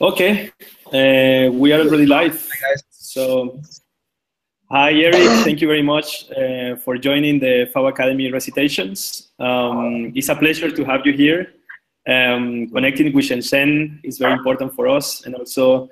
Okay, 0.00 0.50
uh, 0.86 1.52
we 1.52 1.72
are 1.72 1.80
already 1.80 2.06
live. 2.06 2.48
Hi 2.50 2.70
guys. 2.70 2.82
So, 2.90 3.60
hi 4.70 4.92
Eric, 4.92 5.28
thank 5.44 5.60
you 5.60 5.68
very 5.68 5.82
much 5.82 6.30
uh, 6.32 6.76
for 6.76 6.96
joining 6.96 7.38
the 7.38 7.70
Fab 7.72 7.84
Academy 7.84 8.32
recitations. 8.32 9.30
Um, 9.38 10.12
it's 10.16 10.28
a 10.28 10.34
pleasure 10.34 10.70
to 10.70 10.84
have 10.84 11.06
you 11.06 11.12
here. 11.12 11.52
Um, 12.08 12.68
connecting 12.70 13.12
with 13.12 13.26
Shenzhen 13.26 14.00
is 14.02 14.18
very 14.18 14.32
important 14.32 14.74
for 14.74 14.88
us, 14.88 15.24
and 15.24 15.36
also 15.36 15.88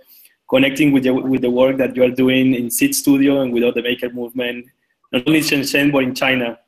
connecting 0.48 0.90
with 0.90 1.04
the, 1.04 1.14
with 1.14 1.42
the 1.42 1.50
work 1.50 1.76
that 1.76 1.94
you 1.94 2.02
are 2.02 2.10
doing 2.10 2.54
in 2.54 2.70
Seeed 2.70 2.94
Studio 2.96 3.42
and 3.42 3.52
with 3.52 3.62
all 3.62 3.72
the 3.72 3.82
maker 3.82 4.10
movement, 4.10 4.66
not 5.12 5.22
only 5.26 5.38
in 5.38 5.44
Shenzhen 5.44 5.92
but 5.92 6.02
in 6.02 6.14
China. 6.14 6.58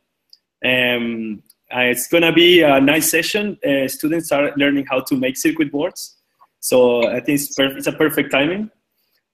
Um, 0.64 1.42
uh, 1.74 1.80
it's 1.80 2.06
gonna 2.06 2.32
be 2.32 2.60
a 2.60 2.80
nice 2.80 3.10
session. 3.10 3.58
Uh, 3.66 3.88
students 3.88 4.30
are 4.30 4.52
learning 4.56 4.86
how 4.88 5.00
to 5.00 5.16
make 5.16 5.36
circuit 5.36 5.72
boards, 5.72 6.18
so 6.62 7.09
I 7.09 7.19
think 7.19 7.41
it's, 7.41 7.59
it's 7.59 7.89
a 7.89 7.93
perfect 7.93 8.30
timing. 8.30 8.71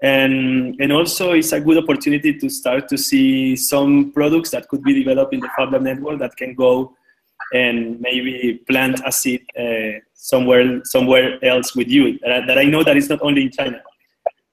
And, 0.03 0.77
and 0.81 0.93
also 0.93 1.33
it's 1.33 1.53
a 1.53 1.61
good 1.61 1.77
opportunity 1.77 2.33
to 2.39 2.49
start 2.49 2.89
to 2.89 2.97
see 2.97 3.55
some 3.55 4.13
products 4.13 4.51
that 4.51 4.67
could 4.69 4.83
be 4.83 4.95
developed 4.95 5.35
in 5.35 5.41
the 5.41 5.49
FabLab 5.59 5.83
network 5.83 6.21
that 6.21 6.37
can 6.37 6.55
go 6.55 6.95
and 7.53 8.01
maybe 8.01 8.63
plant 8.69 9.01
a 9.05 9.13
seed 9.13 9.45
uh, 9.59 10.01
somewhere 10.15 10.85
somewhere 10.85 11.43
else 11.45 11.75
with 11.75 11.89
you 11.89 12.19
that, 12.21 12.47
that 12.47 12.59
I 12.59 12.65
know 12.65 12.83
that 12.83 12.97
it's 12.97 13.09
not 13.09 13.21
only 13.23 13.43
in 13.43 13.51
China. 13.51 13.83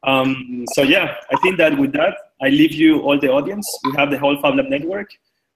Um, 0.03 0.65
so 0.73 0.81
yeah, 0.81 1.15
I 1.31 1.37
think 1.41 1.57
that 1.57 1.77
with 1.77 1.93
that, 1.93 2.15
I 2.41 2.49
leave 2.49 2.73
you 2.73 3.01
all 3.01 3.19
the 3.19 3.31
audience. 3.31 3.67
We 3.85 3.93
have 3.95 4.11
the 4.11 4.19
whole 4.19 4.37
FabLab 4.37 4.69
network, 4.69 5.09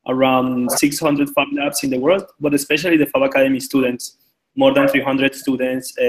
around 0.08 0.72
600 0.72 1.30
Fab 1.32 1.48
Labs 1.54 1.84
in 1.84 1.90
the 1.90 2.00
world, 2.00 2.26
but 2.40 2.54
especially 2.54 2.98
the 2.98 3.06
Fab 3.08 3.24
Academy 3.24 3.60
students, 3.60 4.18
more 4.60 4.74
than 4.74 4.88
300 4.90 5.34
students 5.34 5.98
uh, 5.98 6.04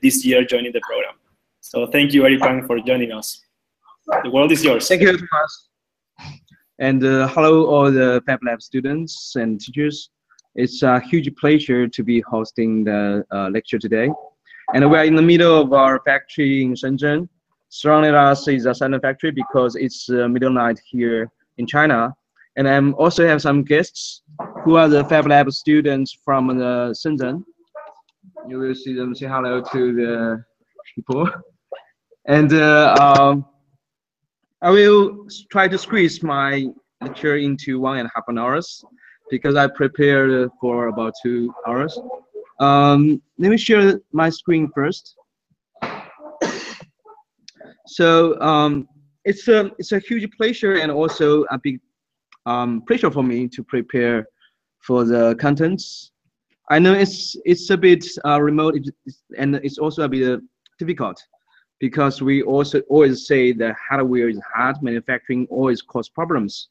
this 0.00 0.24
year 0.24 0.44
joining 0.44 0.72
the 0.72 0.80
program. 0.88 1.14
So 1.60 1.88
thank 1.88 2.14
you, 2.14 2.24
Eric 2.24 2.40
Pan, 2.40 2.64
for 2.64 2.78
joining 2.78 3.10
us. 3.10 3.40
The 4.22 4.30
world 4.30 4.52
is 4.52 4.62
yours. 4.62 4.86
Thank 4.86 5.02
you, 5.02 5.12
Thomas. 5.12 5.52
And 6.78 7.02
uh, 7.04 7.26
hello, 7.28 7.66
all 7.66 7.90
the 7.90 8.22
Fab 8.24 8.38
Lab 8.46 8.62
students 8.62 9.34
and 9.34 9.60
teachers. 9.60 10.10
It's 10.54 10.84
a 10.84 11.00
huge 11.00 11.34
pleasure 11.34 11.88
to 11.88 12.02
be 12.04 12.20
hosting 12.20 12.84
the 12.84 13.24
uh, 13.32 13.48
lecture 13.48 13.78
today. 13.78 14.08
And 14.72 14.88
we 14.88 14.96
are 14.98 15.04
in 15.04 15.16
the 15.16 15.26
middle 15.32 15.60
of 15.60 15.72
our 15.72 16.00
factory 16.04 16.62
in 16.62 16.74
Shenzhen. 16.74 17.28
Surrounding 17.70 18.14
us 18.14 18.46
is 18.46 18.66
a 18.66 18.74
silent 18.74 19.02
factory 19.02 19.32
because 19.32 19.74
it's 19.74 20.08
uh, 20.08 20.28
middle 20.28 20.52
night 20.52 20.78
here 20.92 21.28
in 21.58 21.66
China. 21.66 22.14
And 22.56 22.68
I 22.68 22.78
also 22.92 23.26
have 23.26 23.42
some 23.42 23.64
guests 23.64 24.22
who 24.62 24.76
are 24.76 24.88
the 24.88 25.04
Fab 25.06 25.26
Lab 25.26 25.50
students 25.50 26.16
from 26.24 26.46
the 26.46 26.94
Shenzhen. 27.00 27.42
You 28.48 28.58
will 28.58 28.74
see 28.74 28.94
them 28.94 29.14
say 29.14 29.26
hello 29.26 29.60
to 29.72 29.92
the 29.92 30.44
people. 30.94 31.28
And 32.28 32.52
uh, 32.52 32.96
um, 33.00 33.46
I 34.62 34.70
will 34.70 35.26
try 35.50 35.68
to 35.68 35.78
squeeze 35.78 36.22
my 36.22 36.66
lecture 37.00 37.36
into 37.36 37.80
one 37.80 37.98
and 37.98 38.06
a 38.06 38.10
half 38.14 38.24
an 38.28 38.38
hours 38.38 38.84
because 39.30 39.56
I 39.56 39.66
prepared 39.66 40.48
for 40.60 40.88
about 40.88 41.12
two 41.22 41.52
hours. 41.66 41.98
Um, 42.60 43.20
let 43.38 43.50
me 43.50 43.56
share 43.56 44.00
my 44.12 44.30
screen 44.30 44.70
first. 44.74 45.16
So 47.86 48.40
um, 48.40 48.88
it's 49.24 49.48
a 49.48 49.70
it's 49.78 49.92
a 49.92 49.98
huge 49.98 50.28
pleasure 50.36 50.74
and 50.74 50.90
also 50.90 51.44
a 51.50 51.58
big 51.58 51.80
um, 52.46 52.82
pressure 52.82 53.10
for 53.10 53.22
me 53.22 53.48
to 53.48 53.62
prepare 53.64 54.26
for 54.80 55.04
the 55.04 55.36
contents. 55.40 56.12
I 56.68 56.78
know 56.78 56.94
it's 56.94 57.36
it's 57.44 57.70
a 57.70 57.76
bit 57.76 58.04
uh, 58.24 58.40
remote 58.40 58.74
and 59.38 59.56
it's 59.56 59.78
also 59.78 60.02
a 60.02 60.08
bit 60.08 60.28
uh, 60.28 60.38
difficult 60.78 61.22
because 61.78 62.22
we 62.22 62.42
also 62.42 62.80
always 62.88 63.26
say 63.26 63.52
that 63.52 63.76
hardware 63.88 64.28
is 64.28 64.40
hard, 64.54 64.82
manufacturing 64.82 65.46
always 65.50 65.82
cause 65.82 66.08
problems. 66.08 66.68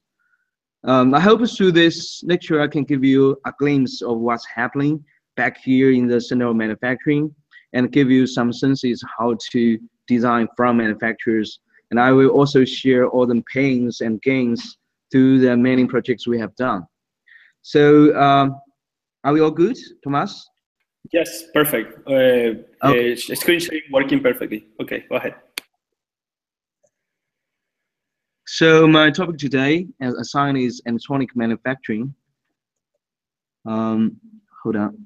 Um, 0.84 1.14
I 1.14 1.20
hope 1.20 1.48
through 1.48 1.72
this 1.72 2.24
lecture 2.26 2.62
I 2.62 2.68
can 2.68 2.84
give 2.84 3.04
you 3.04 3.40
a 3.46 3.54
glimpse 3.58 4.02
of 4.02 4.20
what's 4.20 4.46
happening 4.46 5.04
back 5.36 5.58
here 5.58 5.92
in 5.92 6.08
the 6.08 6.20
center 6.20 6.48
of 6.48 6.56
manufacturing 6.56 7.34
and 7.74 7.92
give 7.92 8.10
you 8.12 8.28
some 8.28 8.52
senses 8.54 9.04
how 9.18 9.38
to 9.52 9.80
design 10.08 10.48
from 10.56 10.78
manufacturers. 10.78 11.60
And 11.92 12.00
I 12.00 12.12
will 12.12 12.30
also 12.30 12.66
share 12.66 13.08
all 13.08 13.26
the 13.26 13.44
pains 13.52 14.02
and 14.02 14.22
gains 14.22 14.78
through 15.12 15.40
the 15.40 15.56
many 15.56 15.86
projects 15.86 16.28
we 16.28 16.40
have 16.40 16.56
done. 16.56 16.86
So 17.62 18.16
um, 18.20 18.60
are 19.26 19.34
we 19.34 19.42
all 19.42 19.52
good, 19.52 19.78
Thomas? 20.04 20.48
Yes, 21.12 21.46
perfect. 21.54 22.08
Uh, 22.08 22.62
okay. 22.88 23.14
uh, 23.14 23.36
screen 23.36 23.60
sharing 23.60 23.82
working 23.92 24.22
perfectly. 24.22 24.68
Okay, 24.82 25.06
go 25.10 25.16
ahead. 25.16 25.36
So 28.48 28.88
my 28.88 29.10
topic 29.10 29.38
today, 29.38 29.88
as 30.00 30.14
assigned, 30.14 30.58
is 30.58 30.82
electronic 30.86 31.36
manufacturing. 31.36 32.14
Um, 33.66 34.18
hold 34.64 34.76
on. 34.76 34.98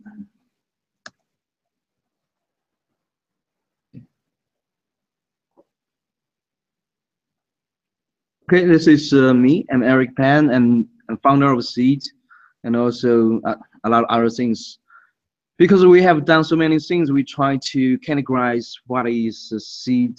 Okay, 8.43 8.65
this 8.65 8.87
is 8.87 9.13
uh, 9.13 9.33
me. 9.33 9.65
I'm 9.71 9.83
Eric 9.83 10.15
Pan, 10.17 10.49
and 10.49 10.87
I'm 11.07 11.17
founder 11.19 11.53
of 11.53 11.63
Seeed, 11.63 12.03
and 12.63 12.75
also 12.75 13.39
uh, 13.45 13.55
a 13.83 13.89
lot 13.89 14.03
of 14.03 14.09
other 14.09 14.29
things. 14.29 14.79
Because 15.57 15.85
we 15.85 16.01
have 16.01 16.25
done 16.25 16.43
so 16.43 16.55
many 16.55 16.79
things, 16.79 17.11
we 17.11 17.23
try 17.23 17.57
to 17.57 17.97
categorize 17.99 18.73
what 18.87 19.07
is 19.09 19.51
a 19.51 19.59
Seeed 19.59 20.15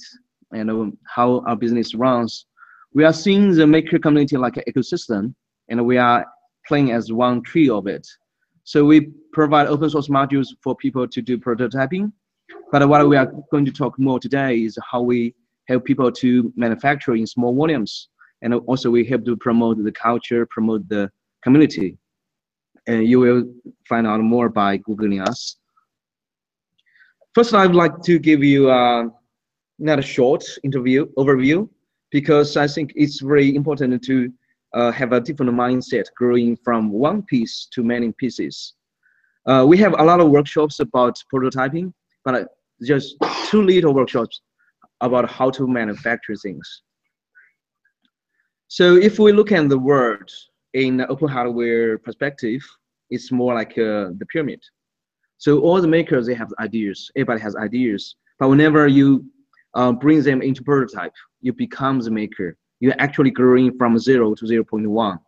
and 0.53 0.71
um, 0.71 0.99
how 1.06 1.43
our 1.47 1.56
business 1.56 1.95
runs. 1.95 2.47
We 2.93 3.05
are 3.05 3.12
seeing 3.12 3.55
the 3.55 3.67
maker 3.67 3.99
community 3.99 4.37
like 4.37 4.56
an 4.56 4.65
ecosystem, 4.69 5.34
and 5.69 5.87
we 5.87 5.97
are 5.97 6.27
playing 6.67 6.93
as 6.93 7.12
one 7.12 7.43
tree 7.43 7.71
of 7.71 7.87
it. 7.87 8.06
So 8.65 8.84
we 8.84 9.12
provide 9.33 9.69
open 9.69 9.89
source 9.89 10.09
modules 10.09 10.49
for 10.61 10.75
people 10.77 11.09
to 11.09 11.23
do 11.23 11.39
prototyping. 11.39 12.12
But 12.73 12.89
what 12.89 13.09
we 13.09 13.17
are 13.17 13.33
going 13.50 13.65
to 13.65 13.73
talk 13.73 13.99
more 13.99 14.21
today 14.21 14.59
is 14.59 14.77
how 14.91 15.03
we 15.03 15.34
help 15.69 15.84
people 15.84 16.11
to 16.11 16.53
manufacture 16.56 17.15
in 17.15 17.27
small 17.27 17.55
volumes 17.55 18.09
and 18.43 18.55
also 18.55 18.91
we 18.91 19.05
help 19.05 19.25
to 19.25 19.37
promote 19.37 19.83
the 19.83 19.93
culture, 19.93 20.47
promote 20.47 20.89
the 20.89 21.11
community. 21.43 21.97
And 22.87 23.07
you 23.07 23.21
will 23.21 23.45
find 23.89 24.07
out 24.07 24.21
more 24.21 24.49
by 24.49 24.79
Googling 24.79 25.27
us. 25.27 25.57
First, 27.35 27.55
I'd 27.55 27.75
like 27.75 28.03
to 28.03 28.19
give 28.19 28.43
you 28.43 28.71
a, 28.71 29.09
not 29.79 29.99
a 29.99 30.03
short 30.03 30.45
interview 30.65 31.07
overview, 31.17 31.69
because 32.11 32.57
I 32.57 32.67
think 32.67 32.93
it's 32.97 33.21
very 33.21 33.55
important 33.55 34.03
to 34.05 34.33
uh, 34.75 34.91
have 34.93 35.13
a 35.13 35.21
different 35.21 35.53
mindset 35.53 36.07
growing 36.17 36.57
from 36.57 36.91
one 36.91 37.23
piece 37.23 37.69
to 37.73 37.83
many 37.83 38.13
pieces. 38.13 38.75
Uh, 39.47 39.65
we 39.67 39.77
have 39.79 39.95
a 39.99 40.05
lot 40.05 40.21
of 40.21 40.31
workshops 40.31 40.81
about 40.81 41.23
prototyping, 41.33 41.93
but 42.25 42.49
just 42.83 43.17
two 43.47 43.62
little 43.62 43.95
workshops 43.95 44.41
about 45.01 45.31
how 45.31 45.51
to 45.51 45.67
manufacture 45.67 46.37
things. 46.37 46.83
So 48.69 48.97
if 48.97 49.19
we 49.19 49.33
look 49.33 49.51
at 49.53 49.69
the 49.69 49.79
world 49.79 50.31
in 50.75 51.00
open 51.08 51.28
hardware 51.28 51.98
perspective, 51.98 52.62
it's 53.10 53.32
more 53.32 53.54
like 53.54 53.72
uh, 53.72 54.10
the 54.19 54.26
pyramid. 54.32 54.62
So 55.38 55.60
all 55.60 55.81
the 55.81 55.88
makers, 55.88 56.26
they 56.26 56.34
have 56.34 56.53
ideas. 56.60 57.10
Everybody 57.16 57.41
has 57.41 57.56
ideas. 57.56 58.16
But 58.38 58.48
whenever 58.48 58.86
you 58.86 59.25
uh, 59.75 59.92
bring 59.92 60.22
them 60.22 60.42
into 60.42 60.62
prototype, 60.62 61.14
you 61.41 61.53
become 61.53 62.00
the 62.00 62.10
maker. 62.10 62.56
You're 62.81 62.94
actually 62.98 63.31
growing 63.31 63.76
from 63.78 63.98
zero 63.98 64.34
to 64.34 64.44
0.1. 64.44 65.19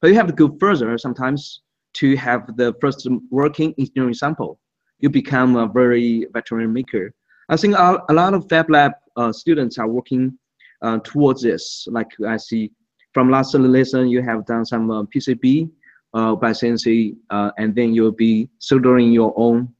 But 0.00 0.08
you 0.08 0.14
have 0.14 0.26
to 0.26 0.32
go 0.32 0.56
further 0.60 0.96
sometimes 0.98 1.62
to 1.94 2.16
have 2.16 2.56
the 2.56 2.74
first 2.80 3.06
working 3.30 3.74
engineering 3.78 4.14
sample. 4.14 4.58
You 4.98 5.10
become 5.10 5.56
a 5.56 5.66
very 5.66 6.26
veteran 6.32 6.72
maker. 6.72 7.12
I 7.48 7.56
think 7.56 7.74
a, 7.74 8.02
lot 8.10 8.34
of 8.34 8.48
Fab 8.48 8.70
Lab 8.70 8.92
uh, 9.16 9.32
students 9.32 9.78
are 9.78 9.88
working 9.88 10.38
uh, 10.82 10.98
towards 11.04 11.42
this. 11.42 11.86
Like 11.90 12.10
I 12.26 12.36
see 12.36 12.70
from 13.14 13.30
last 13.30 13.54
lesson, 13.54 14.08
you 14.08 14.20
have 14.22 14.44
done 14.44 14.66
some 14.66 14.90
uh, 14.90 15.04
PCB 15.04 15.70
uh, 16.12 16.34
by 16.34 16.52
Sensei, 16.52 17.14
uh, 17.30 17.52
and 17.56 17.74
then 17.74 17.94
you'll 17.94 18.10
be 18.10 18.50
soldering 18.58 19.12
your 19.12 19.32
own 19.36 19.72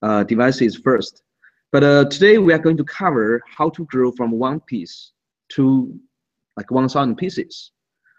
uh, 0.00 0.22
devices 0.22 0.76
first. 0.76 1.22
But 1.72 1.82
uh, 1.82 2.04
today 2.04 2.38
we 2.38 2.52
are 2.52 2.58
going 2.58 2.76
to 2.76 2.84
cover 2.84 3.42
how 3.46 3.68
to 3.70 3.84
grow 3.86 4.12
from 4.12 4.30
one 4.30 4.60
piece 4.60 5.10
to 5.50 5.92
like 6.56 6.70
1,000 6.70 7.16
pieces. 7.16 7.72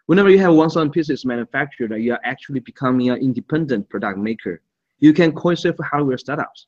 Whenever 0.08 0.30
you 0.30 0.40
have 0.40 0.54
1,000 0.54 0.92
pieces 0.92 1.26
manufactured, 1.26 1.96
you 1.96 2.12
are 2.12 2.20
actually 2.26 2.60
becoming 2.60 3.10
an 3.10 3.18
independent 3.18 3.90
product 3.90 4.20
maker. 4.20 4.62
You 5.00 5.14
can 5.14 5.32
call 5.32 5.54
yourself 5.54 5.78
hardware 5.80 6.18
startups 6.18 6.68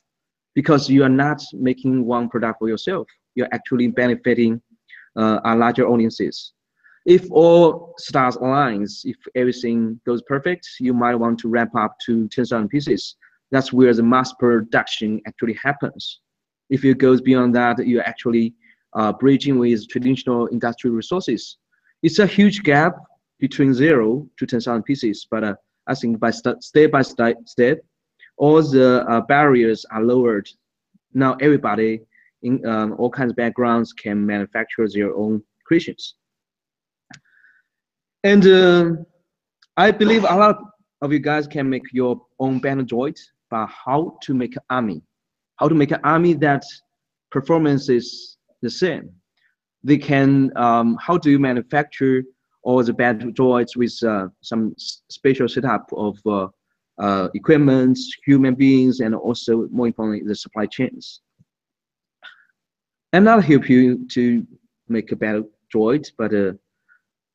because 0.56 0.90
you 0.90 1.04
are 1.04 1.10
not 1.10 1.42
making 1.54 2.06
one 2.06 2.30
product 2.30 2.60
for 2.60 2.70
yourself. 2.70 3.08
You're 3.36 3.50
actually 3.52 3.90
benefiting 3.90 4.62
uh, 5.18 5.42
a 5.44 5.56
larger 5.56 5.88
audiences 5.88 6.54
if 7.08 7.26
all 7.32 7.96
stars 7.98 8.36
aligns, 8.36 9.06
if 9.06 9.16
everything 9.34 10.00
goes 10.06 10.22
perfect, 10.24 10.68
you 10.82 10.94
might 10.94 11.16
want 11.16 11.40
to 11.40 11.48
ramp 11.48 11.74
up 11.74 11.96
to 12.06 12.28
10,000 12.28 12.68
pieces. 12.68 13.16
That's 13.50 13.72
where 13.72 13.94
the 13.94 14.04
mass 14.04 14.34
production 14.34 15.22
actually 15.26 15.54
happens. 15.54 16.20
If 16.70 16.84
it 16.84 16.98
goes 16.98 17.22
beyond 17.22 17.56
that, 17.56 17.78
you're 17.88 18.04
actually 18.04 18.54
uh, 18.94 19.14
bridging 19.14 19.58
with 19.58 19.88
traditional 19.88 20.48
industrial 20.48 20.98
resources. 20.98 21.58
It's 22.04 22.20
a 22.20 22.28
huge 22.28 22.64
gap 22.64 22.98
between 23.40 23.74
zero 23.74 24.28
to 24.38 24.46
10,000 24.46 24.84
pieces, 24.84 25.26
but 25.32 25.46
uh, 25.46 25.56
I 25.88 25.96
think 25.96 26.20
by 26.20 26.32
st 26.32 26.62
step 26.62 26.92
by 26.92 27.04
step, 27.04 27.38
step, 27.46 27.80
all 28.36 28.62
the 28.62 29.06
uh, 29.08 29.22
barriers 29.22 29.86
are 29.92 30.04
lowered. 30.04 30.50
Now 31.14 31.38
everybody 31.40 32.02
in 32.42 32.66
um, 32.66 32.96
all 32.98 33.10
kinds 33.10 33.32
of 33.32 33.38
backgrounds 33.38 33.94
can 33.94 34.26
manufacture 34.26 34.90
their 34.90 35.16
own 35.16 35.42
creations. 35.66 36.16
And 38.28 38.46
uh, 38.46 38.92
I 39.78 39.90
believe 39.90 40.26
a 40.26 40.36
lot 40.36 40.58
of 41.02 41.14
you 41.14 41.20
guys 41.20 41.48
can 41.48 41.70
make 41.70 41.84
your 41.94 42.20
own 42.42 42.60
battle 42.60 42.84
droid, 42.84 43.18
but 43.50 43.68
how 43.68 44.18
to 44.24 44.34
make 44.34 44.58
an 44.58 44.64
army? 44.70 45.02
How 45.56 45.70
to 45.70 45.76
make 45.76 45.92
an 45.92 46.02
army 46.04 46.34
that 46.34 46.66
performance 47.32 47.88
is 47.88 48.36
the 48.62 48.70
same? 48.70 49.12
They 49.82 49.98
can, 49.98 50.52
um, 50.58 50.98
how 51.00 51.18
do 51.18 51.32
you 51.32 51.40
manufacture 51.40 52.26
all 52.64 52.84
the 52.84 52.92
battle 52.92 53.32
droids 53.32 53.78
with 53.78 53.98
uh, 54.04 54.28
some 54.42 54.76
special 54.78 55.48
setup 55.48 55.90
of 55.96 56.18
uh, 56.26 56.48
uh, 57.00 57.30
equipment, 57.34 57.98
human 58.26 58.56
beings, 58.56 59.00
and 59.00 59.16
also 59.16 59.70
more 59.72 59.88
importantly, 59.88 60.28
the 60.28 60.36
supply 60.36 60.66
chains. 60.66 61.22
I'm 63.14 63.24
not 63.24 63.46
help 63.46 63.70
you 63.70 64.06
to 64.10 64.46
make 64.90 65.14
a 65.14 65.16
battle 65.16 65.48
droid, 65.74 66.12
but 66.18 66.36
uh, 66.36 66.52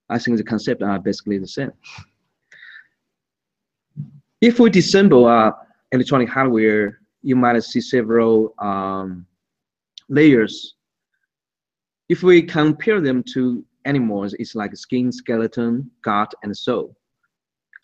I 0.08 0.18
think 0.18 0.36
the 0.36 0.44
concept 0.44 0.82
are 0.82 0.98
basically 0.98 1.38
the 1.38 1.46
same. 1.46 1.72
If 4.40 4.58
we 4.58 4.70
disassemble 4.70 5.30
uh, 5.30 5.52
electronic 5.92 6.28
hardware, 6.28 7.00
you 7.22 7.36
might 7.36 7.62
see 7.62 7.80
several 7.80 8.54
um, 8.58 9.26
layers. 10.08 10.74
If 12.08 12.22
we 12.22 12.42
compare 12.42 13.00
them 13.00 13.22
to 13.34 13.64
animals, 13.84 14.34
it's 14.34 14.54
like 14.54 14.76
skin, 14.76 15.12
skeleton, 15.12 15.90
gut, 16.02 16.34
and 16.42 16.56
soul. 16.56 16.96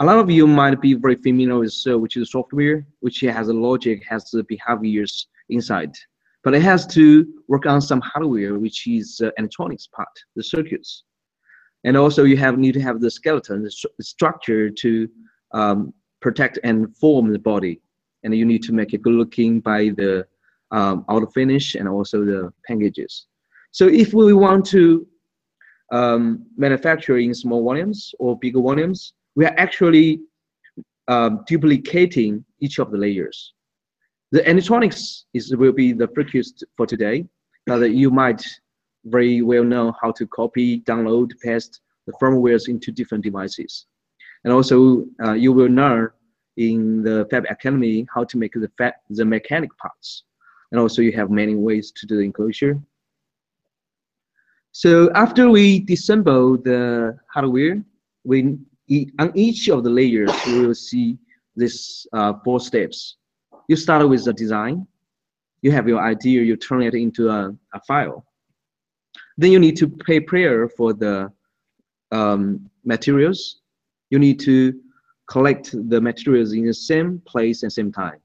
A 0.01 0.05
lot 0.05 0.19
of 0.19 0.31
you 0.31 0.47
might 0.47 0.81
be 0.81 0.95
very 0.95 1.17
familiar 1.17 1.59
with 1.59 1.73
soul, 1.73 1.99
which 1.99 2.17
is 2.17 2.31
software, 2.31 2.87
which 3.01 3.21
has 3.21 3.49
a 3.49 3.53
logic, 3.53 4.05
has 4.09 4.31
the 4.31 4.45
behaviors 4.45 5.29
inside. 5.49 5.95
But 6.45 6.55
it 6.55 6.63
has 6.63 6.87
to 6.89 7.27
work 7.49 7.67
on 7.67 7.81
some 7.81 8.01
hardware, 8.01 8.59
which 8.59 8.87
is 8.87 9.21
uh, 9.23 9.31
electronics 9.39 9.89
part, 9.89 10.09
the 10.37 10.43
circuits. 10.43 11.05
And 11.85 11.97
also 11.97 12.25
you 12.25 12.37
have 12.37 12.59
need 12.59 12.75
to 12.75 12.81
have 12.81 13.01
the 13.01 13.11
skeleton, 13.11 13.63
the, 13.63 13.71
st 13.71 13.93
structure 14.01 14.69
to 14.69 15.09
um, 15.53 15.93
protect 16.21 16.59
and 16.65 16.97
form 16.97 17.33
the 17.33 17.39
body. 17.39 17.81
And 18.25 18.35
you 18.35 18.45
need 18.45 18.63
to 18.65 18.73
make 18.73 18.95
it 18.95 19.03
good 19.03 19.15
looking 19.15 19.61
by 19.61 19.91
the 19.97 20.27
um, 20.71 21.05
outer 21.09 21.29
finish 21.29 21.75
and 21.75 21.89
also 21.89 22.25
the 22.25 22.53
packages. 22.67 23.27
So 23.71 23.87
if 23.87 24.13
we 24.13 24.33
want 24.33 24.67
to 24.67 25.07
um, 25.93 26.47
manufacture 26.57 27.19
in 27.19 27.33
small 27.35 27.65
volumes 27.65 28.15
or 28.19 28.39
bigger 28.39 28.61
volumes, 28.61 29.15
we 29.37 29.45
are 29.47 29.55
actually 29.57 30.21
um, 31.07 31.45
duplicating 31.47 32.45
each 32.61 32.79
of 32.79 32.91
the 32.91 32.99
layers. 32.99 33.55
The 34.31 34.49
electronics 34.49 35.25
is 35.33 35.55
will 35.57 35.73
be 35.73 35.93
the 35.93 36.09
focus 36.09 36.53
for 36.77 36.87
today, 36.87 37.25
but 37.67 37.91
you 37.93 38.11
might 38.11 38.45
very 39.05 39.43
well 39.43 39.65
know 39.65 39.93
how 40.01 40.13
to 40.13 40.27
copy, 40.27 40.81
download, 40.81 41.31
paste 41.41 41.81
the 42.07 42.13
firmwares 42.21 42.69
into 42.69 42.91
different 42.91 43.25
devices. 43.25 43.87
And 44.45 44.53
also, 44.53 45.05
uh, 45.23 45.33
you 45.33 45.53
will 45.53 45.69
learn 45.69 46.11
in 46.57 47.03
the 47.03 47.27
Fab 47.31 47.45
Academy 47.51 48.07
how 48.13 48.25
to 48.25 48.39
make 48.39 48.53
the, 48.53 48.71
the 49.11 49.25
mechanic 49.25 49.77
parts. 49.79 50.25
And 50.73 50.81
also, 50.81 51.03
you 51.03 51.13
have 51.13 51.31
many 51.31 51.55
ways 51.55 51.93
to 51.93 52.07
do 52.07 52.17
the 52.17 52.23
enclosure 52.23 52.81
so 54.73 55.11
after 55.15 55.51
we 55.51 55.85
disassemble 55.85 56.63
the 56.63 57.19
hardware, 57.35 57.83
we 58.23 58.59
on 59.19 59.33
each 59.35 59.69
of 59.69 59.83
the 59.83 59.91
layers 59.91 60.31
we 60.47 60.67
will 60.67 60.75
see 60.75 61.19
this 61.57 62.07
uh, 62.13 62.35
four 62.45 62.61
steps. 62.61 63.17
You 63.67 63.75
start 63.75 64.09
with 64.09 64.25
the 64.25 64.33
design. 64.33 64.87
You 65.63 65.73
have 65.73 65.89
your 65.89 66.01
idea. 66.01 66.43
You 66.43 66.57
turn 66.57 66.83
it 66.83 66.95
into 66.95 67.29
a, 67.29 67.53
a 67.75 67.81
file. 67.89 68.25
Then 69.39 69.53
you 69.53 69.61
need 69.61 69.77
to 69.77 69.89
pay 69.89 70.19
prayer 70.19 70.69
for 70.69 70.93
the 70.93 71.33
um, 72.11 72.69
materials. 72.85 73.61
You 74.11 74.19
need 74.19 74.41
to 74.41 74.75
collect 75.31 75.71
the 75.89 76.01
materials 76.01 76.53
in 76.53 76.67
the 76.67 76.75
same 76.75 77.23
place 77.25 77.63
and 77.63 77.73
same 77.73 77.93
time. 77.93 78.21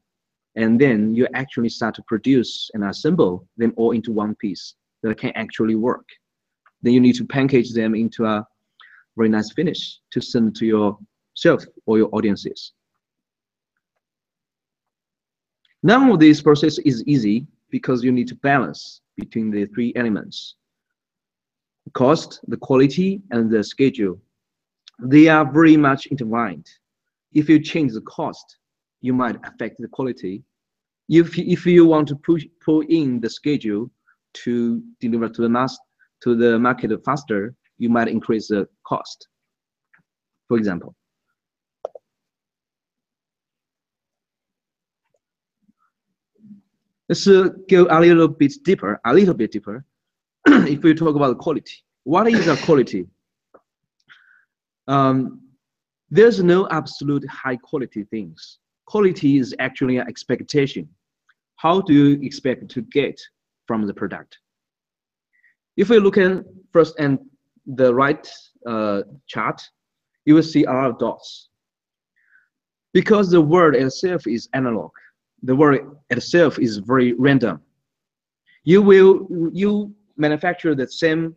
And 0.55 0.79
then 0.79 1.13
you 1.13 1.27
actually 1.35 1.69
start 1.69 1.93
to 1.95 2.03
produce 2.07 2.71
and 2.73 2.83
assemble 2.83 3.47
them 3.57 3.73
all 3.77 3.91
into 3.91 4.11
one 4.11 4.35
piece 4.35 4.75
that 5.03 5.17
can 5.19 5.31
actually 5.35 5.75
work. 5.75 6.07
Then 6.81 6.93
you 6.93 6.99
need 6.99 7.15
to 7.15 7.25
package 7.25 7.73
them 7.73 7.93
into 7.93 8.25
a 8.25 8.45
very 9.15 9.29
nice 9.29 9.51
finish 9.53 9.99
to 10.11 10.21
send 10.21 10.55
to 10.55 10.65
yourself 10.65 11.63
or 11.85 11.97
your 11.99 12.09
audiences. 12.11 12.73
None 15.83 16.09
of 16.09 16.19
this 16.19 16.41
process 16.41 16.79
is 16.79 17.03
easy 17.05 17.45
because 17.69 18.03
you 18.03 18.11
need 18.11 18.27
to 18.29 18.35
balance 18.35 19.01
between 19.17 19.51
the 19.51 19.65
three 19.67 19.93
elements. 19.95 20.55
Cost, 21.91 22.39
the 22.47 22.57
quality, 22.57 23.21
and 23.31 23.51
the 23.51 23.63
schedule. 23.63 24.19
They 24.99 25.27
are 25.27 25.49
very 25.51 25.77
much 25.77 26.05
intertwined. 26.07 26.67
If 27.33 27.49
you 27.49 27.59
change 27.59 27.93
the 27.93 28.01
cost, 28.01 28.57
you 29.01 29.13
might 29.13 29.35
affect 29.45 29.77
the 29.79 29.87
quality. 29.89 30.43
If, 31.09 31.37
if 31.37 31.65
you 31.65 31.85
want 31.85 32.07
to 32.07 32.15
push, 32.15 32.45
pull 32.63 32.81
in 32.81 33.19
the 33.19 33.29
schedule 33.29 33.91
to 34.45 34.81
deliver 34.99 35.29
to 35.29 35.41
the 35.41 35.49
mass 35.49 35.77
to 36.23 36.35
the 36.35 36.57
market 36.57 36.91
faster, 37.03 37.53
you 37.77 37.89
might 37.89 38.07
increase 38.07 38.47
the 38.47 38.67
cost, 38.87 39.27
for 40.47 40.57
example. 40.57 40.95
Let's 47.09 47.27
uh, 47.27 47.49
go 47.69 47.87
a 47.89 47.99
little 47.99 48.29
bit 48.29 48.53
deeper, 48.63 49.01
a 49.05 49.13
little 49.13 49.33
bit 49.33 49.51
deeper. 49.51 49.85
if 50.47 50.83
we 50.83 50.93
talk 50.93 51.15
about 51.15 51.37
quality, 51.37 51.83
what 52.03 52.27
is 52.27 52.45
the 52.45 52.55
quality? 52.65 53.07
Um, 54.87 55.41
there's 56.09 56.43
no 56.43 56.67
absolute 56.69 57.27
high 57.29 57.55
quality 57.55 58.03
things. 58.03 58.59
Quality 58.85 59.37
is 59.37 59.55
actually 59.59 59.97
an 59.97 60.07
expectation. 60.07 60.87
How 61.55 61.81
do 61.81 61.93
you 61.93 62.21
expect 62.21 62.69
to 62.69 62.81
get 62.81 63.19
from 63.67 63.87
the 63.87 63.93
product? 63.93 64.37
If 65.77 65.89
we 65.89 65.99
look 65.99 66.17
at 66.17 66.43
first 66.71 66.95
and 66.99 67.17
the 67.65 67.93
right 67.93 68.29
uh, 68.67 69.03
chart, 69.27 69.61
you 70.25 70.35
will 70.35 70.43
see 70.43 70.65
a 70.65 70.71
lot 70.71 70.89
of 70.89 70.99
dots. 70.99 71.49
Because 72.93 73.31
the 73.31 73.41
word 73.41 73.75
itself 73.75 74.27
is 74.27 74.49
analog, 74.53 74.91
the 75.41 75.55
word 75.55 75.95
itself 76.09 76.59
is 76.59 76.77
very 76.77 77.13
random. 77.13 77.61
You 78.65 78.81
will 78.81 79.27
you 79.51 79.93
manufacture 80.17 80.75
the 80.75 80.87
same 80.87 81.35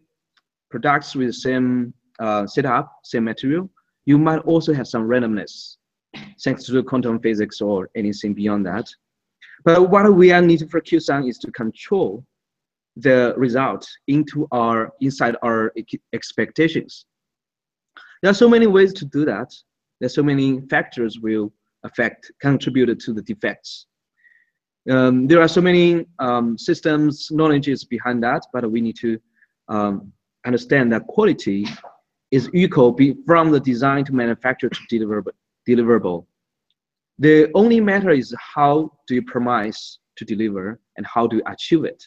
products 0.71 1.15
with 1.15 1.29
the 1.29 1.33
same 1.33 1.95
uh, 2.19 2.47
setup, 2.47 2.93
same 3.05 3.25
material. 3.25 3.71
You 4.05 4.19
might 4.19 4.39
also 4.41 4.73
have 4.73 4.87
some 4.87 5.09
randomness, 5.09 5.77
thanks 6.43 6.65
to 6.65 6.83
quantum 6.83 7.21
physics 7.21 7.61
or 7.61 7.91
anything 7.95 8.35
beyond 8.35 8.67
that. 8.67 8.89
But 9.65 9.91
what 9.91 10.15
we 10.15 10.33
are 10.33 10.43
need 10.43 10.61
to 10.61 10.69
focus 10.69 11.09
on 11.09 11.27
is 11.27 11.39
to 11.39 11.51
control 11.51 12.25
the 12.97 13.35
result 13.37 13.87
into 14.07 14.47
our 14.53 14.93
inside 15.01 15.37
our 15.43 15.73
expectations. 16.13 17.07
There 18.23 18.31
are 18.31 18.35
so 18.35 18.49
many 18.49 18.67
ways 18.67 18.93
to 18.95 19.05
do 19.05 19.25
that. 19.27 19.53
There 20.01 20.07
are 20.07 20.11
so 20.11 20.23
many 20.23 20.61
factors 20.69 21.19
will 21.21 21.53
affect 21.85 22.33
contribute 22.41 22.99
to 23.01 23.13
the 23.13 23.23
defects. 23.23 23.87
Um, 24.89 25.27
there 25.27 25.41
are 25.41 25.49
so 25.49 25.61
many 25.61 26.07
um, 26.19 26.57
systems 26.57 27.29
knowledges 27.31 27.85
behind 27.85 28.23
that, 28.23 28.47
but 28.53 28.71
we 28.71 28.81
need 28.81 28.97
to 29.01 29.19
um, 29.69 30.13
understand 30.47 30.93
that 30.93 31.07
quality 31.07 31.67
is 32.31 32.49
equal 32.55 32.97
from 33.27 33.51
the 33.51 33.61
design 33.61 34.05
to 34.05 34.13
manufacture 34.13 34.69
to 34.69 34.81
deliverable. 34.93 35.33
deliverable. 35.69 36.27
The 37.19 37.51
only 37.55 37.81
matter 37.81 38.11
is 38.11 38.35
how 38.55 38.93
do 39.07 39.15
you 39.15 39.23
promise 39.23 39.99
to 40.17 40.25
deliver 40.25 40.81
and 40.97 41.07
how 41.07 41.27
do 41.27 41.37
you 41.37 41.43
achieve 41.47 41.85
it. 41.85 42.03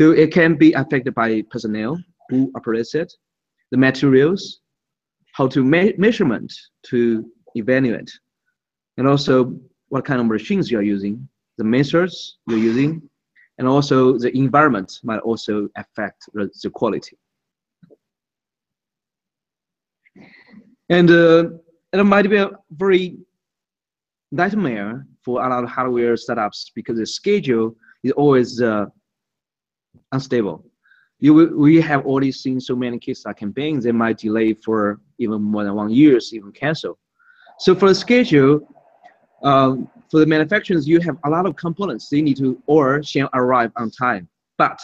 So 0.00 0.12
it 0.12 0.32
can 0.32 0.56
be 0.56 0.72
affected 0.72 1.14
by 1.14 1.42
personnel 1.50 1.98
who 2.28 2.50
operates 2.56 2.94
it, 2.94 3.12
the 3.70 3.76
materials, 3.76 4.60
how 5.32 5.46
to 5.48 5.62
me 5.64 5.94
measurement 5.98 6.52
to 6.86 7.24
evaluate, 7.54 8.10
and 8.96 9.06
also 9.06 9.58
what 9.88 10.04
kind 10.04 10.20
of 10.20 10.26
machines 10.26 10.70
you 10.70 10.78
are 10.78 10.82
using, 10.82 11.28
the 11.62 11.68
methods 11.68 12.38
you're 12.46 12.58
using, 12.58 12.90
and 13.58 13.68
also 13.68 14.18
the 14.18 14.36
environment 14.36 14.90
might 15.04 15.20
also 15.20 15.68
affect 15.76 16.28
the, 16.34 16.70
quality. 16.70 17.16
And 20.88 21.10
uh, 21.10 21.44
it 21.92 22.04
might 22.04 22.28
be 22.28 22.36
a 22.36 22.50
very 22.72 23.16
nightmare 24.32 25.06
for 25.24 25.44
a 25.44 25.48
lot 25.48 25.62
of 25.62 25.70
hardware 25.70 26.16
startups 26.16 26.72
because 26.74 26.98
the 26.98 27.06
schedule 27.06 27.76
is 28.02 28.12
always 28.12 28.60
uh, 28.60 28.86
unstable. 30.10 30.64
You 31.20 31.32
we 31.56 31.80
have 31.80 32.04
already 32.04 32.32
seen 32.32 32.58
so 32.60 32.74
many 32.74 32.98
Kickstarter 32.98 33.36
campaigns 33.36 33.84
that 33.84 33.92
might 33.92 34.18
delay 34.18 34.54
for 34.54 35.00
even 35.18 35.40
more 35.40 35.62
than 35.62 35.74
one 35.74 35.90
years, 35.90 36.34
even 36.34 36.50
cancel. 36.50 36.98
So 37.60 37.76
for 37.76 37.88
the 37.90 37.94
schedule, 37.94 38.54
um, 39.44 39.88
for 40.12 40.20
the 40.20 40.26
manufacturers, 40.26 40.86
you 40.86 41.00
have 41.00 41.16
a 41.24 41.30
lot 41.30 41.46
of 41.46 41.56
components 41.56 42.10
they 42.10 42.20
need 42.20 42.36
to 42.36 42.62
or 42.66 43.02
shall 43.02 43.30
arrive 43.32 43.72
on 43.76 43.90
time, 43.90 44.28
but 44.58 44.78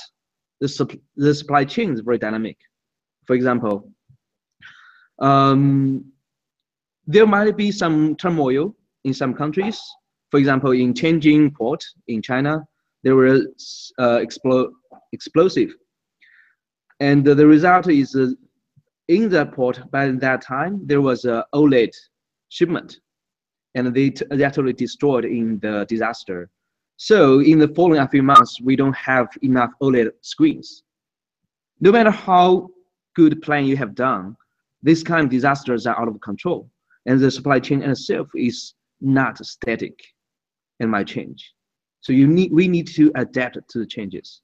the, 0.59 0.99
the 1.17 1.35
supply 1.35 1.67
chain 1.67 1.93
is 1.93 2.01
very 2.01 2.17
dynamic. 2.17 2.57
For 3.27 3.35
example, 3.35 3.93
um, 5.19 6.03
there 7.07 7.27
might 7.27 7.59
be 7.59 7.71
some 7.71 8.17
turmoil 8.17 8.75
in 9.05 9.13
some 9.13 9.35
countries. 9.35 9.79
For 10.31 10.41
example, 10.41 10.71
in 10.71 10.95
Tianjin 10.95 11.55
port 11.55 11.85
in 12.07 12.23
China, 12.23 12.67
there 13.03 13.15
was 13.15 13.93
uh, 13.99 14.21
explo 14.25 14.71
explosive. 15.13 15.75
And 17.01 17.23
the 17.23 17.47
result 17.47 17.87
is 17.91 18.17
uh, 18.17 18.29
in 19.09 19.29
that 19.29 19.53
port 19.53 19.79
by 19.91 20.09
that 20.09 20.41
time, 20.41 20.81
there 20.87 21.03
was 21.03 21.27
a 21.27 21.45
OLED 21.55 21.93
shipment 22.49 22.99
and 23.75 23.95
they, 23.95 24.11
they 24.31 24.45
actually 24.45 24.73
destroyed 24.73 25.25
in 25.25 25.59
the 25.61 25.87
disaster. 25.89 26.51
So 26.97 27.41
in 27.41 27.59
the 27.59 27.69
following 27.69 28.07
few 28.09 28.23
months, 28.23 28.61
we 28.61 28.77
don't 28.77 28.97
have 28.97 29.29
enough 29.43 29.71
OLED 29.81 30.11
screens. 30.21 30.83
No 31.81 31.93
matter 31.93 32.11
how 32.11 32.69
good 33.15 33.41
plan 33.43 33.67
you 33.67 33.77
have 33.77 33.95
done, 33.95 34.37
these 34.83 35.03
kind 35.03 35.25
of 35.25 35.31
disasters 35.31 35.87
are 35.87 36.01
out 36.01 36.09
of 36.09 36.21
control 36.21 36.71
and 37.07 37.21
the 37.21 37.31
supply 37.31 37.61
chain 37.61 37.83
itself 37.83 38.29
is 38.35 38.75
not 39.01 39.45
static 39.45 39.99
and 40.81 40.91
might 40.91 41.07
change. 41.07 41.53
So 42.01 42.13
you 42.13 42.27
need, 42.27 42.53
we 42.53 42.69
need 42.69 42.89
to 42.89 43.13
adapt 43.17 43.59
to 43.71 43.79
the 43.79 43.87
changes. 43.87 44.43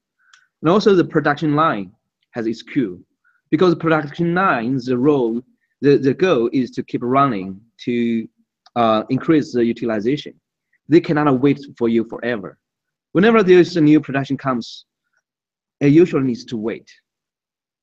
And 0.63 0.71
also 0.71 0.95
the 0.95 1.05
production 1.05 1.55
line 1.55 1.93
has 2.33 2.47
its 2.47 2.63
queue 2.63 3.05
because 3.51 3.75
production 3.75 4.35
line, 4.35 4.81
the 4.85 4.99
role, 4.99 5.43
the, 5.81 5.97
the 5.97 6.15
goal 6.15 6.51
is 6.53 6.71
to 6.73 6.83
keep 6.83 7.03
running 7.03 7.61
to 7.85 8.27
uh, 8.77 9.05
increase 9.11 9.53
the 9.53 9.65
utilization. 9.65 10.35
They 10.89 11.01
cannot 11.01 11.41
wait 11.41 11.61
for 11.79 11.89
you 11.89 12.05
forever. 12.05 12.59
Whenever 13.13 13.43
there 13.43 13.59
is 13.59 13.77
a 13.77 13.81
new 13.81 14.01
production 14.01 14.37
comes, 14.37 14.87
it 15.81 15.89
usually 15.89 16.25
needs 16.25 16.45
to 16.47 16.57
wait. 16.57 16.91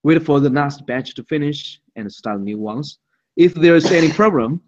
Wait 0.03 0.23
for 0.23 0.39
the 0.39 0.49
last 0.49 0.85
batch 0.85 1.13
to 1.15 1.23
finish 1.23 1.79
and 1.95 2.11
start 2.11 2.41
new 2.41 2.57
ones. 2.57 2.99
If 3.37 3.53
there 3.53 3.75
is 3.75 3.91
any 3.91 4.11
problem, 4.11 4.61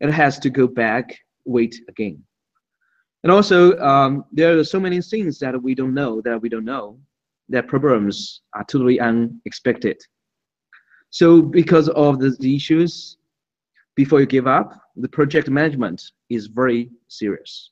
it 0.00 0.10
has 0.10 0.38
to 0.40 0.50
go 0.50 0.66
back, 0.66 1.16
wait 1.44 1.76
again. 1.88 2.22
And 3.22 3.30
also, 3.30 3.78
um, 3.78 4.24
there 4.32 4.58
are 4.58 4.64
so 4.64 4.80
many 4.80 5.00
things 5.02 5.38
that 5.40 5.60
we 5.62 5.74
don't 5.74 5.92
know 5.92 6.22
that 6.22 6.40
we 6.40 6.48
don't 6.48 6.64
know 6.64 6.98
that 7.50 7.68
problems 7.68 8.40
are 8.54 8.64
totally 8.64 8.98
unexpected. 8.98 10.00
So 11.10 11.42
because 11.42 11.88
of 11.90 12.20
these 12.20 12.38
issues, 12.40 13.18
before 13.96 14.20
you 14.20 14.26
give 14.26 14.46
up, 14.46 14.72
the 15.00 15.08
project 15.08 15.48
management 15.48 16.02
is 16.28 16.46
very 16.46 16.90
serious. 17.08 17.70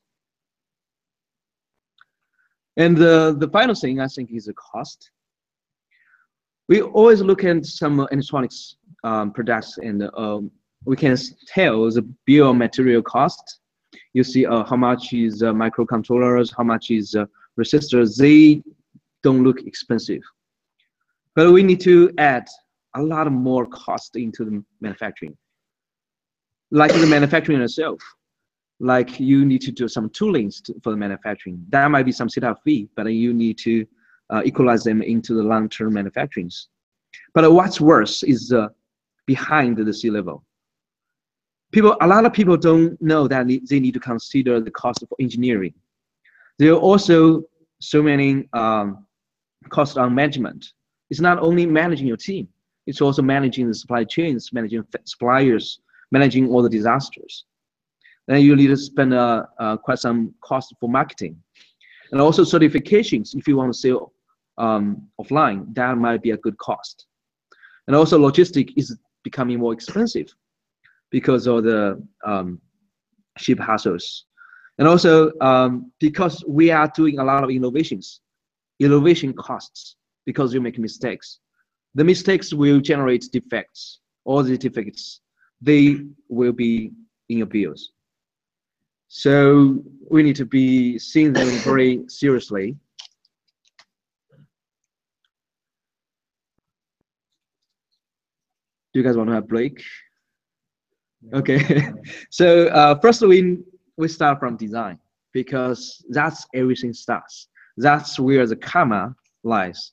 And 2.77 2.97
the, 2.97 3.37
the 3.39 3.49
final 3.49 3.75
thing 3.75 4.01
I 4.01 4.07
think 4.07 4.31
is 4.31 4.47
the 4.47 4.55
cost. 4.55 5.11
We 6.69 6.83
always 6.83 7.23
look 7.23 7.45
at 7.45 7.67
some 7.67 8.07
electronics 8.13 8.77
um, 9.03 9.33
products 9.33 9.79
and 9.79 10.09
um, 10.17 10.51
we 10.85 10.97
can 10.97 11.17
tell 11.47 11.91
the 11.91 12.03
bill 12.25 12.51
of 12.51 12.57
material 12.57 13.03
cost. 13.03 13.61
You 14.13 14.23
see 14.23 14.47
uh, 14.47 14.65
how 14.65 14.77
much 14.77 15.13
is 15.13 15.43
uh, 15.43 15.53
microcontrollers, 15.53 16.53
how 16.57 16.65
much 16.65 16.91
is 16.91 17.15
uh, 17.15 17.27
resistors. 17.59 18.17
They 18.17 18.63
don't 19.23 19.43
look 19.43 19.63
expensive. 19.67 20.23
But 21.35 21.53
we 21.53 21.63
need 21.63 21.81
to 21.81 22.13
add 22.19 22.47
a 22.95 23.03
lot 23.03 23.31
more 23.31 23.67
cost 23.67 24.17
into 24.17 24.45
the 24.45 24.65
manufacturing. 24.81 25.37
Like 26.71 26.93
the 26.93 27.07
manufacturing 27.07 27.61
itself, 27.61 28.01
like 28.81 29.19
you 29.19 29.45
need 29.45 29.63
to 29.63 29.73
do 29.73 29.89
some 29.89 30.11
toolings 30.11 30.63
to, 30.65 30.75
for 30.83 30.91
the 30.91 30.97
manufacturing. 30.97 31.65
That 31.71 31.91
might 31.91 32.05
be 32.05 32.13
some 32.13 32.29
setup 32.29 32.61
fee, 32.63 32.89
but 32.95 33.07
you 33.07 33.33
need 33.33 33.59
to 33.59 33.87
uh, 34.31 34.43
equalize 34.45 34.85
them 34.85 35.03
into 35.03 35.35
the 35.35 35.43
long-term 35.43 35.95
manufacturings. 35.95 36.67
But 37.33 37.51
what's 37.53 37.81
worse 37.81 38.23
is 38.23 38.53
uh, 38.53 38.69
behind 39.27 39.79
the 39.79 39.95
C 39.95 40.11
level 40.11 40.45
people 41.73 41.97
a 42.01 42.07
lot 42.07 42.25
of 42.25 42.33
people 42.33 42.57
don't 42.57 43.01
know 43.01 43.29
that 43.29 43.47
they 43.69 43.81
need 43.81 43.95
to 43.95 44.01
consider 44.01 44.61
the 44.61 44.71
cost 44.71 45.03
of 45.03 45.09
engineering 45.21 45.75
there 46.59 46.73
are 46.73 46.79
also 46.79 47.43
so 47.81 48.03
many 48.03 48.49
um, 48.53 49.07
costs 49.69 49.97
on 49.97 50.15
management 50.15 50.73
it's 51.11 51.21
not 51.21 51.39
only 51.39 51.67
managing 51.67 52.07
your 52.07 52.17
team 52.17 52.49
it's 52.87 53.01
also 53.01 53.23
managing 53.23 53.69
the 53.69 53.75
supply 53.75 54.05
chains 54.05 54.53
managing 54.53 54.85
suppliers 55.05 55.81
managing 56.11 56.49
all 56.49 56.63
the 56.63 56.69
disasters 56.69 57.45
then 58.27 58.43
you 58.43 58.55
need 58.55 58.67
to 58.67 58.77
spend 58.77 59.15
uh, 59.15 59.45
uh, 59.59 59.77
quite 59.77 59.99
some 59.99 60.35
cost 60.43 60.75
for 60.81 60.89
marketing 60.89 61.37
and 62.13 62.21
also 62.21 62.43
certifications 62.43 63.35
if 63.35 63.47
you 63.49 63.57
want 63.57 63.73
to 63.73 63.79
sell 63.79 64.13
um, 64.59 65.09
offline 65.21 65.73
that 65.75 65.97
might 65.97 66.23
be 66.23 66.33
a 66.33 66.37
good 66.39 66.57
cost 66.59 67.07
and 67.87 67.97
also 67.97 68.19
logistic 68.19 68.73
is 68.77 68.97
becoming 69.25 69.59
more 69.59 69.73
expensive 69.73 70.33
because 71.11 71.47
of 71.47 71.65
the 71.65 72.03
um, 72.25 72.61
ship 73.39 73.59
hassles. 73.59 74.23
And 74.79 74.87
also 74.87 75.33
um, 75.41 75.91
because 75.99 76.45
we 76.47 76.71
are 76.71 76.91
doing 76.95 77.19
a 77.19 77.25
lot 77.25 77.43
of 77.43 77.51
innovations, 77.51 78.21
innovation 78.79 79.33
costs 79.33 79.97
because 80.25 80.55
you 80.55 80.61
make 80.61 80.79
mistakes. 80.79 81.41
The 81.95 82.05
mistakes 82.05 82.53
will 82.53 82.81
generate 82.81 83.25
defects. 83.33 84.01
All 84.25 84.43
the 84.43 84.59
defects, 84.59 85.21
they 85.61 86.01
will 86.29 86.53
be 86.53 86.93
in 87.29 87.39
your 87.39 87.47
bills. 87.47 87.93
So 89.09 89.83
we 90.11 90.23
need 90.23 90.37
to 90.37 90.45
be 90.45 90.99
seeing 90.99 91.33
them 91.33 91.49
very 91.65 92.05
seriously. 92.09 92.77
Do 98.93 99.01
you 99.01 99.03
guys 99.03 99.17
want 99.17 99.29
to 99.29 99.35
have 99.35 99.45
a 99.45 99.47
break? 99.47 99.83
Okay, 101.35 101.91
so 102.31 102.69
uh, 102.69 102.99
first 103.01 103.23
we 103.23 103.59
we 103.97 104.09
start 104.09 104.39
from 104.39 104.57
design 104.57 104.99
because 105.33 106.05
that's 106.11 106.47
everything 106.55 106.93
starts. 106.93 107.49
That's 107.77 108.19
where 108.19 108.47
the 108.47 108.57
karma 108.57 109.15
lies. 109.45 109.93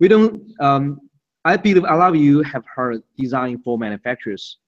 We 0.00 0.08
don't. 0.08 0.42
Um, 0.60 1.00
I 1.44 1.56
believe 1.56 1.84
a 1.84 1.96
lot 1.96 2.10
of 2.10 2.16
you 2.16 2.42
have 2.42 2.64
heard 2.74 3.02
design 3.18 3.60
for 3.62 3.76
manufacturers 3.76 4.58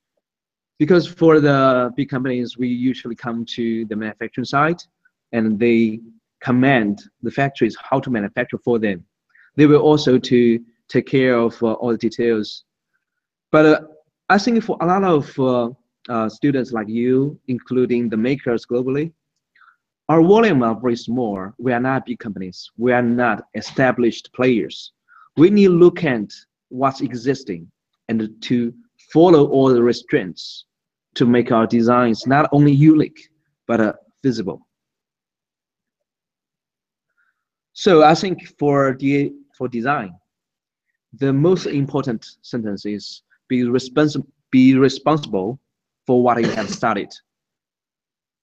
because 0.79 1.07
for 1.07 1.41
the 1.41 1.93
big 1.97 2.09
companies, 2.09 2.59
we 2.59 2.69
usually 2.69 3.15
come 3.15 3.45
to 3.57 3.85
the 3.87 3.97
manufacturing 3.97 4.45
side 4.45 4.83
and 5.33 5.59
they 5.59 6.01
command 6.41 7.03
the 7.23 7.31
factories 7.31 7.77
how 7.81 8.01
to 8.01 8.11
manufacture 8.11 8.59
for 8.59 8.79
them. 8.79 9.05
They 9.57 9.67
will 9.67 9.81
also 9.81 10.19
to 10.19 10.61
take 10.89 11.07
care 11.07 11.37
of 11.37 11.61
uh, 11.63 11.73
all 11.73 11.93
the 11.93 11.99
details. 11.99 12.65
But 13.51 13.67
uh, 13.67 13.81
I 14.29 14.39
think 14.39 14.63
for 14.65 14.77
a 14.81 14.87
lot 14.87 15.05
of 15.05 15.39
uh, 15.39 15.71
uh, 16.09 16.29
students 16.29 16.73
like 16.73 16.89
you, 16.89 17.39
including 17.49 18.09
the 18.09 18.17
makers 18.17 18.67
globally, 18.67 19.13
our 20.09 20.23
volume 20.23 20.63
are 20.63 20.79
very 20.79 20.97
small. 20.97 21.51
We 21.59 21.73
are 21.73 21.81
not 21.81 22.05
big 22.05 22.19
companies. 22.19 22.71
We 22.77 22.93
are 22.93 23.03
not 23.03 23.45
established 23.55 24.31
players. 24.35 24.93
We 25.37 25.49
need 25.51 25.67
to 25.67 25.71
look 25.71 26.05
at 26.05 26.31
what's 26.69 27.01
existing 27.01 27.71
and 28.09 28.31
to 28.43 28.75
follow 29.15 29.47
all 29.47 29.69
the 29.69 29.81
restraints 29.81 30.65
to 31.15 31.25
make 31.25 31.53
our 31.53 31.69
designs 31.69 32.27
not 32.27 32.49
only 32.51 32.73
unique, 32.73 33.21
but 33.69 33.81
uh, 33.81 33.93
visible. 34.25 34.67
So 37.75 38.03
I 38.03 38.15
think 38.17 38.37
for, 38.59 38.97
the, 38.99 39.33
for 39.57 39.69
design, 39.69 40.13
the 41.13 41.33
most 41.33 41.67
important 41.67 42.27
sentence 42.43 42.85
is 42.87 43.23
be, 43.49 43.63
responsi 43.63 44.25
be 44.51 44.75
responsible 44.75 45.61
for 46.07 46.21
what 46.21 46.41
you 46.41 46.51
have 46.51 46.69
started. 46.69 47.11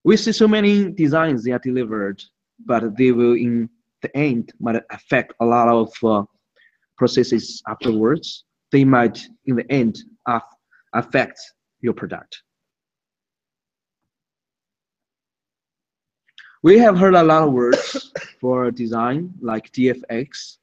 We 0.05 0.15
see 0.15 0.31
so 0.31 0.47
many 0.47 0.91
designs 0.91 1.43
they 1.43 1.51
are 1.51 1.59
delivered, 1.59 2.23
but 2.65 2.97
they 2.97 3.11
will 3.11 3.33
in 3.33 3.69
the 4.01 4.15
end 4.17 4.53
might 4.59 4.81
affect 4.89 5.33
a 5.41 5.45
lot 5.45 5.67
of 5.67 5.91
uh, 6.03 6.23
processes 6.97 7.61
afterwards. 7.67 8.45
They 8.71 8.85
might 8.85 9.19
in 9.45 9.57
the 9.57 9.69
end 9.69 9.97
affect 10.93 11.39
your 11.81 11.93
product. 11.93 12.43
We 16.63 16.77
have 16.77 16.98
heard 16.98 17.15
a 17.15 17.24
lot 17.24 17.43
of 17.43 17.53
words 17.53 18.12
for 18.39 18.69
design 18.69 19.33
like 19.41 19.71
DFX. 19.71 20.57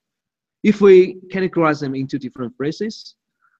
If 0.62 0.80
we 0.80 1.16
categorize 1.32 1.80
them 1.80 1.94
into 1.94 2.18
different 2.18 2.54
phases, 2.56 3.16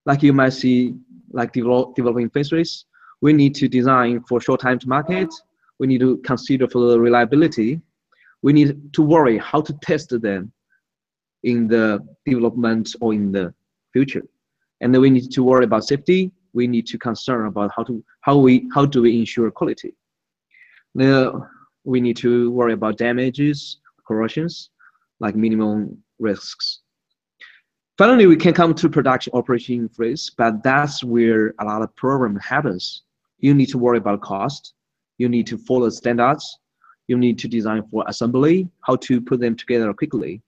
like 0.07 0.23
you 0.23 0.33
might 0.33 0.53
see 0.53 0.95
like 1.33 1.53
develop, 1.53 1.95
developing 1.97 2.31
phases, 2.31 2.87
we 3.21 3.33
need 3.33 3.55
to 3.57 3.69
design 3.69 4.23
for 4.29 4.41
short 4.41 4.61
time 4.61 4.79
to 4.79 4.89
market. 4.89 5.33
We 5.79 5.87
need 5.87 6.01
to 6.01 6.19
consider 6.19 6.69
for 6.69 6.91
the 6.91 7.01
reliability. 7.01 7.81
we 8.43 8.53
need 8.53 8.93
to 8.93 9.03
worry 9.03 9.37
how 9.39 9.61
to 9.61 9.73
test 9.83 10.11
them 10.23 10.53
in 11.43 11.67
the 11.67 11.99
development 12.25 12.95
or 13.01 13.13
in 13.13 13.33
the 13.33 13.53
future. 13.93 14.23
And 14.81 14.95
then 14.95 15.01
we 15.01 15.11
need 15.11 15.31
to 15.33 15.43
worry 15.43 15.65
about 15.65 15.85
safety. 15.85 16.31
We 16.59 16.67
need 16.67 16.87
to 16.93 16.99
concern 16.99 17.47
about 17.47 17.71
how 17.77 17.85
to 17.85 17.95
how 18.27 18.37
we 18.47 18.53
how 18.75 18.85
do 18.95 18.99
we 19.03 19.11
ensure 19.21 19.49
quality. 19.59 19.93
Now 21.07 21.21
we 21.85 21.99
need 22.01 22.17
to 22.27 22.51
worry 22.59 22.75
about 22.79 22.99
damages, 23.07 23.59
corrosions, 24.07 24.71
like 25.21 25.35
minimum 25.37 25.77
risks. 26.19 26.81
Finally, 27.97 28.27
we 28.27 28.37
can 28.45 28.55
come 28.61 28.73
to 28.75 28.89
production 28.89 29.33
operation 29.41 29.89
phase, 29.97 30.25
but 30.41 30.53
that's 30.69 30.97
where 31.15 31.55
a 31.63 31.65
lot 31.71 31.81
of 31.83 31.95
problem 32.05 32.33
happens. 32.55 32.85
You 33.47 33.55
need 33.55 33.71
to 33.75 33.79
worry 33.79 33.99
about 33.99 34.21
cost. 34.21 34.63
You 35.23 35.29
need 35.29 35.47
to 35.53 35.59
follow 35.59 35.91
standards. 35.91 36.45
You 37.11 37.17
need 37.25 37.39
to 37.43 37.49
design 37.49 37.83
for 37.91 38.05
assembly, 38.13 38.57
how 38.87 38.97
to 39.07 39.21
put 39.21 39.39
them 39.45 39.55
together 39.63 39.93
quickly. 39.95 40.43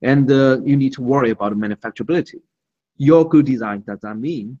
And 0.00 0.26
uh, 0.30 0.60
you 0.64 0.76
need 0.82 0.92
to 0.94 1.02
worry 1.02 1.30
about 1.30 1.52
manufacturability. 1.64 2.40
Your 2.96 3.22
good 3.28 3.46
design 3.46 3.84
does 3.86 4.02
not 4.02 4.18
mean 4.18 4.58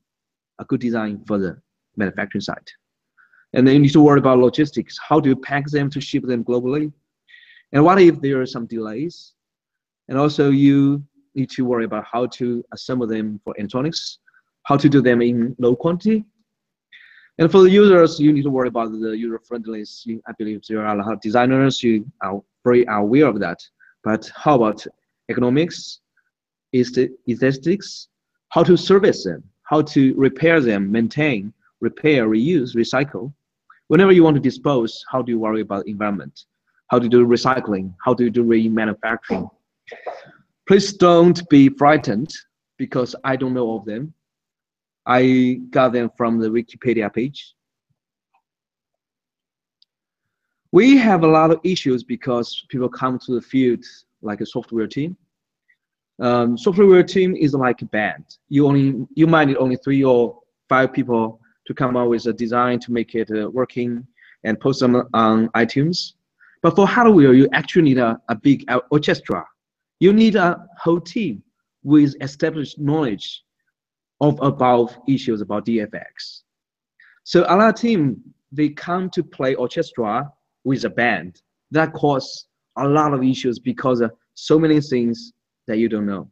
a 0.58 0.64
good 0.64 0.80
design 0.80 1.22
for 1.26 1.38
the 1.38 1.58
manufacturing 1.96 2.42
site. 2.42 2.70
And 3.52 3.66
then 3.66 3.74
you 3.74 3.80
need 3.80 3.92
to 3.92 4.02
worry 4.02 4.18
about 4.18 4.38
logistics. 4.38 4.98
How 5.08 5.20
do 5.20 5.28
you 5.28 5.36
pack 5.36 5.66
them 5.66 5.88
to 5.90 6.00
ship 6.00 6.24
them 6.24 6.44
globally? 6.44 6.92
And 7.72 7.84
what 7.84 8.00
if 8.00 8.20
there 8.20 8.40
are 8.40 8.46
some 8.46 8.66
delays? 8.66 9.32
And 10.08 10.18
also 10.18 10.50
you 10.50 11.04
need 11.34 11.50
to 11.50 11.64
worry 11.64 11.84
about 11.84 12.04
how 12.10 12.26
to 12.26 12.64
assemble 12.72 13.06
them 13.06 13.40
for 13.44 13.54
electronics, 13.58 14.18
how 14.64 14.76
to 14.76 14.88
do 14.88 15.00
them 15.00 15.22
in 15.22 15.54
low 15.58 15.76
quantity. 15.76 16.24
And 17.38 17.50
for 17.52 17.62
the 17.62 17.70
users, 17.70 18.18
you 18.18 18.32
need 18.32 18.44
to 18.44 18.50
worry 18.50 18.68
about 18.68 18.92
the 18.92 19.10
user 19.10 19.38
friendliness. 19.46 20.06
I 20.26 20.32
believe 20.38 20.62
there 20.68 20.86
are 20.86 20.94
a 20.94 21.02
lot 21.02 21.12
of 21.12 21.20
designers 21.20 21.78
who 21.80 22.06
are 22.22 22.40
very 22.64 22.86
aware 22.88 23.26
of 23.26 23.38
that. 23.40 23.58
But 24.02 24.30
how 24.34 24.54
about 24.54 24.86
economics, 25.28 26.00
is 26.72 26.92
the 26.92 27.10
aesthetics, 27.28 28.08
how 28.50 28.62
to 28.62 28.76
service 28.76 29.24
them, 29.24 29.42
how 29.66 29.82
to 29.82 30.14
repair 30.14 30.60
them, 30.60 30.90
maintain, 30.90 31.52
repair, 31.80 32.28
reuse, 32.28 32.74
recycle. 32.74 33.32
Whenever 33.88 34.12
you 34.12 34.24
want 34.24 34.34
to 34.36 34.40
dispose, 34.40 35.04
how 35.10 35.22
do 35.22 35.30
you 35.30 35.38
worry 35.38 35.60
about 35.60 35.86
environment? 35.86 36.44
How 36.88 36.98
do 36.98 37.04
you 37.04 37.10
do 37.10 37.26
recycling? 37.26 37.94
How 38.04 38.14
do 38.14 38.24
you 38.24 38.30
do 38.30 38.44
remanufacturing? 38.44 39.50
Please 40.66 40.92
don't 40.92 41.48
be 41.48 41.68
frightened 41.68 42.32
because 42.76 43.14
I 43.24 43.36
don't 43.36 43.54
know 43.54 43.76
of 43.76 43.84
them. 43.84 44.14
I 45.04 45.60
got 45.70 45.92
them 45.92 46.10
from 46.16 46.40
the 46.40 46.48
Wikipedia 46.48 47.12
page. 47.12 47.54
We 50.72 50.96
have 50.96 51.22
a 51.22 51.28
lot 51.28 51.50
of 51.50 51.60
issues 51.64 52.02
because 52.02 52.66
people 52.68 52.88
come 52.88 53.18
to 53.20 53.34
the 53.34 53.40
field 53.40 53.84
like 54.22 54.40
a 54.40 54.46
software 54.46 54.88
team. 54.88 55.16
Um, 56.18 56.56
software 56.56 57.02
team 57.02 57.36
is 57.36 57.52
like 57.54 57.82
a 57.82 57.86
band. 57.86 58.24
You 58.48 58.66
only 58.66 59.06
you 59.14 59.26
might 59.26 59.48
need 59.48 59.58
only 59.58 59.76
three 59.76 60.02
or 60.02 60.38
five 60.68 60.92
people 60.92 61.40
to 61.66 61.74
come 61.74 61.96
up 61.96 62.08
with 62.08 62.26
a 62.26 62.32
design 62.32 62.78
to 62.80 62.92
make 62.92 63.14
it 63.14 63.30
uh, 63.30 63.50
working 63.50 64.06
and 64.44 64.58
post 64.58 64.80
them 64.80 65.02
on 65.12 65.48
iTunes. 65.48 66.12
But 66.62 66.74
for 66.74 66.86
hardware, 66.86 67.34
you 67.34 67.48
actually 67.52 67.82
need 67.82 67.98
a, 67.98 68.18
a 68.28 68.34
big 68.34 68.64
orchestra. 68.90 69.44
You 70.00 70.12
need 70.12 70.36
a 70.36 70.58
whole 70.78 71.00
team 71.00 71.42
with 71.82 72.14
established 72.20 72.78
knowledge 72.78 73.42
of 74.20 74.40
about 74.40 74.96
issues 75.08 75.40
about 75.40 75.66
DFX. 75.66 76.42
So 77.24 77.42
lot 77.42 77.68
of 77.68 77.74
team, 77.74 78.20
they 78.52 78.70
come 78.70 79.10
to 79.10 79.22
play 79.22 79.54
orchestra 79.54 80.30
with 80.64 80.84
a 80.84 80.90
band. 80.90 81.42
That 81.70 81.92
cause 81.92 82.46
a 82.76 82.86
lot 82.86 83.12
of 83.12 83.22
issues 83.22 83.58
because 83.58 84.02
so 84.34 84.58
many 84.58 84.80
things 84.80 85.32
that 85.66 85.78
you 85.78 85.88
don't 85.88 86.06
know. 86.06 86.30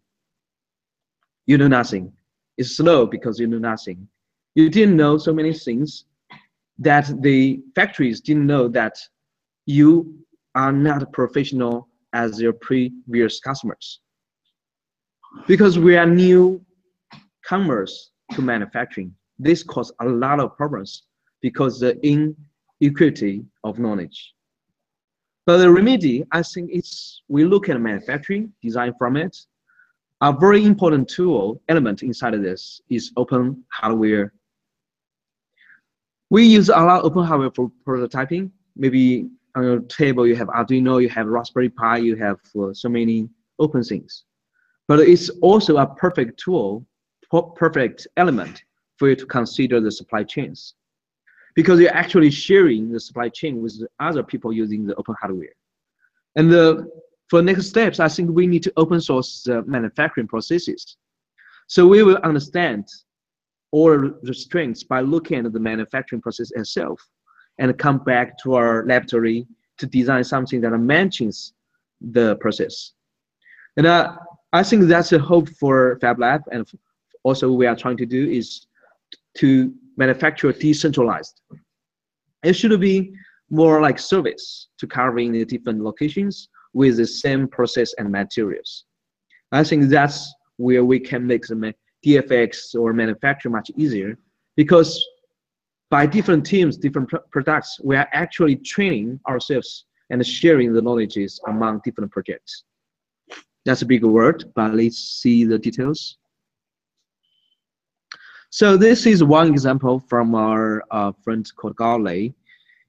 You 1.46 1.58
know 1.58 1.68
nothing. 1.68 2.12
It's 2.56 2.76
slow 2.76 3.06
because 3.06 3.38
you 3.38 3.46
know 3.46 3.58
nothing. 3.58 4.08
You 4.54 4.70
didn't 4.70 4.96
know 4.96 5.18
so 5.18 5.32
many 5.34 5.52
things 5.52 6.04
that 6.78 7.10
the 7.22 7.60
factories 7.74 8.20
didn't 8.20 8.46
know 8.46 8.68
that 8.68 8.98
you 9.66 10.18
are 10.54 10.72
not 10.72 11.12
professional 11.12 11.88
as 12.12 12.38
their 12.38 12.52
previous 12.52 13.40
customers. 13.40 14.00
Because 15.46 15.78
we 15.78 15.96
are 15.96 16.06
new 16.06 16.64
comers 17.44 18.12
to 18.32 18.42
manufacturing, 18.42 19.14
this 19.38 19.62
caused 19.62 19.92
a 20.00 20.06
lot 20.06 20.40
of 20.40 20.56
problems 20.56 21.02
because 21.42 21.80
the 21.80 21.98
inequity 22.80 23.44
of 23.64 23.78
knowledge. 23.78 24.34
But 25.46 25.58
the 25.58 25.70
remedy, 25.70 26.24
I 26.32 26.42
think 26.42 26.70
it's, 26.72 27.22
we 27.28 27.44
look 27.44 27.68
at 27.68 27.78
manufacturing, 27.80 28.52
design 28.62 28.94
from 28.98 29.16
it. 29.16 29.36
A 30.22 30.32
very 30.32 30.64
important 30.64 31.08
tool 31.08 31.60
element 31.68 32.02
inside 32.02 32.32
of 32.32 32.42
this 32.42 32.80
is 32.88 33.12
open 33.16 33.62
hardware. 33.70 34.32
We 36.30 36.44
use 36.44 36.70
a 36.70 36.72
lot 36.72 37.00
of 37.00 37.04
open 37.04 37.24
hardware 37.24 37.50
for 37.54 37.70
prototyping. 37.86 38.50
Maybe 38.74 39.28
on 39.54 39.64
your 39.64 39.80
table 39.80 40.26
you 40.26 40.34
have 40.36 40.48
Arduino, 40.48 41.02
you 41.02 41.10
have 41.10 41.26
Raspberry 41.26 41.68
Pi, 41.68 41.98
you 41.98 42.16
have 42.16 42.38
uh, 42.58 42.72
so 42.72 42.88
many 42.88 43.28
open 43.58 43.82
things. 43.82 44.24
But 44.88 45.00
it's 45.00 45.28
also 45.42 45.76
a 45.76 45.86
perfect 45.86 46.40
tool, 46.40 46.86
perfect 47.56 48.06
element 48.16 48.64
for 48.96 49.10
you 49.10 49.16
to 49.16 49.26
consider 49.26 49.80
the 49.80 49.92
supply 49.92 50.22
chains 50.24 50.74
because 51.54 51.78
you're 51.80 51.94
actually 51.94 52.30
sharing 52.30 52.90
the 52.90 53.00
supply 53.00 53.28
chain 53.28 53.62
with 53.62 53.80
other 54.00 54.22
people 54.22 54.52
using 54.52 54.86
the 54.86 54.94
open 54.96 55.14
hardware. 55.20 55.54
And 56.36 56.50
the, 56.50 56.88
for 57.28 57.42
next 57.42 57.68
steps, 57.68 58.00
I 58.00 58.08
think 58.08 58.30
we 58.30 58.46
need 58.46 58.62
to 58.64 58.72
open 58.76 59.00
source 59.00 59.42
the 59.44 59.62
manufacturing 59.62 60.26
processes. 60.26 60.96
So 61.68 61.86
we 61.86 62.02
will 62.02 62.18
understand 62.18 62.86
all 63.70 64.10
the 64.22 64.34
strengths 64.34 64.82
by 64.82 65.00
looking 65.00 65.46
at 65.46 65.52
the 65.52 65.60
manufacturing 65.60 66.22
process 66.22 66.50
itself 66.52 67.00
and 67.58 67.76
come 67.78 67.98
back 67.98 68.36
to 68.42 68.54
our 68.54 68.84
laboratory 68.86 69.46
to 69.78 69.86
design 69.86 70.24
something 70.24 70.60
that 70.60 70.70
matches 70.78 71.54
the 72.00 72.36
process. 72.36 72.92
And 73.76 73.86
uh, 73.86 74.16
I 74.52 74.62
think 74.62 74.84
that's 74.84 75.12
a 75.12 75.18
hope 75.18 75.48
for 75.60 75.98
Fab 76.00 76.18
Lab 76.18 76.42
and 76.52 76.66
also 77.24 77.50
we 77.50 77.66
are 77.66 77.74
trying 77.74 77.96
to 77.96 78.06
do 78.06 78.28
is 78.30 78.66
to 79.38 79.74
manufacture 79.96 80.52
decentralized. 80.52 81.40
It 82.42 82.54
should 82.54 82.78
be 82.80 83.14
more 83.50 83.80
like 83.80 83.98
service 83.98 84.68
to 84.78 84.86
covering 84.86 85.32
the 85.32 85.44
different 85.44 85.80
locations 85.82 86.48
with 86.72 86.96
the 86.96 87.06
same 87.06 87.46
process 87.48 87.94
and 87.98 88.10
materials. 88.10 88.84
I 89.52 89.62
think 89.62 89.84
that's 89.88 90.34
where 90.56 90.84
we 90.84 90.98
can 90.98 91.26
make 91.26 91.46
the 91.46 91.74
DFX 92.04 92.74
or 92.74 92.92
manufacture 92.92 93.50
much 93.50 93.70
easier 93.76 94.18
because 94.56 95.02
by 95.90 96.06
different 96.06 96.44
teams, 96.44 96.76
different 96.76 97.08
pr 97.08 97.18
products, 97.30 97.78
we 97.82 97.96
are 97.96 98.08
actually 98.12 98.56
training 98.56 99.20
ourselves 99.28 99.84
and 100.10 100.26
sharing 100.26 100.72
the 100.72 100.82
knowledges 100.82 101.40
among 101.46 101.80
different 101.84 102.10
projects. 102.10 102.64
That's 103.64 103.82
a 103.82 103.86
big 103.86 104.04
word, 104.04 104.52
but 104.54 104.74
let's 104.74 104.98
see 104.98 105.44
the 105.44 105.58
details. 105.58 106.18
So 108.54 108.76
this 108.76 109.04
is 109.04 109.24
one 109.24 109.48
example 109.48 109.98
from 109.98 110.36
our 110.36 110.84
uh, 110.92 111.10
friend 111.24 111.44
called 111.56 111.74
Garley. 111.74 112.34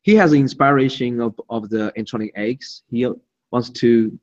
He 0.04 0.14
has 0.14 0.32
inspiration 0.32 1.20
of, 1.20 1.42
of 1.50 1.72
the 1.72 1.92
electronic 1.96 2.34
eggs. 2.36 2.84
He 2.92 3.08
wants 3.52 3.72
to 3.82 4.16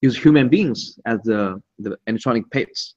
use 0.00 0.16
human 0.16 0.48
beings 0.48 0.98
as 1.04 1.20
the, 1.22 1.60
the 1.80 1.98
electronic 2.06 2.50
pets. 2.50 2.94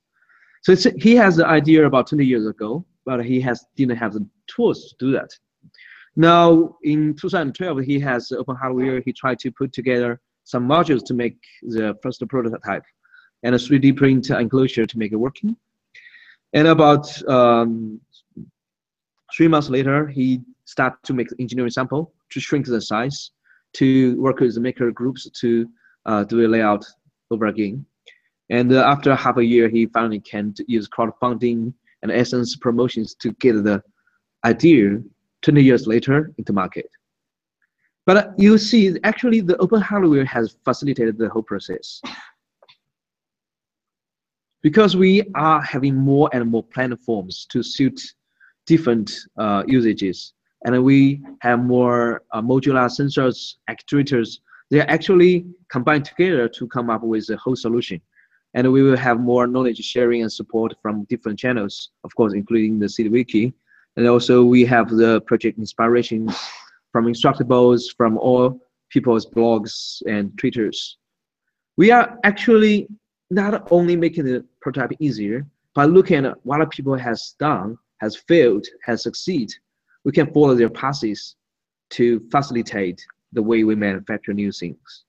So 0.62 0.74
he 0.98 1.14
has 1.18 1.36
the 1.36 1.46
idea 1.46 1.86
about 1.86 2.08
20 2.08 2.24
years 2.24 2.48
ago, 2.48 2.86
but 3.06 3.26
he 3.26 3.42
has 3.42 3.66
didn't 3.76 3.98
have 3.98 4.14
the 4.14 4.26
tools 4.48 4.88
to 4.88 5.06
do 5.06 5.12
that. 5.12 5.32
Now 6.16 6.78
in 6.84 7.16
2012, 7.16 7.80
he 7.80 8.00
has 8.00 8.32
open 8.32 8.56
hardware. 8.56 9.02
He 9.02 9.12
tried 9.12 9.40
to 9.40 9.52
put 9.52 9.74
together 9.74 10.22
some 10.46 10.66
modules 10.66 11.04
to 11.08 11.14
make 11.14 11.38
the 11.64 11.98
first 12.02 12.24
prototype 12.30 12.84
and 13.44 13.54
a 13.54 13.58
3D 13.58 13.98
print 13.98 14.30
enclosure 14.30 14.86
to 14.86 14.98
make 14.98 15.12
it 15.12 15.18
working. 15.18 15.58
And 16.58 16.70
about 16.70 17.06
um, 17.30 18.02
three 19.36 19.48
months 19.48 19.70
later, 19.70 20.08
he 20.08 20.42
started 20.66 20.98
to 21.04 21.14
make 21.14 21.28
engineering 21.38 21.70
sample 21.70 22.16
to 22.32 22.40
shrink 22.40 22.66
the 22.66 22.82
size, 22.82 23.30
to 23.74 24.20
work 24.20 24.40
with 24.40 24.56
the 24.56 24.62
maker 24.62 24.90
groups 24.90 25.30
to 25.42 25.70
uh, 26.08 26.24
do 26.24 26.44
a 26.44 26.48
layout 26.48 26.84
over 27.30 27.46
again. 27.46 27.86
And 28.50 28.74
uh, 28.74 28.84
after 28.88 29.14
half 29.14 29.38
a 29.38 29.46
year, 29.46 29.70
he 29.70 29.86
finally 29.86 30.20
can 30.20 30.56
use 30.68 30.90
crowdfunding 30.90 31.76
and 32.02 32.12
Essence 32.12 32.56
promotions 32.56 33.14
to 33.22 33.34
get 33.34 33.64
the 33.64 33.84
idea 34.44 35.00
20 35.44 35.62
years 35.62 35.86
later 35.86 36.34
into 36.40 36.54
market. 36.54 36.90
But 38.08 38.18
uh, 38.18 38.32
you 38.36 38.58
see, 38.58 38.98
actually, 39.04 39.42
the 39.42 39.58
open 39.58 39.80
hardware 39.80 40.26
has 40.26 40.58
facilitated 40.66 41.20
the 41.20 41.30
whole 41.30 41.44
process 41.44 42.02
because 44.68 44.98
we 44.98 45.24
are 45.34 45.62
having 45.62 45.96
more 45.96 46.30
and 46.34 46.44
more 46.52 46.62
platforms 46.62 47.48
to 47.50 47.64
suit 47.64 47.98
different 48.66 49.08
uh, 49.38 49.64
usages, 49.66 50.34
and 50.66 50.84
we 50.84 51.22
have 51.40 51.60
more 51.64 52.24
uh, 52.34 52.42
modular 52.42 52.88
sensors, 52.98 53.38
actuators 53.70 54.30
They 54.70 54.82
are 54.82 54.90
actually 54.90 55.46
combined 55.70 56.04
together 56.04 56.50
to 56.50 56.68
come 56.68 56.90
up 56.90 57.02
with 57.02 57.30
a 57.30 57.38
whole 57.38 57.56
solution. 57.56 58.02
And 58.56 58.70
we 58.76 58.82
will 58.84 58.98
have 58.98 59.18
more 59.22 59.48
knowledge 59.48 59.82
sharing 59.94 60.22
and 60.24 60.34
support 60.40 60.74
from 60.82 61.06
different 61.06 61.40
channels, 61.40 61.92
of 62.04 62.14
course, 62.18 62.34
including 62.34 62.74
the 62.80 62.90
Seeed 62.90 63.10
Wiki. 63.10 63.54
And 63.96 64.06
also 64.06 64.44
we 64.44 64.66
have 64.66 64.90
the 64.90 65.22
project 65.22 65.58
inspirations 65.58 66.38
from 66.92 67.06
Instructables, 67.06 67.84
from 67.96 68.18
all 68.18 68.60
people's 68.90 69.26
blogs 69.26 70.02
and 70.14 70.38
Twitters. 70.38 70.98
We 71.78 71.92
are 71.92 72.18
actually 72.26 72.76
not 73.30 73.72
only 73.72 73.96
making 73.96 74.26
the 74.26 74.46
prototype 74.68 74.98
easier, 75.00 75.46
but 75.76 75.90
looking 75.90 76.26
at 76.26 76.36
what 76.44 76.70
people 76.72 76.96
has 76.96 77.36
done, 77.40 77.78
has 78.02 78.18
failed, 78.28 78.66
has 78.84 79.04
succeeded, 79.04 79.54
we 80.04 80.12
can 80.12 80.28
follow 80.34 80.56
their 80.56 80.70
paths 80.70 81.36
to 81.92 82.20
facilitate 82.30 83.00
the 83.32 83.42
way 83.42 83.64
we 83.64 83.76
manufacture 83.76 84.34
new 84.34 84.52
things. 84.52 85.06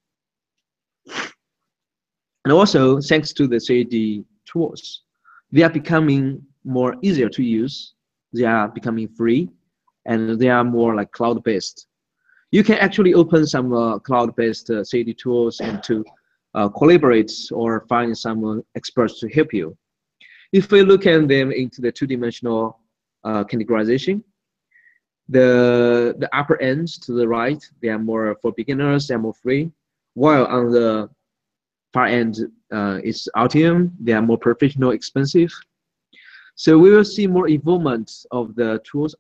And 2.44 2.52
also, 2.52 3.00
thanks 3.00 3.32
to 3.32 3.48
the 3.48 3.56
3D 3.56 4.24
tools, 4.44 5.02
they 5.50 5.62
are 5.62 5.70
becoming 5.80 6.40
more 6.64 6.94
easier 7.02 7.28
to 7.30 7.42
use. 7.42 7.94
They 8.32 8.44
are 8.44 8.68
becoming 8.68 9.08
free, 9.08 9.48
and 10.06 10.38
they 10.38 10.50
are 10.50 10.64
more 10.64 10.94
like 10.94 11.10
cloud-based. 11.10 11.86
You 12.52 12.62
can 12.62 12.78
actually 12.78 13.14
open 13.14 13.46
some 13.46 13.72
uh, 13.72 13.98
cloud-based 13.98 14.70
uh, 14.70 14.84
3D 14.90 15.18
tools 15.18 15.60
and 15.60 15.82
to 15.82 16.04
uh, 16.54 16.68
collaborate 16.68 17.32
or 17.52 17.86
find 17.88 18.16
some 18.16 18.62
experts 18.74 19.20
to 19.20 19.28
help 19.28 19.52
you. 19.52 19.76
If 20.52 20.70
we 20.70 20.82
look 20.82 21.06
at 21.06 21.28
them 21.28 21.52
into 21.52 21.80
the 21.80 21.92
two-dimensional 21.92 22.78
uh, 23.24 23.44
categorization, 23.44 24.22
the 25.28 26.14
the 26.18 26.34
upper 26.34 26.60
ends 26.62 26.96
to 26.98 27.12
the 27.12 27.28
right, 27.28 27.62
they 27.82 27.88
are 27.88 27.98
more 27.98 28.34
for 28.40 28.52
beginners, 28.52 29.06
they 29.06 29.14
are 29.14 29.18
more 29.18 29.34
free, 29.34 29.70
while 30.14 30.46
on 30.46 30.70
the 30.70 31.10
far 31.92 32.06
end 32.06 32.38
uh, 32.72 32.98
is 33.04 33.28
Altium, 33.36 33.92
they 34.00 34.12
are 34.12 34.22
more 34.22 34.38
professional, 34.38 34.92
expensive. 34.92 35.52
So 36.54 36.78
we 36.78 36.90
will 36.90 37.04
see 37.04 37.26
more 37.26 37.48
involvement 37.48 38.10
of 38.30 38.54
the 38.54 38.80
tools. 38.90 39.14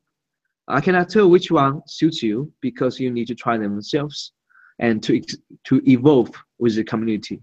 I 0.66 0.80
cannot 0.80 1.08
tell 1.08 1.30
which 1.30 1.50
one 1.50 1.82
suits 1.86 2.22
you 2.22 2.52
because 2.60 2.98
you 2.98 3.10
need 3.10 3.28
to 3.28 3.34
try 3.34 3.56
them 3.56 3.72
themselves 3.72 4.32
and 4.78 5.02
to 5.02 5.20
to 5.64 5.82
evolve 5.90 6.30
with 6.58 6.76
the 6.76 6.84
community. 6.84 7.40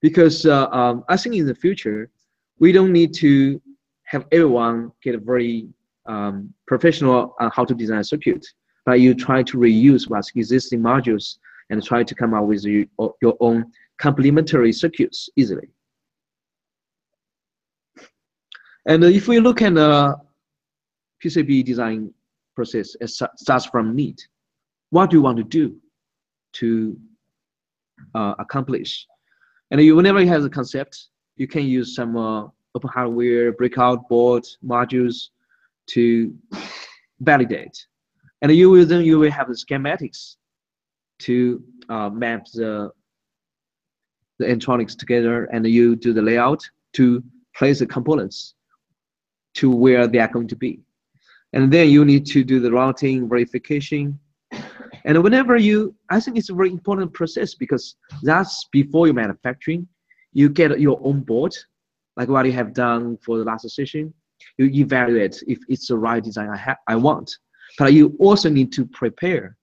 Because 0.00 0.46
uh, 0.46 0.68
um, 0.68 1.04
I 1.08 1.16
think 1.16 1.34
in 1.34 1.46
the 1.46 1.54
future, 1.54 2.10
we 2.58 2.72
don't 2.72 2.92
need 2.92 3.12
to 3.14 3.60
have 4.04 4.26
everyone 4.32 4.92
get 5.02 5.20
very 5.20 5.68
um, 6.06 6.52
professional 6.66 7.34
on 7.40 7.50
how 7.54 7.64
to 7.64 7.74
design 7.74 7.98
a 7.98 8.04
circuit, 8.04 8.46
but 8.86 9.00
you 9.00 9.14
try 9.14 9.42
to 9.42 9.58
reuse 9.58 10.08
what's 10.08 10.30
existing 10.34 10.80
modules 10.80 11.38
and 11.70 11.82
try 11.82 12.02
to 12.02 12.14
come 12.14 12.32
up 12.32 12.44
with 12.44 12.64
your, 12.64 12.86
your 13.20 13.36
own 13.40 13.70
complementary 13.98 14.72
circuits 14.72 15.28
easily. 15.36 15.68
And 18.86 19.04
if 19.04 19.28
we 19.28 19.38
look 19.38 19.60
at 19.60 19.74
the 19.74 20.16
PCB 21.22 21.64
design 21.64 22.14
process, 22.54 22.96
it 23.00 23.10
starts 23.10 23.66
from 23.66 23.94
need. 23.94 24.18
What 24.90 25.10
do 25.10 25.16
you 25.18 25.22
want 25.22 25.36
to 25.36 25.44
do 25.44 25.76
to 26.54 26.96
uh, 28.14 28.34
accomplish? 28.38 29.06
And 29.70 29.80
you, 29.80 29.96
whenever 29.96 30.20
you 30.20 30.28
have 30.28 30.44
a 30.44 30.50
concept, 30.50 31.08
you 31.36 31.46
can 31.46 31.64
use 31.64 31.94
some 31.94 32.16
uh, 32.16 32.46
open 32.74 32.90
hardware, 32.92 33.52
breakout 33.52 34.08
board, 34.08 34.44
modules 34.64 35.28
to 35.88 36.34
validate. 37.20 37.86
And 38.42 38.54
you 38.54 38.70
will 38.70 38.86
then 38.86 39.04
you 39.04 39.18
will 39.18 39.30
have 39.30 39.48
the 39.48 39.54
schematics 39.54 40.36
to 41.20 41.62
uh, 41.88 42.10
map 42.10 42.46
the 42.54 42.90
the 44.38 44.46
electronics 44.46 44.94
together 44.94 45.44
and 45.46 45.66
you 45.66 45.96
do 45.96 46.12
the 46.12 46.22
layout 46.22 46.62
to 46.92 47.22
place 47.56 47.80
the 47.80 47.86
components 47.86 48.54
to 49.54 49.70
where 49.70 50.06
they 50.06 50.18
are 50.18 50.28
going 50.28 50.46
to 50.46 50.56
be. 50.56 50.80
And 51.52 51.72
then 51.72 51.88
you 51.88 52.04
need 52.04 52.24
to 52.26 52.44
do 52.44 52.60
the 52.60 52.70
routing, 52.70 53.28
verification. 53.28 54.18
And 55.08 55.20
whenever 55.24 55.56
you, 55.56 55.96
I 56.10 56.20
think 56.20 56.36
it's 56.36 56.50
a 56.50 56.54
very 56.54 56.70
important 56.70 57.12
process 57.12 57.54
because 57.54 57.96
that's 58.22 58.68
before 58.70 59.08
you 59.08 59.14
manufacturing, 59.14 59.88
you 60.32 60.48
get 60.48 60.78
your 60.78 61.00
own 61.02 61.20
board, 61.20 61.52
like 62.16 62.28
what 62.28 62.46
you 62.46 62.52
have 62.52 62.72
done 62.74 63.18
for 63.24 63.38
the 63.38 63.44
last 63.44 63.68
session 63.70 64.14
you 64.56 64.66
evaluate 64.66 65.42
if 65.46 65.58
it's 65.68 65.88
the 65.88 65.96
right 65.96 66.22
design 66.22 66.48
I, 66.50 66.56
have 66.56 66.76
I 66.86 66.96
want. 66.96 67.34
But 67.78 67.92
you 67.92 68.16
also 68.18 68.48
need 68.48 68.72
to 68.72 68.86
prepare 68.86 69.56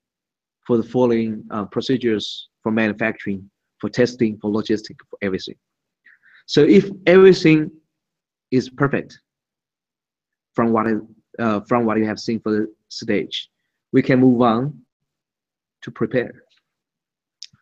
for 0.66 0.78
the 0.78 0.84
following 0.84 1.44
uh, 1.52 1.66
procedures 1.66 2.50
for 2.64 2.72
manufacturing, 2.72 3.50
for 3.80 3.90
testing, 3.90 4.38
for 4.40 4.52
logistics, 4.52 5.04
for 5.10 5.18
everything. 5.22 5.56
So 6.48 6.62
if 6.64 6.90
everything 7.08 7.72
is 8.52 8.70
perfect 8.70 9.20
from 10.54 10.72
what 10.72 10.88
uh, 11.40 11.60
from 11.62 11.86
what 11.86 11.98
you 11.98 12.06
have 12.06 12.20
seen 12.20 12.40
for 12.40 12.52
the 12.52 12.74
stage, 12.90 13.50
we 13.92 14.02
can 14.02 14.20
move 14.20 14.42
on 14.42 14.80
to 15.86 15.92
prepare. 15.92 16.34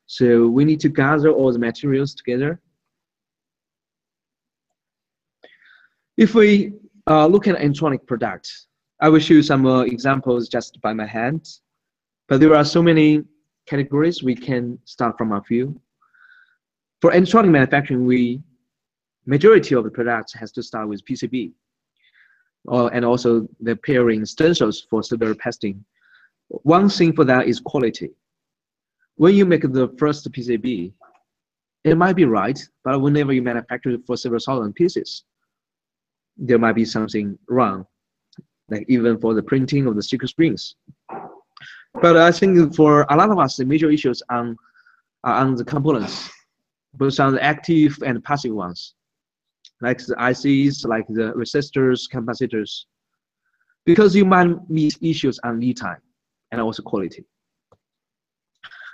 So 0.05 0.47
we 0.47 0.65
need 0.65 0.79
to 0.81 0.89
gather 0.89 1.29
all 1.29 1.51
the 1.53 1.59
materials 1.59 2.13
together. 2.13 2.61
If 6.17 6.35
we 6.35 6.73
uh, 7.07 7.27
look 7.27 7.47
at 7.47 7.59
electronic 7.61 8.05
products. 8.07 8.67
I 9.01 9.09
will 9.09 9.19
show 9.19 9.33
you 9.33 9.43
some 9.43 9.65
uh, 9.65 9.81
examples 9.81 10.47
just 10.47 10.79
by 10.81 10.93
my 10.93 11.05
hand, 11.05 11.49
but 12.29 12.39
there 12.39 12.55
are 12.55 12.63
so 12.63 12.81
many 12.81 13.23
categories 13.65 14.23
we 14.23 14.35
can 14.35 14.79
start 14.85 15.17
from 15.17 15.33
a 15.33 15.41
few. 15.41 15.79
For 17.01 17.11
electronic 17.11 17.51
manufacturing, 17.51 18.05
we 18.05 18.41
majority 19.25 19.75
of 19.75 19.83
the 19.83 19.89
products 19.89 20.33
has 20.33 20.51
to 20.53 20.63
start 20.63 20.87
with 20.87 21.03
PCB, 21.05 21.51
uh, 22.71 22.87
and 22.87 23.03
also 23.03 23.47
the 23.59 23.75
pairing 23.75 24.25
stencils 24.25 24.85
for 24.89 25.03
severe 25.03 25.33
testing. 25.33 25.83
One 26.49 26.89
thing 26.89 27.13
for 27.13 27.25
that 27.25 27.47
is 27.47 27.59
quality. 27.59 28.11
When 29.15 29.35
you 29.35 29.45
make 29.45 29.61
the 29.61 29.93
first 29.97 30.29
PCB, 30.31 30.93
it 31.83 31.97
might 31.97 32.15
be 32.15 32.25
right, 32.25 32.59
but 32.83 33.01
whenever 33.01 33.33
you 33.33 33.41
manufacture 33.41 33.91
it 33.91 34.01
for 34.05 34.17
several 34.17 34.39
thousand 34.39 34.73
pieces, 34.73 35.23
there 36.37 36.57
might 36.57 36.73
be 36.73 36.85
something 36.85 37.37
wrong, 37.47 37.85
like 38.69 38.85
even 38.87 39.19
for 39.19 39.33
the 39.33 39.43
printing 39.43 39.85
of 39.87 39.95
the 39.95 40.01
sticker 40.01 40.27
springs. 40.27 40.75
But 42.01 42.17
I 42.17 42.31
think 42.31 42.75
for 42.75 43.05
a 43.09 43.15
lot 43.15 43.29
of 43.29 43.37
us, 43.37 43.57
the 43.57 43.65
major 43.65 43.89
issues 43.89 44.23
on 44.29 44.55
are 45.23 45.35
on 45.35 45.55
the 45.55 45.63
components, 45.63 46.29
both 46.95 47.19
on 47.19 47.33
the 47.33 47.43
active 47.43 47.97
and 48.05 48.23
passive 48.23 48.53
ones, 48.53 48.95
like 49.81 49.99
the 49.99 50.15
ICs, 50.15 50.85
like 50.85 51.07
the 51.07 51.31
resistors, 51.33 52.09
capacitors, 52.11 52.85
because 53.85 54.15
you 54.15 54.25
might 54.25 54.69
meet 54.69 54.97
issues 55.01 55.39
on 55.43 55.59
lead 55.59 55.77
time 55.77 56.01
and 56.53 56.61
also 56.61 56.83
quality. 56.83 57.25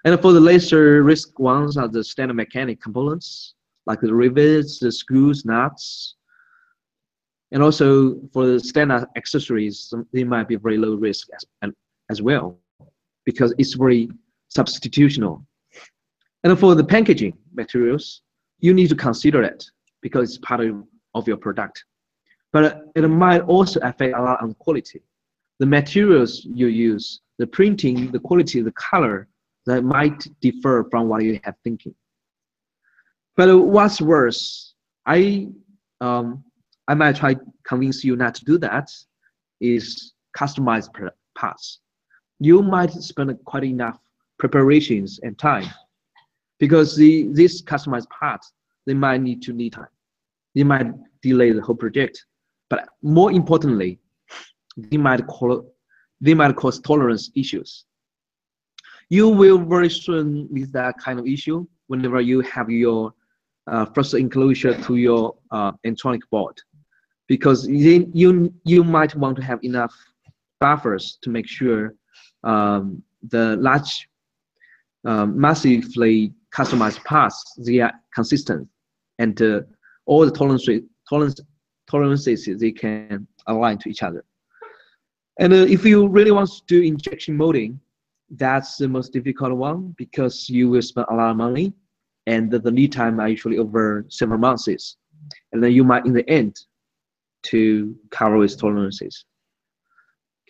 And 0.05 0.19
for 0.21 0.31
the 0.31 0.39
lesser 0.39 1.03
risk 1.03 1.37
ones 1.37 1.75
are 1.77 1.89
the 1.89 2.03
standard 2.03 2.35
mechanic 2.35 2.81
components, 2.81 3.53
like 3.85 3.99
the 3.99 4.13
rivets, 4.13 4.79
the 4.79 4.91
screws, 4.91 5.43
nuts, 5.43 6.15
and 7.51 7.61
also 7.61 8.15
for 8.31 8.45
the 8.45 8.59
standard 8.59 9.05
accessories, 9.17 9.93
they 10.13 10.23
might 10.23 10.47
be 10.47 10.55
very 10.55 10.77
low 10.77 10.95
risk 10.95 11.27
as, 11.35 11.71
as 12.09 12.21
well 12.21 12.57
because 13.25 13.53
it's 13.57 13.73
very 13.73 14.09
substitutional. 14.55 15.43
And 16.43 16.57
for 16.57 16.75
the 16.75 16.83
packaging 16.83 17.37
materials, 17.53 18.21
you 18.59 18.73
need 18.73 18.87
to 18.89 18.95
consider 18.95 19.43
it 19.43 19.65
because 20.01 20.29
it's 20.29 20.37
part 20.37 20.61
of, 20.61 20.83
of 21.13 21.27
your 21.27 21.37
product. 21.37 21.83
But 22.53 22.83
it 22.95 23.05
might 23.07 23.41
also 23.41 23.81
affect 23.81 24.15
a 24.15 24.21
lot 24.21 24.41
on 24.41 24.53
quality. 24.55 25.01
The 25.59 25.65
materials 25.65 26.45
you 26.45 26.67
use, 26.67 27.19
the 27.39 27.47
printing, 27.47 28.11
the 28.11 28.19
quality, 28.19 28.61
the 28.61 28.71
color, 28.73 29.27
that 29.65 29.83
might 29.83 30.27
differ 30.41 30.87
from 30.91 31.07
what 31.07 31.23
you 31.23 31.39
have 31.43 31.55
thinking. 31.63 31.95
But 33.35 33.57
what's 33.57 34.01
worse, 34.01 34.73
I 35.05 35.47
um, 36.01 36.43
I 36.87 36.93
might 36.93 37.15
try 37.15 37.35
convince 37.65 38.03
you 38.03 38.15
not 38.15 38.35
to 38.35 38.45
do 38.45 38.57
that 38.59 38.91
is 39.61 40.13
customized 40.37 40.89
parts. 41.35 41.79
You 42.39 42.61
might 42.61 42.91
spend 42.91 43.37
quite 43.45 43.63
enough 43.63 43.99
preparations 44.37 45.19
and 45.23 45.37
time 45.37 45.67
because 46.59 46.95
the 46.95 47.29
this 47.31 47.61
customized 47.61 48.09
part 48.09 48.41
they 48.85 48.93
might 48.93 49.21
need 49.21 49.41
to 49.43 49.53
need 49.53 49.73
time. 49.73 49.93
They 50.55 50.63
might 50.63 50.87
delay 51.21 51.51
the 51.51 51.61
whole 51.61 51.75
project, 51.75 52.25
but 52.69 52.89
more 53.01 53.31
importantly, 53.31 53.99
they 54.77 54.97
might 54.97 55.25
they 56.21 56.33
might 56.33 56.55
cause 56.55 56.79
tolerance 56.79 57.31
issues. 57.35 57.85
You 59.09 59.29
will 59.29 59.57
very 59.57 59.89
soon 59.89 60.47
meet 60.51 60.71
that 60.73 60.95
kind 60.99 61.19
of 61.19 61.25
issue 61.25 61.65
whenever 61.87 62.21
you 62.21 62.41
have 62.41 62.69
your 62.69 63.13
uh, 63.67 63.85
first 63.85 64.13
enclosure 64.13 64.79
to 64.83 64.95
your 64.95 65.35
uh, 65.51 65.71
electronic 65.83 66.27
board 66.29 66.55
because 67.27 67.67
you, 67.67 68.09
you, 68.13 68.53
you 68.65 68.83
might 68.83 69.15
want 69.15 69.35
to 69.37 69.43
have 69.43 69.59
enough 69.63 69.93
buffers 70.59 71.17
to 71.21 71.29
make 71.29 71.47
sure 71.47 71.95
um, 72.43 73.01
the 73.29 73.55
large 73.57 74.09
um, 75.05 75.39
massively 75.39 76.33
customized 76.51 77.03
parts. 77.05 77.53
They 77.57 77.79
are 77.79 77.93
consistent, 78.13 78.67
and 79.19 79.41
uh, 79.41 79.61
all 80.05 80.25
the 80.25 80.31
tolerances, 80.31 80.81
tolerance, 81.07 81.39
tolerances 81.89 82.49
they 82.59 82.71
can 82.71 83.27
align 83.47 83.77
to 83.79 83.89
each 83.89 84.03
other. 84.03 84.25
And 85.39 85.53
uh, 85.53 85.65
if 85.69 85.85
you 85.85 86.07
really 86.07 86.31
want 86.31 86.49
to 86.49 86.61
do 86.67 86.81
injection 86.81 87.35
molding, 87.37 87.79
that's 88.31 88.75
the 88.75 88.87
most 88.87 89.13
difficult 89.13 89.53
one 89.53 89.95
because 89.97 90.49
you 90.49 90.69
will 90.69 90.81
spend 90.81 91.07
a 91.09 91.15
lot 91.15 91.31
of 91.31 91.37
money, 91.37 91.73
and 92.27 92.51
the, 92.51 92.59
the 92.59 92.69
lead 92.69 92.91
time 92.91 93.19
are 93.19 93.29
usually 93.29 93.57
over 93.57 94.05
several 94.09 94.37
months. 94.37 94.67
And 94.67 95.63
then 95.63 95.71
you 95.71 95.83
might, 95.83 96.05
in 96.05 96.13
the 96.13 96.29
end, 96.29 96.59
to 97.43 97.95
cover 98.11 98.37
with 98.37 98.59
tolerances. 98.59 99.25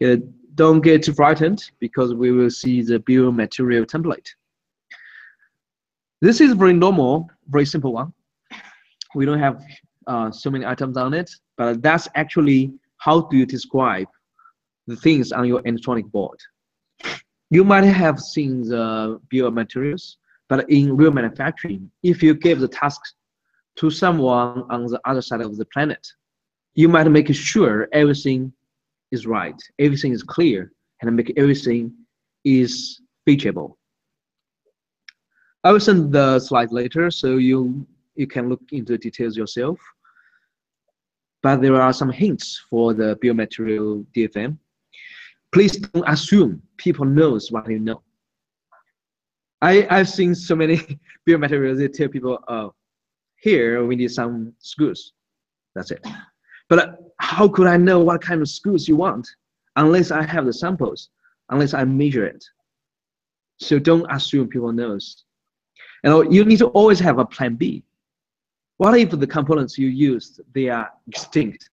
Okay, 0.01 0.23
don't 0.55 0.81
get 0.81 1.03
too 1.03 1.13
frightened 1.13 1.63
because 1.79 2.15
we 2.15 2.31
will 2.31 2.49
see 2.49 2.81
the 2.81 2.99
bill 2.99 3.31
material 3.31 3.85
template. 3.85 4.27
This 6.21 6.41
is 6.41 6.53
very 6.53 6.73
normal, 6.73 7.29
very 7.47 7.65
simple 7.65 7.93
one. 7.93 8.11
We 9.13 9.25
don't 9.25 9.39
have 9.39 9.63
uh, 10.07 10.31
so 10.31 10.49
many 10.49 10.65
items 10.65 10.97
on 10.97 11.13
it, 11.13 11.29
but 11.57 11.81
that's 11.83 12.07
actually 12.15 12.73
how 12.97 13.21
do 13.21 13.37
you 13.37 13.45
describe 13.45 14.07
the 14.89 14.95
things 14.95 15.31
on 15.31 15.47
your 15.47 15.61
electronic 15.65 16.05
board. 16.07 16.39
You 17.49 17.63
might 17.63 17.83
have 17.83 18.19
seen 18.19 18.63
the 18.67 19.19
bill 19.29 19.47
of 19.47 19.53
materials, 19.53 20.17
but 20.49 20.69
in 20.69 20.97
real 20.97 21.11
manufacturing, 21.11 21.89
if 22.03 22.21
you 22.21 22.33
give 22.33 22.59
the 22.59 22.67
task 22.67 23.01
to 23.77 23.89
someone 23.89 24.63
on 24.69 24.85
the 24.85 24.99
other 25.05 25.21
side 25.21 25.41
of 25.41 25.55
the 25.57 25.65
planet, 25.65 26.05
you 26.73 26.89
might 26.89 27.09
make 27.09 27.33
sure 27.33 27.87
everything 27.93 28.51
is 29.11 29.25
right, 29.25 29.59
everything 29.79 30.11
is 30.11 30.23
clear, 30.23 30.71
and 31.01 31.15
make 31.15 31.33
everything 31.37 31.93
is 32.43 33.01
feasible. 33.25 33.77
I 35.63 35.71
will 35.71 35.79
send 35.79 36.11
the 36.11 36.39
slide 36.39 36.71
later 36.71 37.11
so 37.11 37.37
you 37.37 37.85
you 38.15 38.27
can 38.27 38.49
look 38.49 38.61
into 38.71 38.93
the 38.93 38.97
details 38.97 39.37
yourself. 39.37 39.79
But 41.41 41.61
there 41.61 41.81
are 41.81 41.93
some 41.93 42.11
hints 42.11 42.61
for 42.69 42.93
the 42.93 43.17
biomaterial 43.23 44.05
DFM. 44.15 44.57
Please 45.51 45.77
don't 45.77 46.07
assume 46.07 46.61
people 46.77 47.05
knows 47.05 47.51
what 47.51 47.69
you 47.69 47.79
know. 47.79 48.01
I, 49.61 49.87
I've 49.89 50.09
seen 50.09 50.35
so 50.35 50.55
many 50.55 50.77
biomaterials, 51.27 51.77
they 51.77 51.87
tell 51.87 52.07
people, 52.07 52.39
oh, 52.47 52.73
here 53.37 53.85
we 53.85 53.95
need 53.95 54.11
some 54.11 54.53
screws. 54.59 55.13
That's 55.75 55.91
it. 55.91 56.05
But 56.69 56.99
how 57.19 57.47
could 57.47 57.67
I 57.67 57.77
know 57.77 57.99
what 57.99 58.21
kind 58.21 58.41
of 58.41 58.49
screws 58.49 58.87
you 58.87 58.95
want 58.95 59.27
unless 59.75 60.11
I 60.11 60.23
have 60.23 60.45
the 60.45 60.53
samples, 60.53 61.09
unless 61.49 61.73
I 61.73 61.83
measure 61.83 62.25
it? 62.25 62.43
So 63.57 63.79
don't 63.79 64.05
assume 64.11 64.47
people 64.47 64.71
knows. 64.71 65.23
And 66.03 66.33
you 66.33 66.45
need 66.45 66.59
to 66.59 66.67
always 66.67 66.99
have 66.99 67.19
a 67.19 67.25
plan 67.25 67.55
B. 67.55 67.83
What 68.77 68.97
if 68.97 69.09
the 69.09 69.27
components 69.27 69.77
you 69.77 69.89
used, 69.89 70.39
they 70.53 70.69
are 70.69 70.89
extinct? 71.07 71.69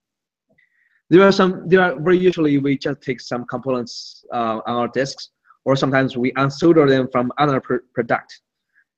There 1.11 1.23
are 1.23 1.33
some, 1.33 1.69
there 1.69 1.83
are 1.83 2.01
very 2.01 2.19
usually 2.19 2.59
we 2.59 2.79
just 2.79 3.03
take 3.03 3.21
some 3.21 3.45
components 3.45 4.25
uh, 4.33 4.61
on 4.67 4.77
our 4.77 4.89
desks, 4.89 5.31
or 5.65 5.77
sometimes 5.77 6.17
we 6.17 6.33
unsolder 6.33 6.89
them 6.89 7.09
from 7.13 7.33
other 7.39 7.61
pr 7.61 7.77
product. 7.95 8.41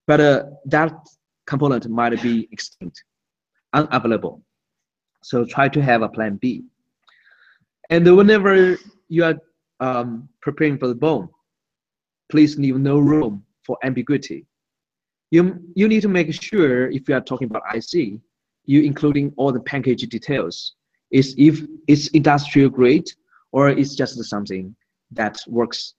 But 0.06 0.20
uh, 0.20 0.44
that 0.66 0.94
component 1.46 1.88
might 1.88 2.20
be 2.22 2.48
extinct, 2.52 3.02
unavailable. 3.72 4.42
So 5.22 5.44
try 5.44 5.68
to 5.68 5.82
have 5.82 6.02
a 6.02 6.08
plan 6.08 6.36
B. 6.36 6.64
And 7.90 8.16
whenever 8.16 8.78
you 9.08 9.24
are 9.24 9.34
um, 9.80 10.28
preparing 10.40 10.78
for 10.78 10.88
the 10.88 10.94
BOM, 10.94 11.28
please 12.30 12.58
leave 12.58 12.78
no 12.78 12.98
room 12.98 13.44
for 13.64 13.76
ambiguity. 13.82 14.46
You, 15.30 15.60
you 15.74 15.88
need 15.88 16.02
to 16.02 16.08
make 16.08 16.32
sure 16.32 16.88
if 16.90 17.08
you 17.08 17.14
are 17.16 17.20
talking 17.20 17.48
about 17.48 17.62
IC, 17.74 18.20
you 18.64 18.82
including 18.82 19.32
all 19.36 19.52
the 19.52 19.60
package 19.60 20.02
details. 20.02 20.74
Is 21.10 21.34
if 21.38 21.62
it's 21.86 22.08
industrial 22.08 22.68
grade 22.68 23.08
or 23.52 23.68
it's 23.70 23.94
just 23.94 24.22
something 24.24 24.74
that 25.12 25.38
works. 25.46 25.94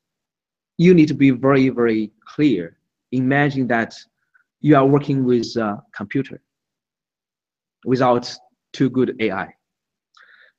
You 0.77 0.93
need 0.93 1.07
to 1.07 1.13
be 1.13 1.31
very, 1.31 1.69
very 1.69 2.11
clear. 2.25 2.77
Imagine 3.11 3.67
that 3.67 3.95
you 4.61 4.75
are 4.75 4.85
working 4.85 5.23
with 5.23 5.55
a 5.55 5.81
computer 5.95 6.41
without 7.85 8.33
too 8.73 8.89
good 8.89 9.15
AI. 9.19 9.47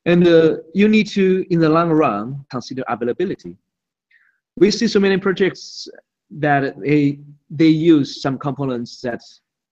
And 0.05 0.27
uh, 0.27 0.57
you 0.73 0.87
need 0.87 1.07
to, 1.09 1.45
in 1.49 1.59
the 1.59 1.69
long 1.69 1.89
run, 1.89 2.45
consider 2.49 2.83
availability. 2.87 3.55
We 4.57 4.71
see 4.71 4.87
so 4.87 4.99
many 4.99 5.17
projects 5.17 5.87
that 6.31 6.79
they 6.79 7.19
they 7.49 7.67
use 7.67 8.21
some 8.21 8.37
components 8.37 9.01
that 9.01 9.21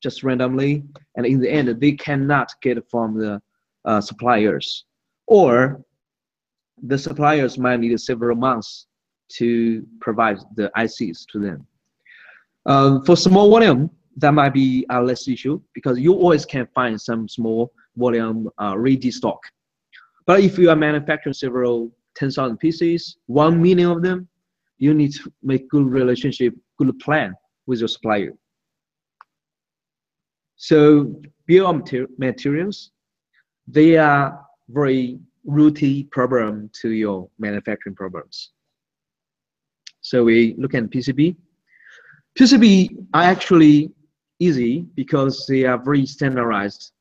just 0.02 0.24
randomly, 0.24 0.84
and 1.16 1.26
in 1.26 1.40
the 1.40 1.50
end 1.50 1.68
they 1.80 1.92
cannot 1.92 2.54
get 2.62 2.78
from 2.90 3.20
the 3.20 3.42
uh, 3.86 4.02
suppliers, 4.02 4.86
or 5.28 5.82
the 6.84 6.98
suppliers 6.98 7.58
might 7.58 7.80
need 7.80 8.00
several 8.00 8.36
months 8.36 8.88
to 9.30 9.86
provide 10.00 10.38
the 10.56 10.72
ICs 10.78 11.26
to 11.32 11.40
them. 11.40 11.68
Um, 12.66 13.04
for 13.06 13.16
small 13.16 13.50
volume, 13.50 13.90
that 14.18 14.34
might 14.34 14.54
be 14.54 14.86
a 14.90 15.02
less 15.02 15.28
issue 15.28 15.62
because 15.74 16.00
you 16.00 16.14
always 16.14 16.46
can 16.46 16.68
find 16.74 17.00
some 17.00 17.28
small 17.28 17.72
volume 17.96 18.50
uh, 18.62 18.78
ready 18.78 19.12
stock. 19.12 19.40
But 20.26 20.42
if 20.42 20.58
you 20.58 20.70
are 20.70 20.76
manufacturing 20.76 21.34
several 21.34 21.92
10,000 22.16 22.58
pieces, 22.58 23.18
1 23.28 23.62
million 23.62 23.92
of 23.92 24.02
them, 24.02 24.28
you 24.78 24.94
need 24.94 25.14
to 25.14 25.32
make 25.42 25.70
good 25.70 25.86
relationship, 25.86 26.54
good 26.78 26.98
plan 27.00 27.34
with 27.66 27.80
your 27.80 27.88
supplier. 27.88 28.34
So 30.56 31.16
bill 31.46 31.82
materials, 32.18 32.92
they 33.68 33.98
are 33.98 34.46
very 34.70 35.20
rooty 35.46 36.04
problem 36.06 36.70
to 36.82 36.90
your 36.90 37.30
manufacturing 37.40 37.96
problems. 37.96 38.52
So 40.02 40.24
we 40.24 40.56
look 40.58 40.74
at 40.74 40.84
PCB. 40.84 41.36
PCB 42.38 43.06
are 43.14 43.24
actually 43.24 43.92
easy 44.40 44.86
because 44.96 45.46
they 45.48 45.66
are 45.66 45.78
very 45.78 46.06
standardized 46.06 46.92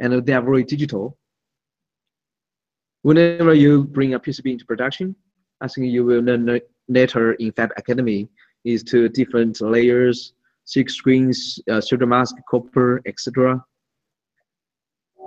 and 0.00 0.24
they 0.24 0.32
are 0.32 0.42
very 0.42 0.64
digital. 0.64 1.16
Whenever 3.02 3.54
you 3.54 3.84
bring 3.84 4.14
a 4.14 4.20
PCB 4.20 4.52
into 4.52 4.66
production, 4.66 5.16
I 5.60 5.68
think 5.68 5.88
you 5.88 6.04
will 6.04 6.20
learn 6.22 6.60
later 6.88 7.32
in 7.34 7.52
Fab 7.52 7.70
Academy 7.76 8.28
is 8.64 8.82
to 8.84 9.08
different 9.08 9.60
layers, 9.60 10.34
silk 10.64 10.88
screens, 10.88 11.58
uh, 11.70 11.80
mask, 12.06 12.36
copper, 12.48 13.00
etc. 13.06 13.62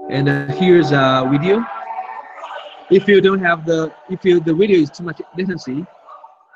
And 0.09 0.29
uh, 0.29 0.45
here's 0.53 0.91
a 0.91 1.27
video. 1.31 1.65
If 2.91 3.07
you 3.07 3.21
don't 3.21 3.39
have 3.39 3.65
the, 3.65 3.91
if 4.09 4.23
you, 4.23 4.39
the 4.39 4.53
video 4.53 4.79
is 4.79 4.91
too 4.91 5.03
much 5.03 5.19
latency, 5.35 5.85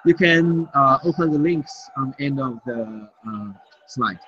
you 0.06 0.14
can 0.14 0.70
uh, 0.76 1.00
open 1.04 1.32
the 1.32 1.40
links 1.40 1.90
on 1.98 2.14
end 2.20 2.40
of 2.40 2.60
the 2.66 3.10
uh, 3.28 3.52
slide. 3.88 4.20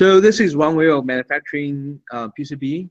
So 0.00 0.18
this 0.18 0.40
is 0.40 0.56
one 0.56 0.76
way 0.76 0.88
of 0.88 1.04
manufacturing 1.04 2.00
uh, 2.10 2.28
PCB, 2.28 2.88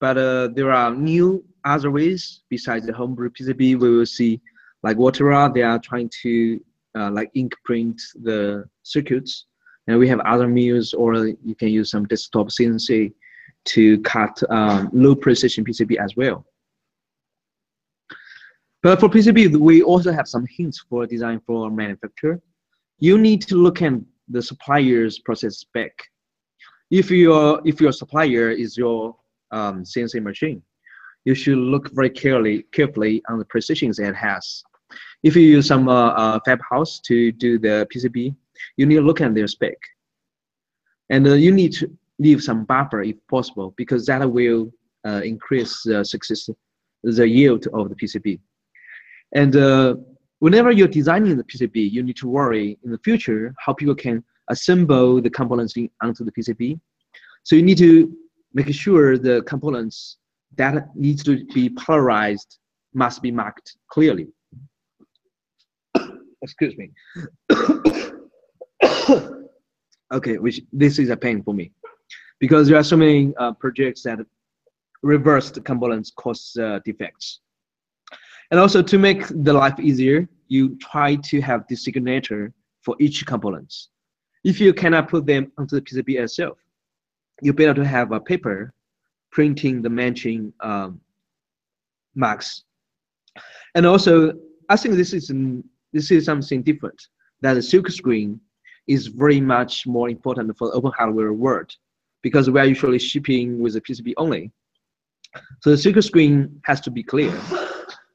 but 0.00 0.18
uh, 0.18 0.48
there 0.48 0.70
are 0.70 0.94
new 0.94 1.42
other 1.64 1.90
ways 1.90 2.42
besides 2.50 2.84
the 2.84 2.92
homebrew 2.92 3.30
PCB. 3.30 3.80
We 3.80 3.96
will 3.96 4.04
see 4.04 4.42
like 4.82 4.98
Voltera, 4.98 5.54
they 5.54 5.62
are 5.62 5.78
trying 5.78 6.10
to 6.20 6.60
uh, 6.94 7.10
like 7.10 7.30
ink 7.32 7.54
print 7.64 8.02
the 8.22 8.68
circuits. 8.82 9.46
And 9.86 9.98
we 9.98 10.08
have 10.08 10.20
other 10.20 10.46
mills 10.46 10.92
or 10.92 11.14
you 11.26 11.54
can 11.54 11.68
use 11.68 11.90
some 11.90 12.04
desktop 12.04 12.48
CNC 12.48 13.14
to 13.72 13.98
cut 14.02 14.38
um, 14.50 14.90
low 14.92 15.14
precision 15.14 15.64
PCB 15.64 15.96
as 15.96 16.16
well. 16.16 16.44
But 18.82 19.00
for 19.00 19.08
PCB, 19.08 19.56
we 19.56 19.82
also 19.82 20.12
have 20.12 20.28
some 20.28 20.44
hints 20.54 20.84
for 20.86 21.06
design 21.06 21.40
for 21.46 21.70
manufacturer. 21.70 22.42
You 22.98 23.16
need 23.16 23.40
to 23.48 23.54
look 23.54 23.80
at 23.80 23.94
the 24.28 24.42
supplier's 24.42 25.18
process 25.20 25.60
spec 25.60 25.92
if 26.90 27.10
your 27.10 27.60
if 27.64 27.80
your 27.80 27.92
supplier 27.92 28.50
is 28.50 28.76
your 28.76 29.16
um, 29.50 29.84
CNC 29.84 30.22
machine, 30.22 30.62
you 31.24 31.34
should 31.34 31.58
look 31.58 31.90
very 31.92 32.10
carefully 32.10 32.64
carefully 32.72 33.22
on 33.28 33.38
the 33.38 33.44
precisions 33.44 33.98
it 33.98 34.14
has. 34.14 34.62
If 35.22 35.34
you 35.34 35.42
use 35.42 35.66
some 35.66 35.88
uh, 35.88 36.10
uh, 36.10 36.40
fab 36.44 36.60
house 36.70 37.00
to 37.00 37.32
do 37.32 37.58
the 37.58 37.88
PCB, 37.92 38.34
you 38.76 38.86
need 38.86 38.96
to 38.96 39.00
look 39.00 39.20
at 39.20 39.34
their 39.34 39.48
spec, 39.48 39.76
and 41.10 41.26
uh, 41.26 41.34
you 41.34 41.52
need 41.52 41.72
to 41.74 41.90
leave 42.18 42.42
some 42.42 42.64
buffer 42.64 43.02
if 43.02 43.16
possible 43.28 43.74
because 43.76 44.06
that 44.06 44.30
will 44.30 44.72
uh, 45.06 45.20
increase 45.24 45.82
the 45.82 46.04
success, 46.04 46.48
the 47.02 47.28
yield 47.28 47.66
of 47.74 47.88
the 47.88 47.94
PCB. 47.94 48.38
And 49.34 49.56
uh, 49.56 49.96
whenever 50.38 50.70
you're 50.70 50.88
designing 50.88 51.36
the 51.36 51.44
PCB, 51.44 51.90
you 51.90 52.02
need 52.02 52.16
to 52.16 52.28
worry 52.28 52.78
in 52.84 52.90
the 52.90 52.98
future 52.98 53.54
how 53.58 53.72
people 53.74 53.94
can 53.94 54.24
assemble 54.48 55.20
the 55.20 55.30
components 55.30 55.76
in, 55.76 55.90
onto 56.02 56.24
the 56.24 56.32
PCB. 56.32 56.80
So 57.44 57.56
you 57.56 57.62
need 57.62 57.78
to 57.78 58.12
make 58.54 58.72
sure 58.72 59.18
the 59.18 59.42
components 59.42 60.18
that 60.56 60.88
needs 60.96 61.22
to 61.24 61.44
be 61.54 61.70
polarized 61.70 62.58
must 62.94 63.22
be 63.22 63.30
marked 63.30 63.76
clearly. 63.90 64.28
Excuse 66.42 66.74
me. 66.76 66.90
okay, 70.12 70.38
which 70.38 70.62
this 70.72 70.98
is 70.98 71.10
a 71.10 71.16
pain 71.16 71.42
for 71.42 71.54
me 71.54 71.72
because 72.38 72.68
there 72.68 72.78
are 72.78 72.84
so 72.84 72.96
many 72.96 73.34
uh, 73.38 73.52
projects 73.52 74.02
that 74.02 74.18
reversed 75.02 75.62
components 75.64 76.12
cause 76.16 76.56
uh, 76.60 76.80
defects. 76.84 77.40
And 78.50 78.60
also 78.60 78.82
to 78.82 78.98
make 78.98 79.26
the 79.28 79.52
life 79.52 79.78
easier, 79.80 80.28
you 80.48 80.76
try 80.78 81.16
to 81.16 81.40
have 81.40 81.64
the 81.68 81.76
signature 81.76 82.52
for 82.82 82.94
each 83.00 83.26
components. 83.26 83.88
If 84.46 84.60
you 84.60 84.72
cannot 84.72 85.08
put 85.08 85.26
them 85.26 85.50
onto 85.58 85.74
the 85.74 85.82
PCB 85.82 86.20
itself, 86.20 86.58
you 87.42 87.52
better 87.52 87.74
to 87.74 87.84
have 87.84 88.12
a 88.12 88.20
paper 88.20 88.72
printing 89.32 89.82
the 89.82 89.90
matching 89.90 90.52
um, 90.60 91.00
marks. 92.14 92.62
And 93.74 93.84
also, 93.84 94.34
I 94.68 94.76
think 94.76 94.94
this 94.94 95.12
is 95.12 95.32
this 95.92 96.12
is 96.12 96.24
something 96.26 96.62
different. 96.62 97.08
That 97.40 97.54
the 97.54 97.62
silk 97.62 97.88
screen 97.90 98.40
is 98.86 99.08
very 99.08 99.40
much 99.40 99.84
more 99.84 100.08
important 100.08 100.56
for 100.56 100.68
the 100.68 100.74
open 100.74 100.92
hardware 100.96 101.32
world 101.32 101.74
because 102.22 102.48
we 102.48 102.60
are 102.60 102.66
usually 102.66 103.00
shipping 103.00 103.58
with 103.58 103.74
a 103.74 103.80
PCB 103.80 104.14
only. 104.16 104.52
So 105.60 105.70
the 105.70 105.78
silk 105.78 106.00
screen 106.04 106.60
has 106.66 106.80
to 106.82 106.90
be 106.92 107.02
clear. 107.02 107.36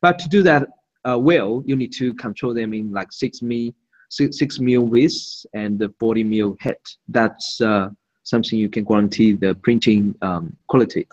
But 0.01 0.17
to 0.19 0.29
do 0.29 0.43
that 0.43 0.69
uh, 1.03 1.19
well, 1.19 1.61
you 1.65 1.75
need 1.75 1.91
to 1.93 2.13
control 2.13 2.53
them 2.53 2.73
in 2.73 2.93
like 2.93 3.11
six 3.11 3.41
mil 3.41 3.73
six, 4.11 4.37
six 4.37 4.59
mil 4.59 4.81
width 4.81 5.45
and 5.53 5.79
the 5.79 5.93
40 5.99 6.23
mil 6.23 6.57
height. 6.61 6.85
That's 7.07 7.59
uh, 7.61 7.89
something 8.23 8.59
you 8.59 8.69
can 8.69 8.83
guarantee 8.83 9.33
the 9.33 9.55
printing 9.55 10.13
um, 10.21 10.55
quality. 10.67 11.07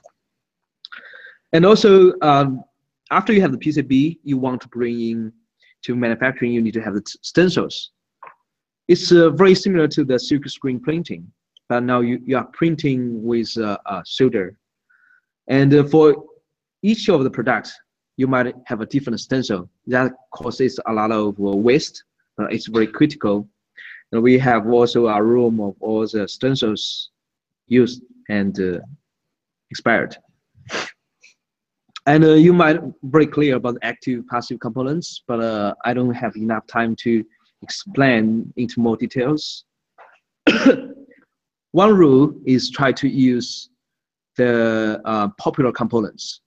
And 1.52 1.64
also, 1.64 2.12
um, 2.20 2.64
after 3.11 3.32
you 3.32 3.40
have 3.40 3.52
the 3.52 3.58
PCB, 3.58 4.18
you 4.22 4.37
want 4.37 4.61
to 4.62 4.68
bring 4.68 5.00
in 5.00 5.32
to 5.84 5.94
manufacturing, 5.94 6.52
you 6.52 6.61
need 6.61 6.74
to 6.74 6.82
have 6.82 6.94
the 6.94 7.02
stencils. 7.22 7.92
It's 8.88 9.12
uh, 9.12 9.30
very 9.30 9.54
similar 9.54 9.87
to 9.88 10.04
the 10.04 10.18
silk 10.18 10.46
screen 10.48 10.80
printing, 10.80 11.30
but 11.68 11.84
now 11.84 12.00
you, 12.00 12.20
you 12.26 12.37
are 12.37 12.46
printing 12.52 13.22
with 13.22 13.56
uh, 13.56 13.78
solder. 14.04 14.58
And 15.46 15.72
uh, 15.72 15.84
for 15.84 16.24
each 16.82 17.08
of 17.08 17.22
the 17.22 17.30
products, 17.30 17.72
you 18.16 18.26
might 18.26 18.52
have 18.66 18.80
a 18.80 18.87
different 18.87 19.20
stencil. 19.20 19.70
That 19.87 20.12
causes 20.34 20.80
a 20.87 20.92
lot 20.92 21.12
of 21.12 21.38
uh, 21.38 21.56
waste 21.56 22.02
it's 22.46 22.66
very 22.66 22.87
critical. 22.87 23.48
And 24.12 24.22
we 24.22 24.38
have 24.38 24.66
also 24.66 25.09
a 25.09 25.22
room 25.22 25.61
of 25.61 25.74
all 25.81 26.07
the 26.07 26.27
stencils 26.29 27.11
used 27.66 28.03
and 28.29 28.59
uh, 28.59 28.79
expired. 29.70 30.16
And 32.07 32.24
uh, 32.24 32.35
you 32.35 32.55
might 32.55 32.81
very 33.03 33.27
clear 33.27 33.57
about 33.57 33.77
active 33.83 34.27
passive 34.29 34.61
components, 34.61 35.22
but 35.29 35.40
uh, 35.40 35.74
I 35.85 35.92
don't 35.92 36.14
have 36.14 36.35
enough 36.37 36.66
time 36.66 36.96
to 37.01 37.22
explain 37.61 38.51
into 38.57 38.81
more 38.81 38.96
details. 38.96 39.64
One 41.72 41.94
rule 41.94 42.35
is 42.46 42.70
try 42.70 42.92
to 42.92 43.09
use 43.09 43.68
the 44.37 45.03
uh, 45.05 45.29
popular 45.38 45.70
components. 45.70 46.40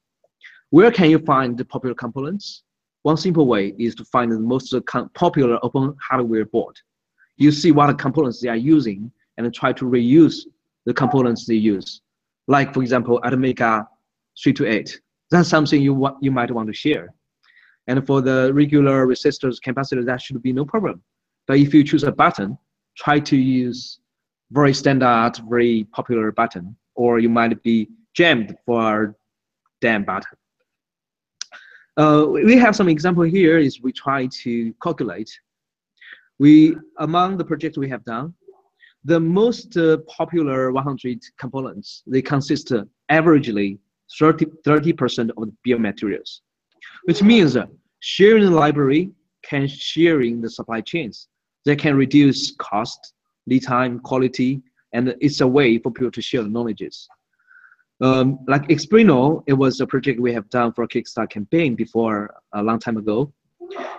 Where 0.72 0.92
can 0.92 1.12
you 1.12 1.20
find 1.20 1.58
the 1.58 1.66
popular 1.66 1.94
components? 1.94 2.64
One 3.04 3.18
simple 3.18 3.48
way 3.48 3.74
is 3.80 3.96
to 3.96 4.06
find 4.06 4.32
the 4.32 4.40
most 4.40 4.74
popular 5.14 5.60
open 5.64 5.96
hardware 6.02 6.46
board. 6.46 6.78
You 7.38 7.52
see 7.52 7.72
what 7.72 7.98
components 7.98 8.40
they 8.40 8.50
are 8.50 8.56
using 8.56 9.12
and 9.38 9.54
try 9.54 9.74
to 9.74 9.86
reuse 9.86 10.46
the 10.86 10.94
components 10.94 11.46
they 11.46 11.56
use. 11.56 12.02
Like 12.48 12.74
for 12.74 12.82
example, 12.82 13.20
Atmega 13.24 13.88
328. 14.42 15.02
That's 15.32 15.50
something 15.50 15.82
you, 15.82 16.10
you 16.22 16.32
might 16.32 16.52
want 16.52 16.68
to 16.68 16.74
share. 16.74 17.14
And 17.88 18.06
for 18.06 18.22
the 18.22 18.52
regular 18.54 19.08
resistors, 19.08 19.58
capacitors, 19.60 20.06
that 20.06 20.22
should 20.22 20.42
be 20.44 20.54
no 20.54 20.66
problem. 20.66 21.02
But 21.48 21.58
if 21.58 21.74
you 21.74 21.84
choose 21.84 22.04
a 22.04 22.12
button, 22.12 22.58
try 22.96 23.20
to 23.20 23.38
use 23.38 24.00
very 24.52 24.74
standard, 24.74 25.34
very 25.50 25.86
popular 25.92 26.32
button, 26.32 26.76
or 26.96 27.20
you 27.20 27.30
might 27.30 27.62
be 27.64 27.90
jammed 28.14 28.56
for 28.66 29.16
damn 29.80 30.04
button. 30.04 30.38
Uh, 31.98 32.26
we 32.30 32.58
have 32.58 32.76
some 32.76 32.88
example 32.88 33.24
here 33.24 33.58
is 33.58 33.82
we 33.82 33.92
try 33.92 34.28
to 34.28 34.74
calculate. 34.82 35.30
We, 36.40 36.78
among 37.00 37.38
the 37.38 37.46
projects 37.46 37.78
we 37.78 37.90
have 37.90 38.04
done, 38.06 38.34
the 39.04 39.20
most 39.20 39.76
uh, 39.78 39.98
popular 40.08 40.72
100 40.72 41.20
components, 41.38 42.04
they 42.08 42.22
consist 42.22 42.72
uh, 42.72 42.86
averagely 43.12 43.78
30, 44.20 44.46
30% 44.66 45.32
of 45.38 45.48
the 45.48 45.54
bill 45.64 45.76
of 45.76 45.82
materials, 45.82 46.42
which 47.06 47.22
means 47.22 47.58
uh, 47.58 47.66
sharing 48.00 48.46
the 48.46 48.52
library 48.52 49.12
can 49.44 49.68
sharing 49.68 50.42
the 50.42 50.50
supply 50.50 50.82
chains. 50.82 51.28
They 51.66 51.76
can 51.76 51.96
reduce 51.96 52.56
cost, 52.58 53.14
lead 53.48 53.64
time, 53.64 54.00
quality, 54.00 54.62
and 54.94 55.16
it's 55.20 55.42
a 55.42 55.48
way 55.48 55.78
for 55.78 55.92
people 55.92 56.12
to 56.12 56.22
share 56.22 56.44
the 56.44 56.50
knowledges. 56.50 57.08
Um, 58.02 58.40
like 58.48 58.68
Espruino, 58.70 59.44
it 59.46 59.54
was 59.54 59.80
a 59.80 59.86
project 59.86 60.20
we 60.20 60.34
have 60.34 60.50
done 60.50 60.74
for 60.74 60.84
a 60.84 60.88
Kickstarter 60.88 61.30
campaign 61.30 61.76
before 61.76 62.34
a 62.54 62.64
long 62.64 62.80
time 62.80 62.98
ago. 62.98 63.32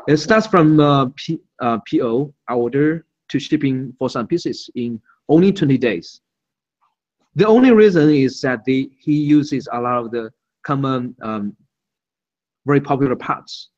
It 0.08 0.16
starts 0.16 0.46
from 0.46 0.80
uh, 0.80 1.06
P, 1.14 1.38
uh, 1.60 1.78
PO 1.88 2.34
order 2.50 3.06
to 3.28 3.38
shipping 3.38 3.94
for 3.98 4.10
some 4.10 4.26
pieces 4.26 4.68
in 4.74 5.00
only 5.28 5.52
20 5.52 5.78
days. 5.78 6.20
The 7.36 7.46
only 7.46 7.70
reason 7.70 8.10
is 8.10 8.40
that 8.40 8.64
the, 8.64 8.90
he 8.98 9.14
uses 9.14 9.68
a 9.72 9.80
lot 9.80 9.98
of 9.98 10.10
the 10.10 10.30
common, 10.64 11.14
um, 11.22 11.56
very 12.66 12.80
popular 12.80 13.16
parts. 13.16 13.70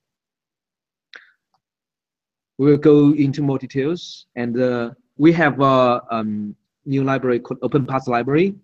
We'll 2.56 2.78
go 2.78 3.12
into 3.12 3.42
more 3.42 3.58
details, 3.58 4.26
and 4.36 4.60
uh, 4.60 4.90
we 5.18 5.32
have 5.32 5.60
a 5.60 6.02
um, 6.10 6.56
new 6.86 7.04
library 7.04 7.40
called 7.40 7.58
Open 7.62 7.84
Parts 7.84 8.08
Library 8.08 8.54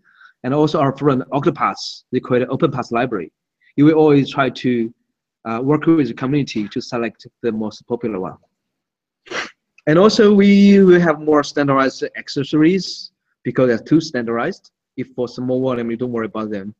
and 0.44 0.54
also 0.54 0.80
our 0.80 0.96
friend 0.96 1.22
Octopart, 1.32 1.76
they 2.12 2.20
create 2.20 2.42
an 2.42 2.48
open 2.50 2.70
path 2.70 2.90
library. 2.92 3.32
You 3.76 3.84
will 3.86 3.94
always 3.94 4.30
try 4.30 4.50
to 4.50 4.92
uh, 5.44 5.60
work 5.62 5.86
with 5.86 6.08
the 6.08 6.14
community 6.14 6.68
to 6.68 6.80
select 6.80 7.26
the 7.42 7.52
most 7.52 7.86
popular 7.86 8.20
one. 8.20 8.36
And 9.86 9.98
also 9.98 10.32
we 10.32 10.82
will 10.82 11.00
have 11.00 11.20
more 11.20 11.42
standardized 11.42 12.04
accessories 12.16 13.12
because 13.42 13.68
they're 13.68 13.78
too 13.78 14.00
standardized. 14.00 14.70
If 14.96 15.08
for 15.14 15.28
small 15.28 15.62
volume, 15.62 15.90
you 15.90 15.96
don't 15.96 16.12
worry 16.12 16.26
about 16.26 16.50
them. 16.50 16.74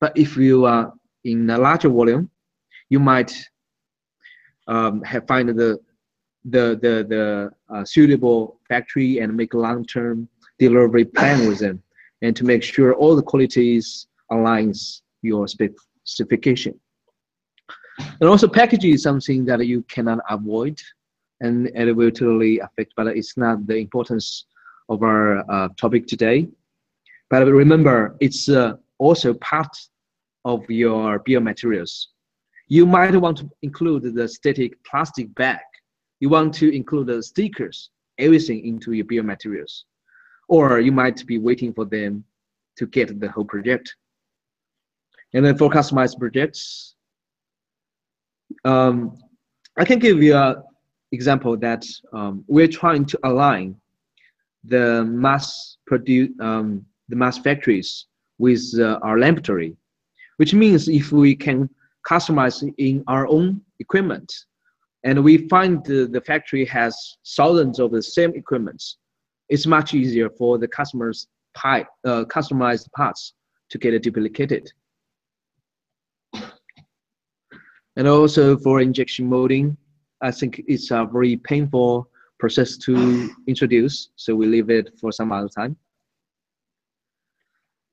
But 0.00 0.16
if 0.16 0.36
you 0.36 0.64
are 0.64 0.92
in 1.24 1.50
a 1.50 1.58
larger 1.58 1.88
volume, 1.88 2.30
you 2.88 2.98
might 2.98 3.32
um, 4.66 5.02
have 5.02 5.26
find 5.26 5.48
the 5.48 5.78
the 6.44 6.78
the, 6.80 7.06
the 7.08 7.50
uh, 7.74 7.84
suitable 7.84 8.60
factory 8.68 9.18
and 9.18 9.36
make 9.36 9.54
a 9.54 9.58
long-term 9.58 10.28
delivery 10.58 11.04
plan 11.04 11.46
with 11.46 11.58
them 11.58 11.82
and 12.22 12.34
to 12.36 12.44
make 12.44 12.62
sure 12.62 12.94
all 12.94 13.16
the 13.16 13.22
qualities 13.22 14.06
aligns 14.30 15.02
your 15.22 15.46
specification. 15.46 16.78
And 18.20 18.28
also 18.28 18.48
packaging 18.48 18.94
is 18.94 19.02
something 19.02 19.44
that 19.46 19.66
you 19.66 19.82
cannot 19.82 20.18
avoid 20.28 20.78
and 21.40 21.68
it 21.74 21.94
will 21.94 22.10
totally 22.10 22.58
affect, 22.60 22.94
but 22.96 23.06
it's 23.08 23.36
not 23.36 23.66
the 23.66 23.76
importance 23.76 24.46
of 24.88 25.02
our 25.02 25.50
uh, 25.50 25.68
topic 25.76 26.06
today. 26.06 26.48
But 27.28 27.46
remember, 27.46 28.16
it's 28.20 28.48
uh, 28.48 28.74
also 28.98 29.34
part 29.34 29.74
of 30.44 30.68
your 30.70 31.18
bill 31.20 31.38
of 31.38 31.42
materials. 31.42 32.08
You 32.68 32.86
might 32.86 33.14
want 33.16 33.38
to 33.38 33.50
include 33.62 34.14
the 34.14 34.28
static 34.28 34.82
plastic 34.84 35.34
bag. 35.34 35.60
You 36.20 36.30
want 36.30 36.54
to 36.54 36.74
include 36.74 37.08
the 37.08 37.22
stickers, 37.22 37.90
everything 38.18 38.64
into 38.64 38.92
your 38.92 39.04
bill 39.04 39.20
of 39.20 39.26
materials 39.26 39.84
or 40.48 40.80
you 40.80 40.92
might 40.92 41.26
be 41.26 41.38
waiting 41.38 41.72
for 41.72 41.84
them 41.84 42.24
to 42.76 42.86
get 42.86 43.20
the 43.20 43.28
whole 43.28 43.44
project. 43.44 43.94
And 45.34 45.44
then 45.44 45.56
for 45.56 45.70
customized 45.70 46.18
projects, 46.18 46.94
um, 48.64 49.18
I 49.76 49.84
can 49.84 49.98
give 49.98 50.22
you 50.22 50.36
an 50.36 50.56
example 51.12 51.56
that 51.58 51.84
um, 52.12 52.44
we're 52.46 52.68
trying 52.68 53.04
to 53.06 53.18
align 53.24 53.76
the 54.64 55.04
mass 55.04 55.76
produce 55.86 56.30
um, 56.40 56.84
the 57.08 57.16
mass 57.16 57.38
factories 57.38 58.06
with 58.38 58.62
uh, 58.78 58.98
our 59.02 59.18
laboratory, 59.18 59.76
which 60.38 60.54
means 60.54 60.88
if 60.88 61.12
we 61.12 61.36
can 61.36 61.68
customize 62.08 62.62
in 62.78 63.04
our 63.06 63.26
own 63.28 63.60
equipment, 63.78 64.32
and 65.04 65.22
we 65.22 65.48
find 65.48 65.84
the, 65.84 66.06
the 66.06 66.20
factory 66.20 66.64
has 66.64 67.18
thousands 67.36 67.78
of 67.78 67.92
the 67.92 68.02
same 68.02 68.34
equipments, 68.34 68.98
it's 69.48 69.66
much 69.66 69.94
easier 69.94 70.28
for 70.30 70.58
the 70.58 70.68
customers' 70.68 71.28
uh, 71.64 71.84
customized 72.04 72.90
parts 72.92 73.34
to 73.70 73.78
get 73.78 74.00
duplicated. 74.02 74.70
And 77.96 78.06
also 78.06 78.58
for 78.58 78.80
injection 78.80 79.26
molding, 79.26 79.76
I 80.20 80.30
think 80.30 80.62
it's 80.66 80.90
a 80.90 81.08
very 81.10 81.36
painful 81.36 82.10
process 82.38 82.76
to 82.78 83.30
introduce, 83.46 84.10
so 84.16 84.34
we 84.34 84.46
leave 84.46 84.68
it 84.68 84.92
for 85.00 85.10
some 85.12 85.32
other 85.32 85.48
time. 85.48 85.76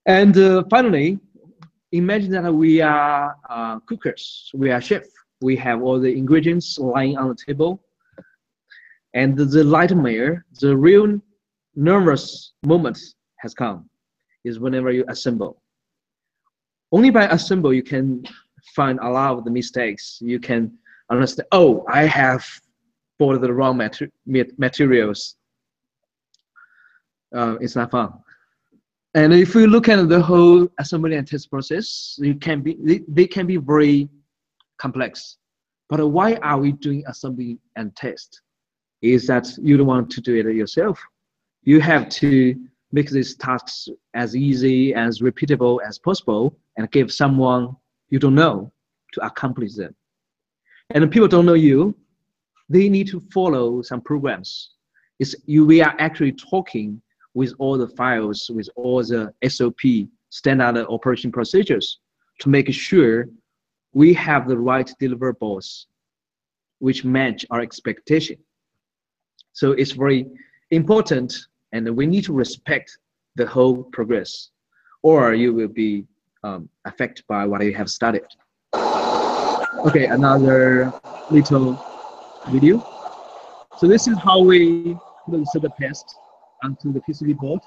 And 0.05 0.37
uh, 0.37 0.63
finally, 0.69 1.19
imagine 1.93 2.31
that 2.31 2.53
we 2.53 2.81
are 2.81 3.35
uh, 3.49 3.79
cookers, 3.87 4.51
we 4.53 4.71
are 4.71 4.81
chef, 4.81 5.03
we 5.41 5.55
have 5.55 5.81
all 5.81 5.99
the 5.99 6.13
ingredients 6.13 6.77
lying 6.77 7.17
on 7.17 7.29
the 7.29 7.35
table, 7.35 7.81
and 9.13 9.37
the 9.37 9.63
nightmare, 9.63 10.45
the 10.59 10.75
real 10.75 11.21
nervous 11.75 12.53
moment 12.65 12.99
has 13.37 13.53
come, 13.53 13.89
is 14.43 14.59
whenever 14.59 14.91
you 14.91 15.05
assemble. 15.07 15.61
Only 16.91 17.09
by 17.09 17.25
assemble 17.27 17.73
you 17.73 17.83
can 17.83 18.23
find 18.75 18.99
a 19.01 19.09
lot 19.09 19.37
of 19.37 19.45
the 19.45 19.51
mistakes. 19.51 20.19
You 20.21 20.39
can 20.39 20.77
understand, 21.09 21.47
oh, 21.51 21.85
I 21.91 22.03
have 22.03 22.45
bought 23.19 23.41
the 23.41 23.53
wrong 23.53 23.77
mater 23.77 24.09
materials. 24.25 25.35
Uh, 27.35 27.55
it's 27.59 27.75
not 27.75 27.91
fun. 27.91 28.13
And 29.15 29.33
if 29.33 29.53
you 29.53 29.67
look 29.67 29.89
at 29.89 30.09
the 30.09 30.21
whole 30.21 30.67
assembly 30.79 31.15
and 31.15 31.27
test 31.27 31.49
process, 31.49 32.17
it 32.21 32.41
can 32.41 32.61
be 32.61 32.77
they, 32.79 33.01
they 33.07 33.27
can 33.27 33.45
be 33.45 33.57
very 33.57 34.09
complex. 34.79 35.37
But 35.89 36.07
why 36.07 36.35
are 36.35 36.57
we 36.57 36.71
doing 36.71 37.03
assembly 37.07 37.59
and 37.75 37.95
test? 37.95 38.41
Is 39.01 39.27
that 39.27 39.47
you 39.61 39.77
don't 39.77 39.87
want 39.87 40.09
to 40.11 40.21
do 40.21 40.35
it 40.35 40.55
yourself. 40.55 40.99
You 41.63 41.79
have 41.81 42.09
to 42.09 42.55
make 42.91 43.09
these 43.09 43.35
tasks 43.35 43.87
as 44.13 44.35
easy, 44.35 44.93
as 44.93 45.19
repeatable 45.19 45.79
as 45.85 45.97
possible, 45.97 46.57
and 46.77 46.89
give 46.91 47.11
someone 47.11 47.75
you 48.09 48.19
don't 48.19 48.35
know 48.35 48.71
to 49.13 49.25
accomplish 49.25 49.73
them. 49.73 49.95
And 50.91 51.09
people 51.11 51.27
don't 51.27 51.45
know 51.45 51.53
you, 51.53 51.95
they 52.69 52.89
need 52.89 53.07
to 53.07 53.21
follow 53.33 53.81
some 53.81 54.01
programs. 54.01 54.71
It's, 55.19 55.35
you, 55.45 55.65
we 55.65 55.81
are 55.81 55.95
actually 55.99 56.33
talking 56.33 57.01
with 57.33 57.53
all 57.59 57.77
the 57.77 57.87
files, 57.87 58.49
with 58.53 58.69
all 58.75 59.03
the 59.03 59.33
SOP, 59.47 60.09
standard 60.29 60.85
operation 60.87 61.31
procedures, 61.31 61.99
to 62.39 62.49
make 62.49 62.71
sure 62.73 63.27
we 63.93 64.13
have 64.13 64.47
the 64.47 64.57
right 64.57 64.91
deliverables 65.01 65.85
which 66.79 67.05
match 67.05 67.45
our 67.49 67.61
expectation. 67.61 68.37
So 69.53 69.71
it's 69.71 69.91
very 69.91 70.25
important 70.71 71.47
and 71.73 71.89
we 71.97 72.05
need 72.05 72.23
to 72.23 72.33
respect 72.33 72.97
the 73.35 73.45
whole 73.45 73.83
progress 73.83 74.49
or 75.01 75.33
you 75.33 75.53
will 75.53 75.67
be 75.67 76.05
um, 76.43 76.69
affected 76.85 77.25
by 77.27 77.45
what 77.45 77.61
you 77.63 77.73
have 77.73 77.89
studied. 77.89 78.25
Okay, 79.87 80.05
another 80.05 80.93
little 81.29 81.77
video. 82.47 82.79
So 83.77 83.87
this 83.87 84.07
is 84.07 84.17
how 84.19 84.39
we 84.39 84.95
put 85.25 85.61
the 85.61 85.69
paste 85.77 86.15
onto 86.63 86.93
the 86.93 87.01
PCB 87.01 87.37
board. 87.37 87.59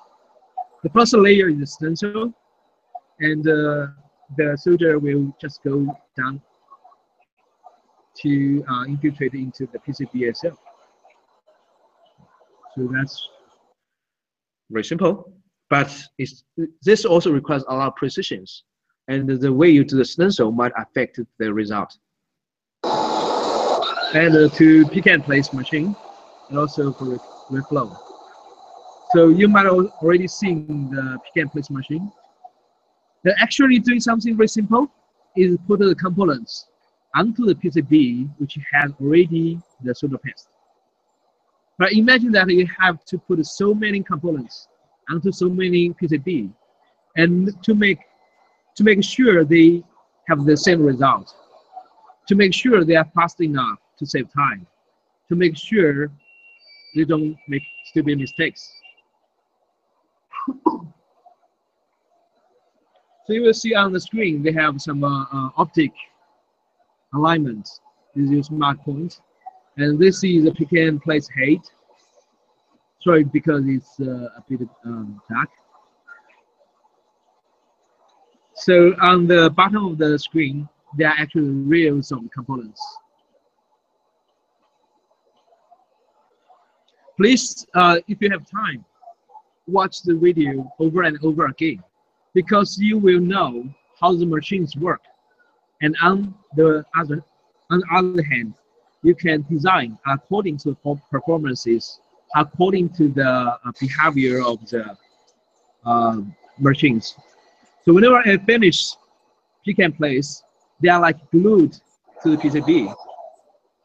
The 0.83 0.91
first 0.91 1.13
layer 1.15 1.49
is 1.49 1.75
stencil, 1.75 2.33
and 3.19 3.47
uh, 3.47 3.89
the 4.37 4.57
solder 4.57 4.99
will 4.99 5.35
just 5.41 5.63
go 5.65 5.87
down 6.17 6.41
to 8.23 8.65
uh, 8.69 8.85
infiltrate 8.85 9.35
into 9.35 9.67
the 9.73 9.79
PCB 9.79 10.29
itself. 10.29 10.59
So 12.75 12.89
that's 12.93 13.29
very 14.71 14.85
simple, 14.85 15.33
but 15.71 15.91
this 16.83 17.05
also 17.05 17.33
requires 17.33 17.65
a 17.69 17.75
lot 17.75 17.89
of 17.89 17.97
precisions, 17.97 18.65
and 19.09 19.29
the 19.29 19.53
way 19.53 19.69
you 19.69 19.85
do 19.85 19.97
the 19.97 20.05
stencil 20.05 20.53
might 20.53 20.73
affect 20.77 21.19
the 21.39 21.53
result. 21.53 21.97
And 24.15 24.35
uh, 24.37 24.49
to 24.51 24.87
pick 24.87 25.07
and 25.07 25.23
place 25.23 25.53
machine, 25.53 25.95
and 26.49 26.59
also 26.59 26.93
for 26.93 27.19
reflow. 27.51 27.97
So 29.13 29.29
you 29.29 29.49
might 29.49 29.67
already 29.67 30.29
seen 30.29 30.91
the 30.91 31.19
pick 31.25 31.43
and 31.43 31.51
place 31.51 31.71
machine. 31.71 32.11
They're 33.25 33.37
actually 33.41 33.79
doing 33.79 34.01
something 34.01 34.37
very 34.37 34.49
simple, 34.49 34.91
is 35.37 35.59
put 35.67 35.81
the 35.81 35.95
components 35.95 36.67
onto 37.15 37.45
the 37.47 37.55
PCB, 37.55 38.29
which 38.39 38.59
has 38.73 38.93
already 39.01 39.61
the 39.83 39.95
solder 39.95 40.19
paste. 40.19 40.49
But 41.79 41.93
imagine 41.93 42.33
that 42.33 42.49
you 42.49 42.67
have 42.79 43.05
to 43.07 43.19
put 43.19 43.45
so 43.45 43.75
many 43.75 44.03
components 44.03 44.69
onto 45.11 45.31
so 45.31 45.49
many 45.49 45.91
PCB, 45.91 46.51
and 47.17 47.63
to 47.63 47.75
make 47.75 47.99
to 48.77 48.85
make 48.85 49.03
sure 49.03 49.45
they 49.45 49.83
have 50.29 50.45
the 50.45 50.57
same 50.57 50.83
result, 50.83 51.35
to 52.29 52.35
make 52.35 52.53
sure 52.53 52.85
they 52.85 52.97
are 52.97 53.11
fast 53.15 53.41
enough 53.41 53.79
to 53.99 54.07
save 54.07 54.33
time, 54.33 54.67
to 55.29 55.35
make 55.35 55.57
sure 55.57 56.11
they 56.95 57.05
don't 57.05 57.37
make 57.49 57.63
stupid 57.85 58.19
mistakes. 58.19 58.73
so 60.67 60.83
you 63.29 63.43
will 63.43 63.55
see 63.55 63.75
on 63.75 63.93
the 63.93 64.01
screen 64.01 64.43
they 64.43 64.53
have 64.53 64.81
some 64.81 65.05
uh, 65.05 65.25
uh, 65.25 65.51
optic 65.57 65.93
alignment. 67.15 67.69
This 68.15 68.31
is 68.31 68.47
smart 68.47 68.81
point. 68.81 69.21
And 69.77 69.99
this 69.99 70.25
is 70.25 70.47
a 70.47 70.53
pick 70.53 70.73
and 70.73 71.01
place 71.01 71.29
height. 71.39 71.71
Sorry, 73.01 73.25
because 73.25 73.65
it's 73.67 74.01
uh, 74.01 74.29
a 74.37 74.45
bit 74.49 74.69
um, 74.85 75.21
dark. 75.31 75.51
So 78.55 78.95
on 79.03 79.27
the 79.27 79.51
bottom 79.51 79.87
of 79.87 79.99
the 79.99 80.19
screen, 80.19 80.67
there 80.97 81.09
are 81.09 81.15
actually 81.19 81.51
reels 81.51 82.11
of 82.11 82.21
components. 82.33 82.81
Please, 87.19 87.67
uh, 87.75 87.99
if 88.09 88.21
you 88.21 88.31
have 88.31 88.51
time, 88.51 88.85
watch 89.67 90.03
the 90.03 90.15
video 90.15 90.73
over 90.79 91.03
and 91.03 91.19
over 91.23 91.47
again 91.47 91.83
because 92.35 92.79
you 92.79 92.99
will 92.99 93.21
know 93.21 93.65
how 94.01 94.15
the 94.15 94.27
machines 94.27 94.77
work. 94.77 95.03
And 95.83 95.97
on 96.03 96.35
the 96.57 96.85
other, 96.95 97.23
on 97.71 97.81
the 97.81 97.87
other 97.95 98.23
hand, 98.23 98.55
you 99.07 99.15
can 99.15 99.47
design 99.49 99.97
according 100.05 100.57
to 100.59 100.77
performances, 101.11 102.01
according 102.35 102.89
to 102.99 103.09
the 103.09 103.31
uh, 103.31 103.57
behavior 103.81 104.45
of 104.45 104.59
the 104.69 104.85
uh, 105.85 106.21
machines. 106.59 107.15
So 107.85 107.95
whenever 107.95 108.17
I 108.17 108.37
finish 108.39 108.79
pick 109.65 109.79
and 109.79 109.97
place, 109.97 110.43
they 110.81 110.89
are 110.89 111.01
like 111.01 111.19
glued 111.31 111.73
to 112.23 112.31
the 112.31 112.37
PCB. 112.37 112.93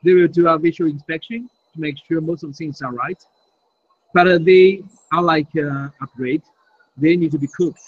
They 0.03 0.13
will 0.13 0.27
do 0.27 0.47
a 0.47 0.57
visual 0.57 0.89
inspection 0.89 1.47
to 1.73 1.79
make 1.79 1.97
sure 2.07 2.19
most 2.19 2.43
of 2.43 2.49
the 2.49 2.55
things 2.55 2.81
are 2.81 2.91
right. 2.91 3.21
But 4.15 4.27
uh, 4.27 4.39
they 4.39 4.81
are 5.13 5.21
like 5.21 5.51
uh, 5.55 5.89
upgrade. 6.01 6.41
They 6.97 7.15
need 7.15 7.31
to 7.31 7.37
be 7.37 7.47
cooked. 7.47 7.83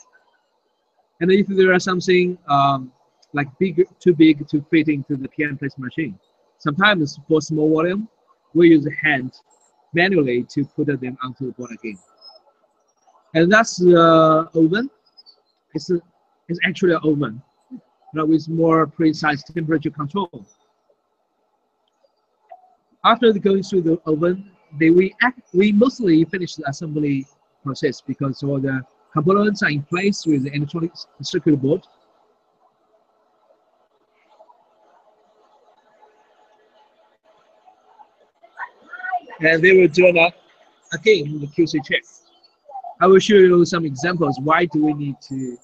And 1.19 1.31
if 1.31 1.47
there 1.47 1.73
are 1.73 1.79
something 1.79 2.37
um, 2.47 2.91
like 3.33 3.47
big, 3.57 3.87
too 3.99 4.13
big 4.13 4.47
to 4.49 4.63
fit 4.69 4.87
into 4.87 5.15
the 5.15 5.27
pick 5.27 5.47
and 5.47 5.57
place 5.57 5.75
machine, 5.79 6.19
sometimes 6.63 7.19
for 7.27 7.41
small 7.41 7.69
volume, 7.69 8.07
we 8.53 8.69
use 8.69 8.87
hand 9.01 9.33
manually 9.93 10.43
to 10.43 10.65
put 10.75 10.87
them 10.87 11.17
onto 11.23 11.47
the 11.47 11.51
board 11.51 11.71
again. 11.71 11.99
And 13.35 13.51
that's 13.51 13.77
the 13.77 13.99
uh, 13.99 14.59
oven. 14.59 14.89
It's, 15.73 15.89
a, 15.89 15.99
it's 16.47 16.59
actually 16.65 16.93
an 16.93 17.01
oven, 17.03 17.41
but 18.13 18.27
with 18.27 18.47
more 18.47 18.87
precise 18.87 19.43
temperature 19.43 19.89
control. 19.89 20.29
After 23.03 23.33
going 23.33 23.63
through 23.63 23.81
the 23.81 24.01
oven, 24.05 24.51
they, 24.79 24.89
we, 24.89 25.13
act, 25.21 25.41
we 25.53 25.71
mostly 25.71 26.23
finish 26.25 26.55
the 26.55 26.69
assembly 26.69 27.27
process 27.63 27.99
because 27.99 28.41
all 28.43 28.59
the 28.59 28.81
components 29.11 29.61
are 29.63 29.69
in 29.69 29.83
place 29.83 30.25
with 30.25 30.43
the 30.43 30.55
electronic 30.55 30.91
circuit 31.21 31.61
board. 31.61 31.85
And 39.43 39.61
they 39.61 39.73
will 39.73 39.89
do 39.89 40.11
that 40.13 40.33
again 40.93 41.25
in 41.27 41.39
the 41.41 41.47
QC 41.47 41.83
check. 41.85 42.01
I 43.01 43.07
will 43.07 43.19
show 43.19 43.35
you 43.35 43.65
some 43.65 43.85
examples. 43.85 44.39
Why 44.41 44.65
do 44.65 44.85
we 44.85 44.93
need 44.93 45.15
to 45.27 45.57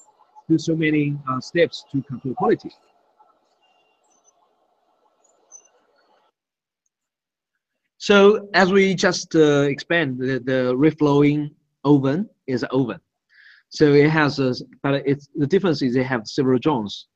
do 0.50 0.58
so 0.58 0.76
many 0.76 1.18
uh, 1.30 1.40
steps 1.40 1.86
to 1.92 2.02
control 2.04 2.34
quality? 2.34 2.72
So 7.98 8.50
as 8.54 8.72
we 8.72 8.96
just 8.96 9.36
uh, 9.36 9.62
expand, 9.62 10.18
the, 10.20 10.40
the 10.40 10.74
reflowing 10.76 11.52
oven 11.86 12.30
is 12.48 12.64
an 12.64 12.70
oven. 12.72 13.00
So 13.70 13.94
it 13.94 14.10
has 14.10 14.40
a, 14.40 14.54
but 14.84 15.04
it's 15.06 15.30
the 15.36 15.48
difference 15.48 15.82
is 15.82 15.94
they 15.94 16.04
have 16.04 16.28
several 16.28 16.60
zones. 16.62 17.08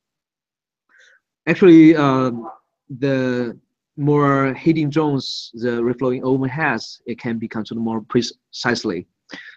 Actually, 1.46 1.96
um, 1.96 2.48
the 2.88 3.58
more 3.96 4.54
heating 4.54 4.90
zones 4.90 5.50
the 5.54 5.80
reflowing 5.82 6.22
oven 6.22 6.48
has, 6.48 7.00
it 7.06 7.18
can 7.18 7.38
be 7.38 7.48
controlled 7.48 7.82
more 7.82 8.00
precisely. 8.02 9.06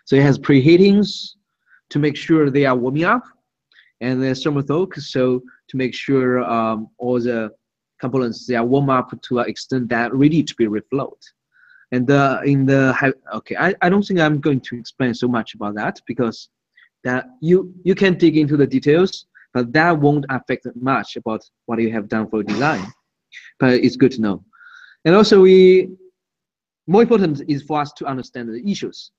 So 0.06 0.16
it 0.16 0.24
has 0.24 0.38
preheatings 0.38 1.34
to 1.90 2.00
make 2.00 2.16
sure 2.16 2.50
they 2.50 2.66
are 2.66 2.76
warming 2.76 3.06
up, 3.06 3.24
and 4.02 4.22
then 4.22 4.36
thermal 4.36 4.66
soak 4.66 4.96
so 4.96 5.42
to 5.70 5.78
make 5.78 5.94
sure 5.94 6.44
um, 6.44 6.90
all 6.98 7.20
the 7.20 7.52
components 8.00 8.46
they 8.46 8.56
are 8.56 8.66
warm 8.66 8.90
up 8.90 9.12
to 9.24 9.40
an 9.40 9.50
extent 9.50 9.90
that 9.90 10.14
ready 10.14 10.44
to 10.44 10.56
be 10.56 10.68
reflowed. 10.68 11.22
And 11.92 12.10
in 12.46 12.66
the 12.66 13.14
okay, 13.34 13.56
I, 13.56 13.74
I 13.82 13.90
don't 13.90 14.04
think 14.04 14.20
I'm 14.20 14.40
going 14.40 14.60
to 14.62 14.78
explain 14.78 15.14
so 15.14 15.28
much 15.28 15.56
about 15.56 15.76
that 15.76 16.02
because 16.06 16.50
that 17.04 17.28
you 17.42 17.74
you 17.84 17.96
can 17.96 18.18
dig 18.18 18.38
into 18.38 18.58
the 18.58 18.68
details, 18.68 19.26
but 19.54 19.72
that 19.74 19.98
won't 19.98 20.26
affect 20.30 20.68
much 20.76 21.16
about 21.16 21.42
what 21.66 21.80
you 21.80 21.92
have 21.92 22.10
done 22.10 22.30
for 22.30 22.44
design. 22.44 22.86
But 23.60 23.74
it's 23.74 23.96
good 23.96 24.12
to 24.14 24.22
know. 24.22 24.44
And 25.06 25.16
also, 25.16 25.42
we 25.42 25.90
more 26.88 27.02
important 27.02 27.42
is 27.48 27.64
for 27.64 27.82
us 27.82 27.92
to 27.94 28.06
understand 28.06 28.50
the 28.50 28.64
issues. 28.70 29.12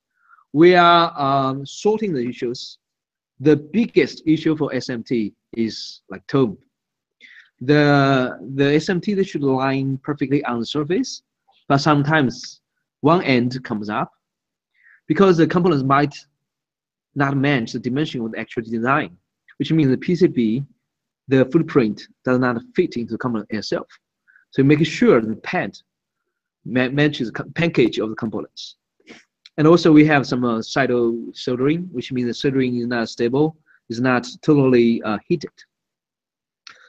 We 0.52 0.74
are 0.74 1.12
um, 1.20 1.66
sorting 1.66 2.14
the 2.14 2.26
issues. 2.26 2.78
The 3.40 3.56
biggest 3.56 4.22
issue 4.26 4.56
for 4.56 4.70
SMT 4.70 5.34
is 5.54 6.02
like 6.08 6.26
tone. 6.26 6.56
The 7.60 8.38
the 8.54 8.64
SMT 8.64 9.16
they 9.16 9.24
should 9.24 9.42
line 9.42 9.98
perfectly 10.02 10.44
on 10.44 10.60
the 10.60 10.66
surface, 10.66 11.22
but 11.68 11.78
sometimes 11.78 12.60
one 13.00 13.22
end 13.22 13.62
comes 13.64 13.90
up 13.90 14.12
because 15.06 15.36
the 15.36 15.46
components 15.46 15.84
might 15.84 16.14
not 17.14 17.36
match 17.36 17.72
the 17.72 17.78
dimension 17.78 18.24
of 18.24 18.32
the 18.32 18.38
actual 18.38 18.62
design, 18.62 19.16
which 19.58 19.72
means 19.72 19.90
the 19.90 19.96
PCB, 19.96 20.64
the 21.26 21.44
footprint 21.46 22.02
does 22.24 22.38
not 22.38 22.60
fit 22.74 22.96
into 22.96 23.12
the 23.12 23.18
component 23.18 23.50
itself. 23.50 23.86
So 24.50 24.62
make 24.62 24.84
sure 24.84 25.20
the 25.20 25.36
pad 25.36 25.76
matches 26.64 27.30
the 27.30 27.44
package 27.54 27.98
of 27.98 28.10
the 28.10 28.16
components. 28.16 28.76
And 29.56 29.66
also 29.66 29.90
we 29.92 30.04
have 30.06 30.26
some 30.26 30.44
uh, 30.44 30.62
pseudo 30.62 31.16
soldering, 31.32 31.88
which 31.92 32.12
means 32.12 32.28
the 32.28 32.34
soldering 32.34 32.76
is 32.76 32.86
not 32.86 33.08
stable, 33.08 33.56
is 33.88 34.00
not 34.00 34.26
totally 34.42 35.02
uh, 35.02 35.18
heated. 35.26 35.50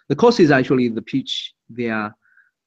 The 0.07 0.15
cause 0.15 0.39
is 0.39 0.51
actually 0.51 0.89
the 0.89 1.01
pitch. 1.01 1.53
They 1.69 1.89
are 1.89 2.15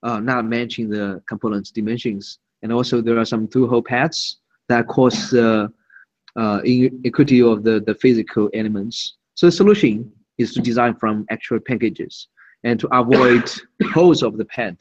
uh, 0.03 0.21
not 0.21 0.45
matching 0.45 0.89
the 0.89 1.23
components 1.29 1.71
dimensions. 1.71 2.39
And 2.63 2.73
also 2.73 3.01
there 3.01 3.19
are 3.19 3.25
some 3.25 3.49
through-hole 3.49 3.83
pads 3.83 4.39
that 4.69 4.89
cause 4.89 5.31
the 5.31 5.73
uh, 6.37 6.61
inequity 6.65 7.43
of 7.43 7.63
the, 7.63 7.81
the 7.81 7.95
physical 7.95 8.49
elements. 8.55 9.17
So 9.35 9.47
the 9.47 9.53
solution 9.53 10.11
is 10.39 10.53
to 10.55 10.61
design 10.61 10.95
from 10.97 11.27
actual 11.31 11.61
packages 11.61 12.29
and 12.65 12.79
to 12.81 12.89
avoid 12.97 13.51
holes 13.93 14.23
of 14.23 14.37
the 14.37 14.45
pad. 14.47 14.77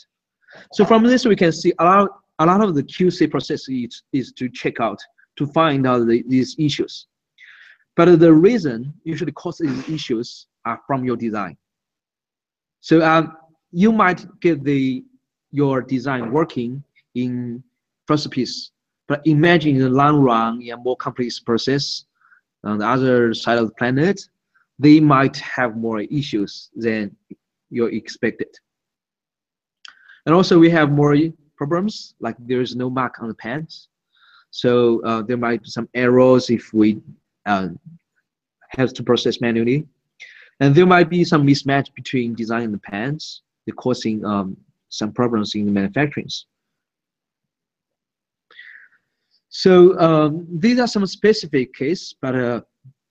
So 0.73 0.85
from 0.85 1.03
this, 1.03 1.25
we 1.25 1.35
can 1.35 1.51
see 1.51 1.73
a 1.79 1.83
lot, 1.83 2.09
a 2.39 2.45
lot 2.45 2.61
of 2.61 2.75
the 2.75 2.83
QC 2.83 3.29
process 3.31 3.67
is, 3.69 4.03
is 4.13 4.31
to 4.33 4.49
check 4.49 4.79
out, 4.79 4.99
to 5.37 5.45
find 5.47 5.87
out 5.87 6.07
the, 6.07 6.23
these 6.27 6.55
issues. 6.59 7.07
But 7.95 8.19
the 8.19 8.33
reason 8.33 8.93
usually 9.03 9.31
cause 9.31 9.57
these 9.57 9.89
issues 9.89 10.47
are 10.65 10.79
from 10.87 11.03
your 11.03 11.17
design. 11.17 11.57
So 12.79 13.01
um, 13.01 13.37
you 13.71 13.91
might 13.91 14.25
get 14.39 14.63
the 14.63 15.03
your 15.51 15.81
design 15.81 16.31
working 16.31 16.83
in 17.15 17.61
first 18.07 18.31
piece, 18.31 18.71
but 19.07 19.21
imagine 19.25 19.75
in 19.75 19.81
the 19.81 19.89
long 19.89 20.21
run, 20.21 20.61
in 20.61 20.71
a 20.71 20.77
more 20.77 20.95
complex 20.95 21.39
process, 21.39 22.05
on 22.63 22.77
the 22.77 22.87
other 22.87 23.33
side 23.33 23.57
of 23.57 23.67
the 23.67 23.73
planet, 23.73 24.21
they 24.79 24.99
might 24.99 25.35
have 25.37 25.75
more 25.75 25.99
issues 25.99 26.69
than 26.75 27.15
you 27.71 27.85
expected. 27.85 28.49
And 30.25 30.35
also 30.35 30.59
we 30.59 30.69
have 30.69 30.91
more 30.91 31.15
problems, 31.57 32.13
like 32.19 32.35
there 32.39 32.61
is 32.61 32.75
no 32.75 32.89
mark 32.89 33.21
on 33.21 33.27
the 33.27 33.35
pants. 33.35 33.87
So 34.51 35.01
uh, 35.03 35.21
there 35.23 35.37
might 35.37 35.63
be 35.63 35.69
some 35.69 35.87
errors 35.93 36.49
if 36.49 36.73
we 36.73 37.01
uh, 37.45 37.69
have 38.69 38.93
to 38.93 39.03
process 39.03 39.41
manually. 39.41 39.87
And 40.59 40.75
there 40.75 40.85
might 40.85 41.09
be 41.09 41.23
some 41.23 41.47
mismatch 41.47 41.93
between 41.95 42.35
design 42.35 42.63
and 42.63 42.73
the 42.73 42.79
pants, 42.79 43.41
causing 43.77 44.23
um, 44.25 44.57
some 44.89 45.11
problems 45.13 45.55
in 45.55 45.65
the 45.65 45.71
manufacturing. 45.71 46.27
So 49.49 49.97
um, 49.99 50.47
these 50.49 50.79
are 50.79 50.87
some 50.87 51.05
specific 51.05 51.73
cases, 51.73 52.15
but 52.21 52.35
uh, 52.35 52.61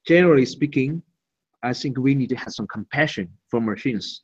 generally 0.06 0.46
speaking, 0.46 1.02
I 1.62 1.72
think 1.72 1.98
we 1.98 2.14
need 2.14 2.28
to 2.30 2.36
have 2.36 2.52
some 2.52 2.66
compassion 2.66 3.28
for 3.50 3.60
machines. 3.60 4.22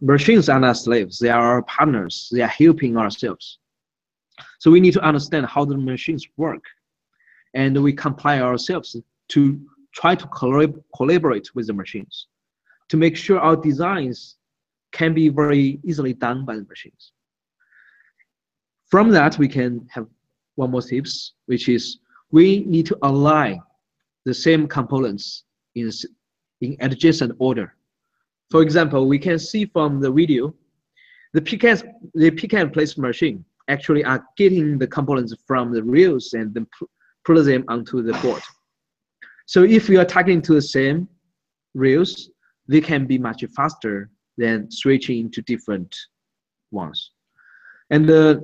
Machines 0.00 0.48
are 0.48 0.60
not 0.60 0.76
slaves, 0.76 1.18
they 1.18 1.30
are 1.30 1.54
our 1.54 1.62
partners, 1.62 2.28
they 2.32 2.42
are 2.42 2.48
helping 2.48 2.96
ourselves. 2.96 3.58
So 4.58 4.70
we 4.70 4.80
need 4.80 4.92
to 4.92 5.00
understand 5.00 5.46
how 5.46 5.64
the 5.64 5.76
machines 5.76 6.26
work. 6.36 6.62
And 7.54 7.82
we 7.82 7.92
comply 7.92 8.40
ourselves 8.40 8.94
to 9.28 9.60
try 9.92 10.14
to 10.14 10.26
collab 10.26 10.82
collaborate 10.94 11.54
with 11.54 11.66
the 11.68 11.72
machines 11.72 12.26
to 12.88 12.96
make 12.96 13.16
sure 13.16 13.40
our 13.40 13.56
designs 13.56 14.36
can 14.92 15.14
be 15.14 15.28
very 15.28 15.80
easily 15.84 16.12
done 16.12 16.44
by 16.44 16.56
the 16.56 16.64
machines. 16.64 17.12
From 18.90 19.10
that, 19.10 19.38
we 19.38 19.48
can 19.48 19.86
have 19.90 20.06
one 20.54 20.70
more 20.70 20.82
tips, 20.82 21.32
which 21.46 21.68
is 21.68 21.98
we 22.30 22.64
need 22.64 22.86
to 22.86 22.98
align 23.02 23.60
the 24.24 24.34
same 24.34 24.68
components 24.68 25.44
in, 25.74 25.90
in 26.60 26.76
adjacent 26.80 27.32
order. 27.38 27.74
For 28.50 28.62
example, 28.62 29.08
we 29.08 29.18
can 29.18 29.38
see 29.38 29.66
from 29.66 30.00
the 30.00 30.10
video, 30.10 30.54
the 31.32 31.42
pick 31.42 31.62
the 31.62 32.30
pick 32.30 32.54
and 32.54 32.72
place 32.72 32.96
machine 32.96 33.44
actually 33.68 34.04
are 34.04 34.24
getting 34.36 34.78
the 34.78 34.86
components 34.86 35.34
from 35.46 35.72
the 35.72 35.82
reels 35.82 36.32
and 36.34 36.54
then 36.54 36.66
put 37.24 37.44
them 37.44 37.64
onto 37.68 38.02
the 38.02 38.12
board. 38.20 38.42
So 39.46 39.64
if 39.64 39.88
you 39.88 40.00
are 40.00 40.04
targeting 40.04 40.42
to 40.42 40.54
the 40.54 40.62
same 40.62 41.08
reels, 41.74 42.30
they 42.68 42.80
can 42.80 43.06
be 43.06 43.18
much 43.18 43.44
faster 43.56 44.10
than 44.36 44.70
switching 44.70 45.30
to 45.32 45.42
different 45.42 45.94
ones. 46.70 47.10
And 47.90 48.10
uh, 48.10 48.40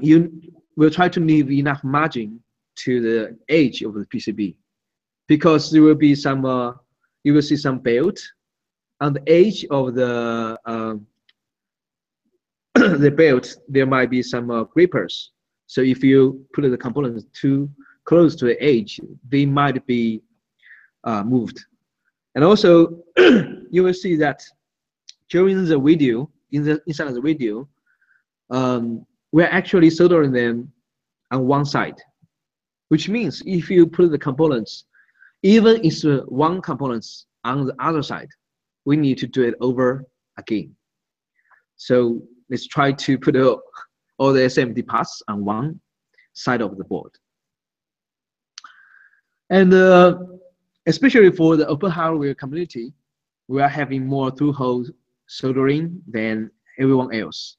you 0.00 0.32
will 0.76 0.90
try 0.90 1.08
to 1.08 1.20
leave 1.20 1.50
enough 1.50 1.82
margin 1.84 2.40
to 2.84 3.00
the 3.00 3.38
edge 3.48 3.82
of 3.82 3.94
the 3.94 4.06
PCB 4.06 4.56
because 5.28 5.70
there 5.70 5.82
will 5.82 5.94
be 5.94 6.14
some, 6.14 6.44
uh, 6.44 6.72
you 7.24 7.34
will 7.34 7.42
see 7.42 7.56
some 7.56 7.78
belt 7.78 8.20
on 9.02 9.12
the 9.12 9.22
edge 9.28 9.66
of 9.70 9.94
the 9.94 10.56
uh, 10.64 10.94
the 12.74 13.10
belt, 13.10 13.56
there 13.68 13.84
might 13.84 14.08
be 14.08 14.22
some 14.22 14.50
uh, 14.50 14.62
grippers. 14.64 15.32
So 15.66 15.80
if 15.80 16.04
you 16.04 16.46
put 16.54 16.62
the 16.70 16.78
components 16.78 17.24
too 17.38 17.68
close 18.04 18.36
to 18.36 18.44
the 18.44 18.62
edge, 18.62 19.00
they 19.28 19.44
might 19.44 19.84
be 19.86 20.22
uh, 21.04 21.24
moved. 21.24 21.58
And 22.36 22.44
also, 22.44 23.02
you 23.18 23.82
will 23.82 23.92
see 23.92 24.14
that 24.16 24.40
during 25.28 25.64
the 25.64 25.78
video, 25.78 26.30
in 26.52 26.62
the 26.62 26.80
inside 26.86 27.08
of 27.08 27.14
the 27.14 27.20
video, 27.20 27.68
um, 28.50 29.04
we're 29.32 29.46
actually 29.60 29.90
soldering 29.90 30.30
them 30.30 30.72
on 31.32 31.46
one 31.48 31.64
side, 31.64 31.98
which 32.88 33.08
means 33.08 33.42
if 33.46 33.68
you 33.68 33.86
put 33.86 34.12
the 34.12 34.18
components, 34.18 34.84
even 35.42 35.80
if 35.84 36.02
one 36.28 36.60
components 36.60 37.26
on 37.44 37.66
the 37.66 37.74
other 37.80 38.02
side, 38.02 38.28
we 38.84 38.96
need 38.96 39.18
to 39.18 39.26
do 39.26 39.42
it 39.42 39.54
over 39.60 40.06
again. 40.38 40.74
So 41.76 42.22
let's 42.50 42.66
try 42.66 42.92
to 42.92 43.18
put 43.18 43.36
all 43.36 44.32
the 44.32 44.40
SMD 44.40 44.86
parts 44.86 45.22
on 45.28 45.44
one 45.44 45.80
side 46.32 46.60
of 46.60 46.76
the 46.76 46.84
board. 46.84 47.12
And 49.50 49.72
uh, 49.74 50.18
especially 50.86 51.30
for 51.30 51.56
the 51.56 51.66
open 51.66 51.90
hardware 51.90 52.34
community, 52.34 52.92
we 53.48 53.60
are 53.60 53.68
having 53.68 54.06
more 54.06 54.30
through-hole 54.30 54.86
soldering 55.26 56.00
than 56.06 56.50
everyone 56.78 57.14
else. 57.14 57.56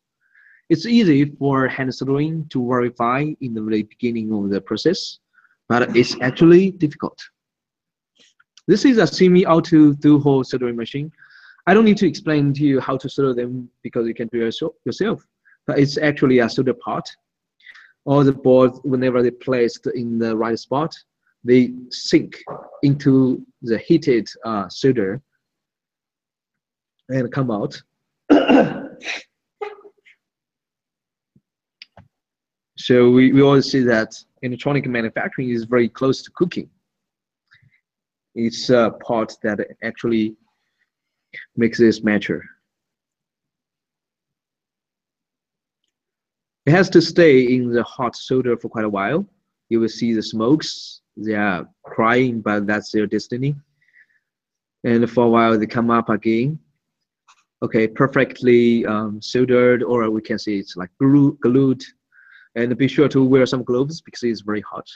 It's 0.69 0.86
easy 0.86 1.26
for 1.26 1.67
hand 1.67 1.93
soldering 1.93 2.47
to 2.49 2.67
verify 2.67 3.26
in 3.41 3.53
the 3.53 3.61
very 3.61 3.84
beginning 3.84 4.34
of 4.34 4.49
the 4.49 4.61
process, 4.61 5.19
but 5.69 5.95
it's 5.95 6.15
actually 6.21 6.71
difficult. 6.71 7.19
This 8.68 8.86
is 8.86 8.97
a 8.97 9.05
semi-auto 9.05 9.93
through-hole 9.93 10.45
soldering 10.45 10.78
machine. 10.78 11.11
I 11.68 11.74
don't 11.74 11.84
need 11.86 11.97
to 11.97 12.07
explain 12.07 12.53
to 12.53 12.64
you 12.64 12.80
how 12.80 12.95
to 12.97 13.09
solder 13.09 13.34
them 13.34 13.70
because 13.84 14.07
you 14.07 14.14
can 14.14 14.30
do 14.30 14.45
it 14.45 14.55
yourself, 14.86 15.26
but 15.68 15.80
it's 15.80 15.97
actually 15.97 16.39
a 16.39 16.49
solder 16.49 16.74
part. 16.74 17.09
All 18.05 18.24
the 18.24 18.32
boards, 18.34 18.80
whenever 18.84 19.22
they're 19.22 19.32
placed 19.32 19.88
in 19.88 20.18
the 20.18 20.36
right 20.36 20.57
spot, 20.57 20.95
they 21.43 21.74
sink 21.89 22.41
into 22.84 23.45
the 23.61 23.78
heated 23.78 24.30
uh, 24.45 24.70
solder 24.70 25.22
and 27.09 27.32
come 27.32 27.51
out. 27.51 27.82
so 32.78 33.09
we, 33.09 33.34
we 33.34 33.41
always 33.41 33.70
see 33.70 33.82
that 33.82 34.16
electronic 34.41 34.86
manufacturing 34.86 35.49
is 35.49 35.66
very 35.66 35.89
close 35.89 36.22
to 36.24 36.32
cooking. 36.32 36.70
It's 38.36 38.69
a 38.69 38.91
part 39.05 39.36
that 39.43 39.59
actually 39.84 40.36
makes 41.55 41.77
this 41.77 42.03
mature. 42.03 42.41
It 46.65 46.71
has 46.71 46.89
to 46.91 47.01
stay 47.01 47.53
in 47.53 47.71
the 47.71 47.84
hot 47.84 48.15
solder 48.15 48.55
for 48.57 48.69
quite 48.69 48.86
a 48.86 48.89
while. 48.89 49.25
You 49.69 49.79
will 49.79 49.89
see 49.89 50.13
the 50.13 50.23
smokes. 50.23 51.01
They 51.17 51.36
are 51.36 51.67
crying, 51.84 52.41
but 52.41 52.65
that's 52.65 52.91
their 52.91 53.05
destiny. 53.05 53.55
And 54.84 55.09
for 55.09 55.25
a 55.25 55.29
while, 55.29 55.57
they 55.57 55.67
come 55.67 55.91
up 55.91 56.09
again. 56.09 56.59
Okay, 57.61 57.88
perfectly 57.88 58.86
um, 58.86 59.21
soldered, 59.21 59.84
or 59.84 60.09
we 60.09 60.21
can 60.21 60.38
say 60.39 60.55
it's 60.55 60.75
like 60.75 60.89
glued. 60.99 61.84
And 62.55 62.77
be 62.77 62.88
sure 62.88 63.09
to 63.09 63.23
wear 63.23 63.45
some 63.45 63.63
gloves 63.63 64.01
because 64.01 64.23
it's 64.23 64.41
very 64.41 64.61
hot. 64.61 64.88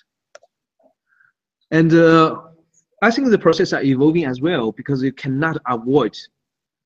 And 1.72 1.94
uh, 1.94 2.42
I 3.04 3.12
think 3.12 3.30
the 3.30 3.38
process 3.38 3.74
are 3.74 3.84
evolving 3.84 4.26
as 4.26 4.42
well 4.42 4.72
because 4.72 5.04
you 5.04 5.12
cannot 5.12 5.58
avoid. 5.68 6.18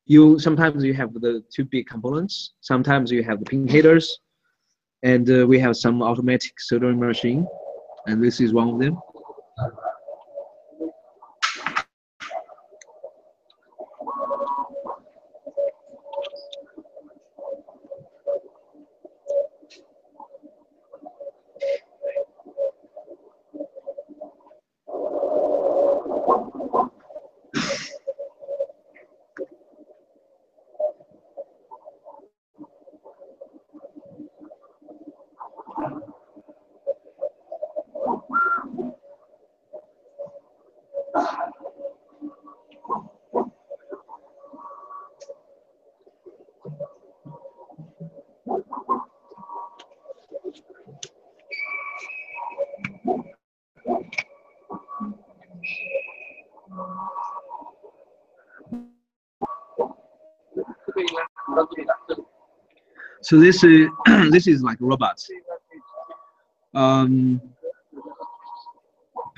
You 0.05 0.39
sometimes 0.39 0.83
you 0.83 0.93
have 0.93 1.13
the 1.13 1.43
two 1.53 1.63
big 1.63 1.87
components. 1.87 2.53
Sometimes 2.59 3.11
you 3.11 3.23
have 3.23 3.39
the 3.39 3.45
pin 3.45 3.67
headers, 3.67 4.19
and 5.03 5.29
uh, 5.29 5.47
we 5.47 5.57
have 5.59 5.77
some 5.77 6.01
automatic 6.01 6.59
soldering 6.59 6.99
machine, 6.99 7.47
and 8.07 8.21
this 8.21 8.41
is 8.41 8.53
one 8.53 8.69
of 8.69 8.79
them. 8.79 8.99
So 63.31 63.39
this 63.39 63.63
is 63.63 63.87
this 64.29 64.45
is 64.45 64.61
like 64.61 64.77
robots. 64.81 65.31
Um, 66.75 67.41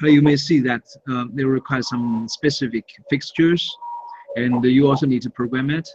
you 0.01 0.23
may 0.23 0.35
see 0.35 0.59
that 0.61 0.81
uh, 1.11 1.25
they 1.31 1.43
require 1.43 1.83
some 1.83 2.27
specific 2.27 2.85
fixtures, 3.07 3.63
and 4.35 4.65
you 4.65 4.89
also 4.89 5.05
need 5.05 5.21
to 5.21 5.29
program 5.29 5.69
it. 5.69 5.87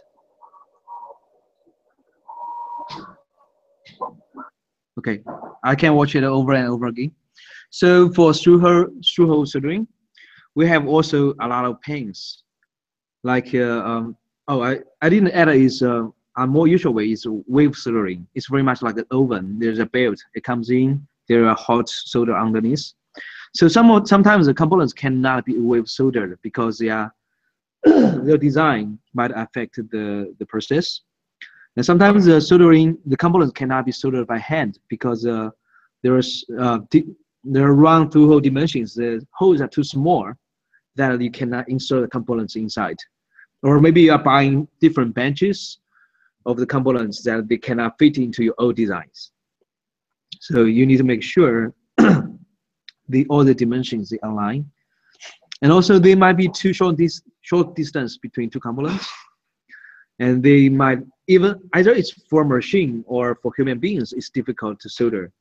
Okay, 4.97 5.21
I 5.65 5.75
can 5.75 5.93
watch 5.93 6.15
it 6.15 6.23
over 6.23 6.53
and 6.53 6.69
over 6.69 6.85
again. 6.85 7.11
So 7.69 8.13
for 8.13 8.33
through 8.33 8.61
hole 8.61 8.87
through 9.13 9.45
soldering, 9.45 9.89
we 10.55 10.65
have 10.69 10.87
also 10.87 11.33
a 11.41 11.47
lot 11.49 11.65
of 11.65 11.81
pins. 11.81 12.43
Like 13.25 13.53
uh, 13.53 13.83
um, 13.83 14.15
oh, 14.47 14.63
I 14.63 14.79
I 15.01 15.09
didn't 15.09 15.31
add 15.31 15.49
is 15.49 15.83
uh, 15.83 16.07
a 16.39 16.47
more 16.47 16.67
usual 16.67 16.93
way 16.93 17.11
is 17.11 17.25
wave 17.47 17.75
soldering. 17.75 18.25
It's 18.33 18.47
very 18.47 18.63
much 18.63 18.81
like 18.81 18.97
an 18.97 19.05
oven. 19.11 19.59
There's 19.59 19.79
a 19.79 19.85
belt. 19.85 20.19
It 20.33 20.43
comes 20.43 20.69
in. 20.69 21.05
There 21.27 21.47
are 21.47 21.55
hot 21.55 21.89
solder 21.89 22.35
underneath. 22.35 22.93
So 23.53 23.67
some 23.67 24.05
sometimes 24.05 24.45
the 24.45 24.53
components 24.53 24.93
cannot 24.93 25.45
be 25.45 25.57
wave 25.57 25.87
soldered 25.87 26.39
because 26.41 26.77
they 26.77 26.89
are 26.89 27.13
their 27.83 28.37
design 28.37 28.99
might 29.13 29.31
affect 29.35 29.75
the 29.75 30.33
the 30.39 30.45
process. 30.45 31.01
And 31.75 31.85
sometimes 31.85 32.25
the 32.25 32.39
soldering 32.39 32.97
the 33.05 33.17
components 33.17 33.53
cannot 33.53 33.85
be 33.85 33.91
soldered 33.91 34.27
by 34.27 34.37
hand 34.37 34.79
because 34.89 35.25
uh, 35.25 35.49
there 36.03 36.17
is 36.17 36.45
uh, 36.57 36.79
there 37.43 37.67
are 37.67 37.73
round 37.73 38.11
through 38.11 38.29
hole 38.29 38.39
dimensions. 38.39 38.95
The 38.95 39.25
holes 39.31 39.61
are 39.61 39.67
too 39.67 39.83
small 39.83 40.31
that 40.95 41.19
you 41.21 41.31
cannot 41.31 41.67
insert 41.69 42.01
the 42.01 42.07
components 42.07 42.55
inside. 42.55 42.97
Or 43.61 43.81
maybe 43.81 44.01
you 44.01 44.13
are 44.13 44.23
buying 44.23 44.67
different 44.79 45.13
benches 45.13 45.79
of 46.45 46.57
the 46.57 46.65
components 46.65 47.21
that 47.23 47.47
they 47.47 47.57
cannot 47.57 47.97
fit 47.99 48.17
into 48.17 48.43
your 48.43 48.55
old 48.57 48.75
designs. 48.75 49.31
So 50.39 50.63
you 50.65 50.85
need 50.85 50.97
to 50.97 51.03
make 51.03 51.23
sure 51.23 51.73
the 51.97 53.25
all 53.29 53.43
the 53.43 53.53
dimensions 53.53 54.09
they 54.09 54.19
align. 54.23 54.69
And 55.61 55.71
also 55.71 55.99
they 55.99 56.15
might 56.15 56.37
be 56.37 56.47
too 56.47 56.73
short 56.73 56.97
this 56.97 57.21
short 57.41 57.75
distance 57.75 58.17
between 58.17 58.49
two 58.49 58.59
components. 58.59 59.09
And 60.19 60.41
they 60.41 60.69
might 60.69 60.99
even 61.27 61.55
either 61.75 61.91
it's 61.91 62.11
for 62.29 62.43
machine 62.43 63.03
or 63.07 63.37
for 63.41 63.51
human 63.55 63.79
beings, 63.79 64.13
it's 64.13 64.29
difficult 64.29 64.79
to 64.81 64.89
solder. 64.89 65.31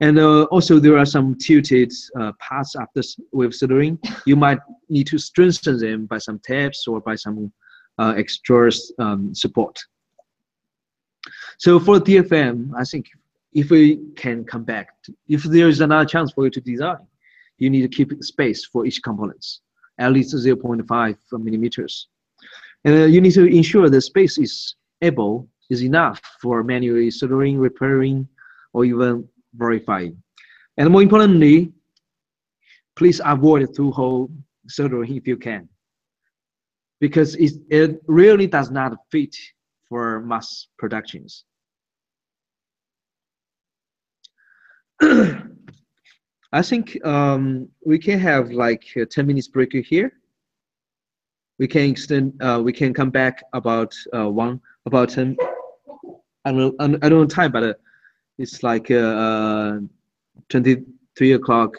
And 0.00 0.18
uh, 0.18 0.44
also 0.44 0.78
there 0.78 0.96
are 0.96 1.06
some 1.06 1.34
tilted 1.34 1.92
uh, 2.18 2.32
parts 2.38 2.76
after 2.76 3.02
with 3.32 3.54
soldering. 3.54 3.98
You 4.26 4.36
might 4.36 4.60
need 4.88 5.08
to 5.08 5.18
strengthen 5.18 5.78
them 5.78 6.06
by 6.06 6.18
some 6.18 6.38
tabs 6.38 6.86
or 6.86 7.00
by 7.00 7.16
some 7.16 7.52
uh, 7.98 8.14
extra 8.16 8.70
um, 9.00 9.34
support. 9.34 9.76
So 11.58 11.80
for 11.80 11.98
DFM, 11.98 12.70
I 12.76 12.84
think 12.84 13.10
if 13.52 13.70
we 13.70 13.96
can 14.14 14.44
come 14.44 14.62
back, 14.62 15.02
to, 15.02 15.14
if 15.26 15.42
there 15.42 15.68
is 15.68 15.80
another 15.80 16.04
chance 16.04 16.30
for 16.30 16.44
you 16.44 16.50
to 16.50 16.60
design, 16.60 17.04
you 17.58 17.68
need 17.68 17.82
to 17.82 17.88
keep 17.88 18.12
space 18.22 18.64
for 18.64 18.86
each 18.86 19.02
components, 19.02 19.60
at 19.98 20.12
least 20.12 20.34
0.5 20.34 21.16
millimeters. 21.32 22.06
And 22.84 22.94
uh, 22.94 23.06
you 23.06 23.20
need 23.20 23.32
to 23.32 23.44
ensure 23.44 23.90
the 23.90 24.00
space 24.00 24.38
is 24.38 24.76
able, 25.02 25.48
is 25.68 25.82
enough 25.82 26.20
for 26.40 26.62
manually 26.62 27.10
soldering, 27.10 27.58
repairing, 27.58 28.28
or 28.72 28.84
even 28.84 29.28
verifying. 29.54 30.22
And 30.76 30.90
more 30.90 31.02
importantly, 31.02 31.72
please 32.94 33.20
avoid 33.24 33.74
through-hole 33.74 34.30
soldering 34.68 35.16
if 35.16 35.26
you 35.26 35.36
can, 35.36 35.68
because 37.00 37.34
it, 37.34 37.54
it 37.68 38.00
really 38.06 38.46
does 38.46 38.70
not 38.70 38.96
fit 39.10 39.34
for 39.88 40.20
mass 40.20 40.68
productions. 40.78 41.44
I 46.52 46.62
think 46.62 47.04
um, 47.04 47.68
we 47.84 47.98
can 47.98 48.18
have 48.18 48.50
like 48.50 48.84
a 48.96 49.04
10 49.04 49.26
minutes 49.26 49.48
break 49.48 49.72
here. 49.72 50.12
We 51.58 51.66
can 51.66 51.90
extend, 51.90 52.40
uh, 52.42 52.60
we 52.64 52.72
can 52.72 52.94
come 52.94 53.10
back 53.10 53.42
about 53.52 53.94
uh, 54.16 54.28
one, 54.28 54.60
about 54.86 55.10
10, 55.10 55.36
I 56.44 56.52
don't 56.52 56.78
know, 56.78 56.98
I 57.02 57.08
don't 57.08 57.20
know 57.20 57.26
time, 57.26 57.52
but 57.52 57.62
uh, 57.62 57.74
it's 58.38 58.62
like 58.62 58.90
uh, 58.90 59.78
23 60.48 61.32
o'clock. 61.32 61.76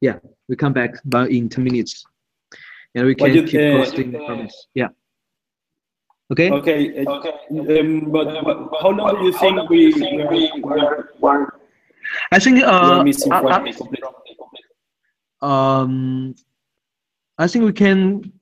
Yeah, 0.00 0.18
we 0.48 0.56
come 0.56 0.72
back 0.72 1.02
about 1.04 1.30
in 1.30 1.48
10 1.48 1.64
minutes. 1.64 2.04
And 2.94 3.06
we 3.06 3.14
can 3.14 3.46
keep 3.46 3.72
posting 3.72 4.12
comments. 4.12 4.66
Yeah. 4.74 4.88
Okay. 6.32 6.50
Okay. 6.50 7.04
okay. 7.04 7.32
Um, 7.78 8.10
but, 8.10 8.42
but, 8.42 8.56
how 8.80 8.88
long 8.88 9.16
do 9.20 9.24
you 9.24 9.32
think 9.36 9.68
we, 9.68 9.92
we, 9.92 10.50
we, 10.64 11.46
I 12.32 12.38
think 12.38 12.62
uh, 12.64 13.04
I, 13.30 13.72
um, 15.42 16.34
I 17.36 17.46
think 17.46 17.64
we 17.66 17.72
can 17.72 18.32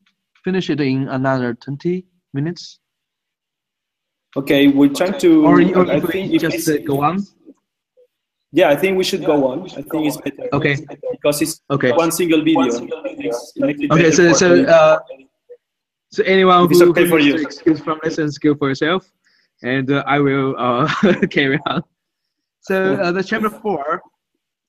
finish 0.44 0.70
it 0.70 0.80
in 0.80 1.08
another 1.08 1.54
20 1.54 2.06
minutes. 2.32 2.78
Okay, 4.36 4.68
we're 4.68 4.94
trying 4.94 5.18
to. 5.18 5.44
Or, 5.44 5.60
or 5.60 5.90
I 5.90 5.98
think 5.98 6.40
just 6.40 6.68
uh, 6.68 6.78
go 6.86 7.02
on. 7.02 7.26
Yeah, 8.52 8.70
I 8.70 8.76
think 8.76 8.98
we 8.98 9.04
should 9.04 9.24
go 9.24 9.48
on. 9.48 9.66
I 9.70 9.82
think 9.82 10.06
it's 10.06 10.16
better. 10.16 10.48
Okay. 10.52 10.76
Because 11.10 11.42
it's 11.42 11.60
okay. 11.70 11.90
one 11.90 12.12
single 12.12 12.42
video. 12.42 12.70
Okay, 13.90 14.10
so 14.12 14.32
so 14.32 14.62
uh, 14.64 14.98
so 16.12 16.24
anyone 16.24 16.68
who, 16.68 16.90
okay 16.90 17.04
needs 17.04 17.34
to 17.34 17.42
excuse 17.42 17.80
from 17.80 18.00
lesson, 18.02 18.30
skill 18.32 18.56
for 18.56 18.68
yourself, 18.68 19.10
and 19.62 19.90
uh, 19.90 20.02
I 20.06 20.18
will 20.18 20.54
uh, 20.58 20.92
carry 21.30 21.58
on. 21.66 21.82
So 22.60 22.94
uh, 22.94 23.12
the 23.12 23.22
chapter 23.22 23.50
four. 23.50 24.02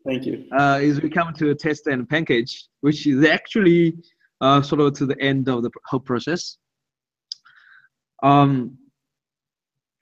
Thank 0.05 0.25
you. 0.25 0.47
Uh, 0.57 0.79
is 0.81 1.01
we 1.01 1.09
come 1.09 1.33
to 1.35 1.51
a 1.51 1.55
test 1.55 1.87
and 1.87 2.09
package, 2.09 2.65
which 2.81 3.05
is 3.05 3.23
actually 3.25 3.97
uh, 4.39 4.61
sort 4.61 4.81
of 4.81 4.93
to 4.93 5.05
the 5.05 5.19
end 5.21 5.47
of 5.47 5.61
the 5.63 5.69
whole 5.85 5.99
process. 5.99 6.57
Um, 8.23 8.77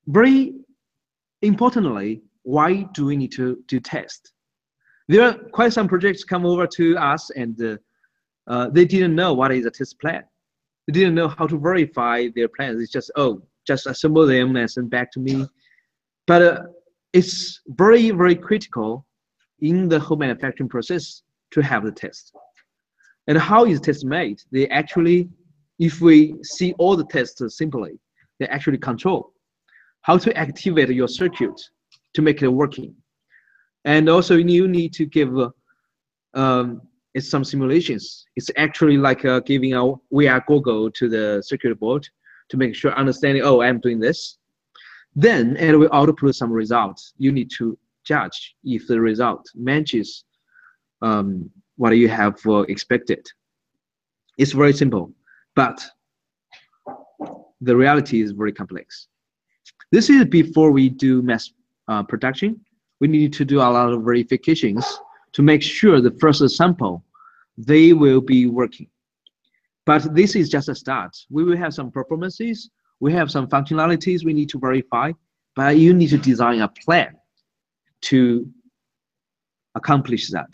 very 0.07 0.53
importantly, 1.41 2.21
why 2.43 2.83
do 2.93 3.05
we 3.05 3.15
need 3.17 3.31
to 3.33 3.61
do 3.67 3.79
test? 3.79 4.31
There 5.07 5.23
are 5.23 5.33
quite 5.51 5.73
some 5.73 5.87
projects 5.87 6.23
come 6.23 6.45
over 6.45 6.67
to 6.67 6.97
us 6.97 7.29
and 7.31 7.61
uh, 7.61 7.77
uh, 8.47 8.69
they 8.69 8.85
didn't 8.85 9.15
know 9.15 9.33
what 9.33 9.51
is 9.51 9.65
a 9.65 9.71
test 9.71 9.99
plan. 9.99 10.23
They 10.89 11.01
didn't 11.01 11.13
know 11.13 11.27
how 11.27 11.45
to 11.45 11.55
verify 11.55 12.29
their 12.35 12.47
plans. 12.47 12.81
It's 12.81 12.91
just, 12.91 13.11
oh, 13.15 13.43
just 13.67 13.85
assemble 13.85 14.25
them 14.25 14.55
and 14.55 14.67
send 14.67 14.89
back 14.89 15.11
to 15.11 15.19
me. 15.19 15.45
But 16.25 16.41
uh, 16.41 16.61
it's 17.13 17.61
very, 17.67 18.09
very 18.09 18.33
critical 18.33 19.05
in 19.59 19.87
the 19.87 19.99
whole 19.99 20.17
manufacturing 20.17 20.67
process 20.67 21.21
to 21.51 21.61
have 21.61 21.85
the 21.85 21.91
test. 21.91 22.33
And 23.27 23.37
how 23.37 23.65
is 23.65 23.79
test 23.79 24.03
made? 24.03 24.41
They 24.51 24.67
actually, 24.69 25.29
if 25.77 26.01
we 26.01 26.33
see 26.41 26.73
all 26.79 26.95
the 26.95 27.05
tests 27.05 27.55
simply, 27.55 27.99
they 28.39 28.47
actually 28.47 28.79
control 28.79 29.33
how 30.01 30.17
to 30.17 30.35
activate 30.35 30.89
your 30.89 31.07
circuit 31.07 31.61
to 32.15 32.23
make 32.23 32.41
it 32.41 32.47
working. 32.47 32.95
And 33.85 34.09
also 34.09 34.37
you 34.37 34.67
need 34.67 34.93
to 34.93 35.05
give 35.05 35.37
uh, 35.37 35.51
um, 36.33 36.81
it's 37.13 37.29
some 37.29 37.43
simulations. 37.43 38.25
It's 38.35 38.51
actually 38.57 38.97
like 38.97 39.25
uh, 39.25 39.39
giving 39.39 39.73
a 39.73 39.93
VR 40.13 40.45
goggle 40.45 40.91
to 40.91 41.09
the 41.09 41.43
circuit 41.45 41.79
board 41.79 42.07
to 42.49 42.57
make 42.57 42.75
sure 42.75 42.93
understanding, 42.93 43.43
oh, 43.43 43.61
I'm 43.61 43.79
doing 43.79 43.99
this. 43.99 44.37
Then 45.15 45.57
it 45.57 45.73
will 45.73 45.89
output 45.91 46.35
some 46.35 46.51
results. 46.51 47.13
You 47.17 47.31
need 47.31 47.49
to 47.57 47.77
judge 48.03 48.55
if 48.63 48.87
the 48.87 48.99
result 48.99 49.45
matches 49.55 50.23
um, 51.01 51.49
what 51.77 51.97
you 51.97 52.09
have 52.09 52.39
uh, 52.45 52.59
expected. 52.73 53.25
It's 54.37 54.51
very 54.51 54.73
simple, 54.73 55.11
but 55.55 55.83
the 57.61 57.75
reality 57.75 58.21
is 58.21 58.31
very 58.31 58.53
complex. 58.53 59.07
This 59.91 60.09
is 60.09 60.25
before 60.25 60.71
we 60.71 60.89
do 60.89 61.21
mass 61.21 61.51
uh, 61.87 62.03
production. 62.03 62.61
We 62.99 63.07
need 63.07 63.33
to 63.33 63.45
do 63.45 63.57
a 63.59 63.69
lot 63.69 63.91
of 63.91 64.03
verifications 64.03 64.85
to 65.33 65.41
make 65.41 65.61
sure 65.61 66.01
the 66.01 66.17
first 66.19 66.47
sample, 66.55 67.03
they 67.57 67.93
will 67.93 68.21
be 68.21 68.47
working. 68.47 68.87
But 69.85 70.15
this 70.15 70.35
is 70.35 70.49
just 70.49 70.69
a 70.69 70.75
start. 70.75 71.15
We 71.29 71.43
will 71.43 71.57
have 71.57 71.73
some 71.73 71.91
performances, 71.91 72.69
we 72.99 73.13
have 73.13 73.31
some 73.31 73.47
functionalities 73.47 74.23
we 74.23 74.33
need 74.33 74.49
to 74.49 74.59
verify, 74.59 75.11
but 75.55 75.77
you 75.77 75.93
need 75.93 76.09
to 76.09 76.17
design 76.17 76.61
a 76.61 76.67
plan 76.67 77.15
to 78.01 78.47
accomplish 79.75 80.29
that. 80.29 80.53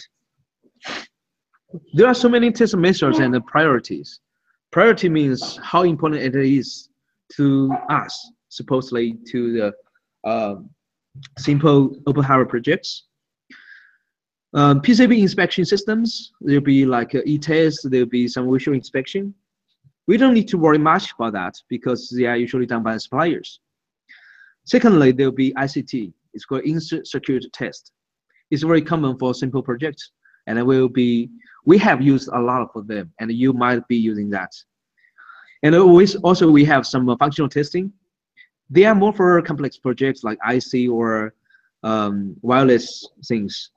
There 1.93 2.07
are 2.07 2.13
so 2.13 2.29
many 2.29 2.51
test 2.51 2.75
measures 2.75 3.19
and 3.19 3.45
priorities. 3.45 4.19
Priority 4.71 5.09
means 5.09 5.59
how 5.61 5.83
important 5.83 6.21
it 6.21 6.35
is 6.35 6.89
to 7.33 7.71
us, 7.89 8.31
supposedly 8.49 9.17
to 9.31 9.53
the 9.53 9.73
uh, 10.29 10.55
simple 11.37 11.95
open 12.07 12.23
hardware 12.23 12.45
projects. 12.45 13.03
Um, 14.55 14.79
PCB 14.79 15.19
inspection 15.19 15.65
systems, 15.65 16.31
there'll 16.39 16.61
be 16.61 16.85
like 16.85 17.13
e-test, 17.13 17.91
there'll 17.91 18.05
be 18.05 18.25
some 18.25 18.49
visual 18.49 18.73
inspection. 18.73 19.33
We 20.07 20.15
don't 20.15 20.33
need 20.33 20.47
to 20.47 20.57
worry 20.57 20.77
much 20.77 21.11
about 21.11 21.33
that 21.33 21.55
because 21.67 22.09
they 22.09 22.25
are 22.25 22.37
usually 22.37 22.65
done 22.65 22.81
by 22.81 22.93
the 22.93 23.01
suppliers. 23.01 23.59
Secondly, 24.63 25.11
there'll 25.11 25.33
be 25.33 25.53
ICT. 25.55 26.13
It's 26.33 26.45
called 26.45 26.63
in-circuit 26.63 27.45
test. 27.51 27.91
It's 28.49 28.63
very 28.63 28.81
common 28.81 29.19
for 29.19 29.33
simple 29.33 29.61
projects, 29.61 30.11
and 30.47 30.65
will 30.65 30.87
be. 30.87 31.29
We 31.65 31.77
have 31.79 32.01
used 32.01 32.29
a 32.29 32.39
lot 32.39 32.69
of 32.75 32.87
them, 32.87 33.11
and 33.19 33.31
you 33.33 33.51
might 33.51 33.85
be 33.89 33.97
using 33.97 34.29
that. 34.29 34.51
And 35.63 35.75
always, 35.75 36.15
also 36.15 36.49
we 36.49 36.63
have 36.63 36.87
some 36.87 37.13
functional 37.17 37.49
testing. 37.49 37.91
They 38.69 38.85
are 38.85 38.95
more 38.95 39.11
for 39.11 39.41
complex 39.41 39.77
projects 39.77 40.23
like 40.23 40.37
IC 40.47 40.89
or 40.89 41.33
um, 41.83 42.37
wireless 42.41 43.05
things. 43.27 43.71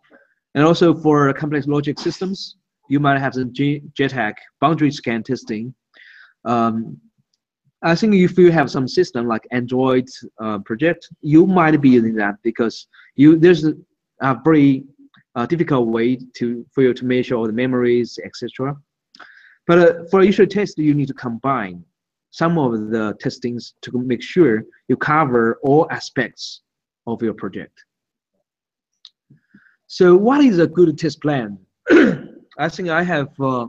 And 0.59 0.67
also 0.67 0.93
for 0.93 1.33
complex 1.35 1.69
logic 1.69 2.01
systems, 2.01 2.57
you 2.89 2.99
might 2.99 3.21
have 3.21 3.35
some 3.35 3.53
JTAG 3.53 4.35
boundary 4.61 4.91
scan 4.91 5.23
testing. 5.23 5.73
Um, 6.45 7.01
I 7.83 7.95
think 7.95 8.17
if 8.17 8.37
you 8.37 8.51
have 8.51 8.69
some 8.69 8.89
system 8.89 9.29
like 9.29 9.47
Android 9.53 10.09
uh, 10.43 10.59
project, 10.59 11.09
you 11.21 11.47
might 11.47 11.81
be 11.81 11.91
using 11.91 12.17
that 12.17 12.35
because 12.43 12.89
you 13.15 13.39
there's 13.39 13.67
a, 13.67 14.37
very 14.43 14.83
uh, 15.37 15.47
difficult 15.47 15.87
way 15.87 16.19
to 16.39 16.67
for 16.73 16.83
you 16.83 16.93
to 16.93 17.05
measure 17.05 17.37
all 17.37 17.47
the 17.47 17.53
memories, 17.53 18.19
etc. 18.25 18.75
But 19.69 19.79
uh, 19.79 19.93
for 20.11 20.25
usual 20.25 20.49
test, 20.49 20.77
you 20.77 20.93
need 20.93 21.07
to 21.07 21.15
combine 21.15 21.85
some 22.33 22.59
of 22.59 22.91
the 22.91 23.17
testings 23.21 23.75
to 23.83 23.93
make 23.97 24.23
sure 24.25 24.65
you 24.89 24.97
cover 24.97 25.61
all 25.63 25.87
aspects 25.93 26.63
of 27.07 27.23
your 27.23 27.35
project. 27.35 27.85
So 29.89 30.15
what 30.15 30.43
is 30.45 30.59
a 30.59 30.67
good 30.67 30.99
test 30.99 31.23
plan? 31.23 31.59
I 31.91 32.69
think 32.69 32.91
I 32.91 33.03
have 33.03 33.29
uh, 33.41 33.69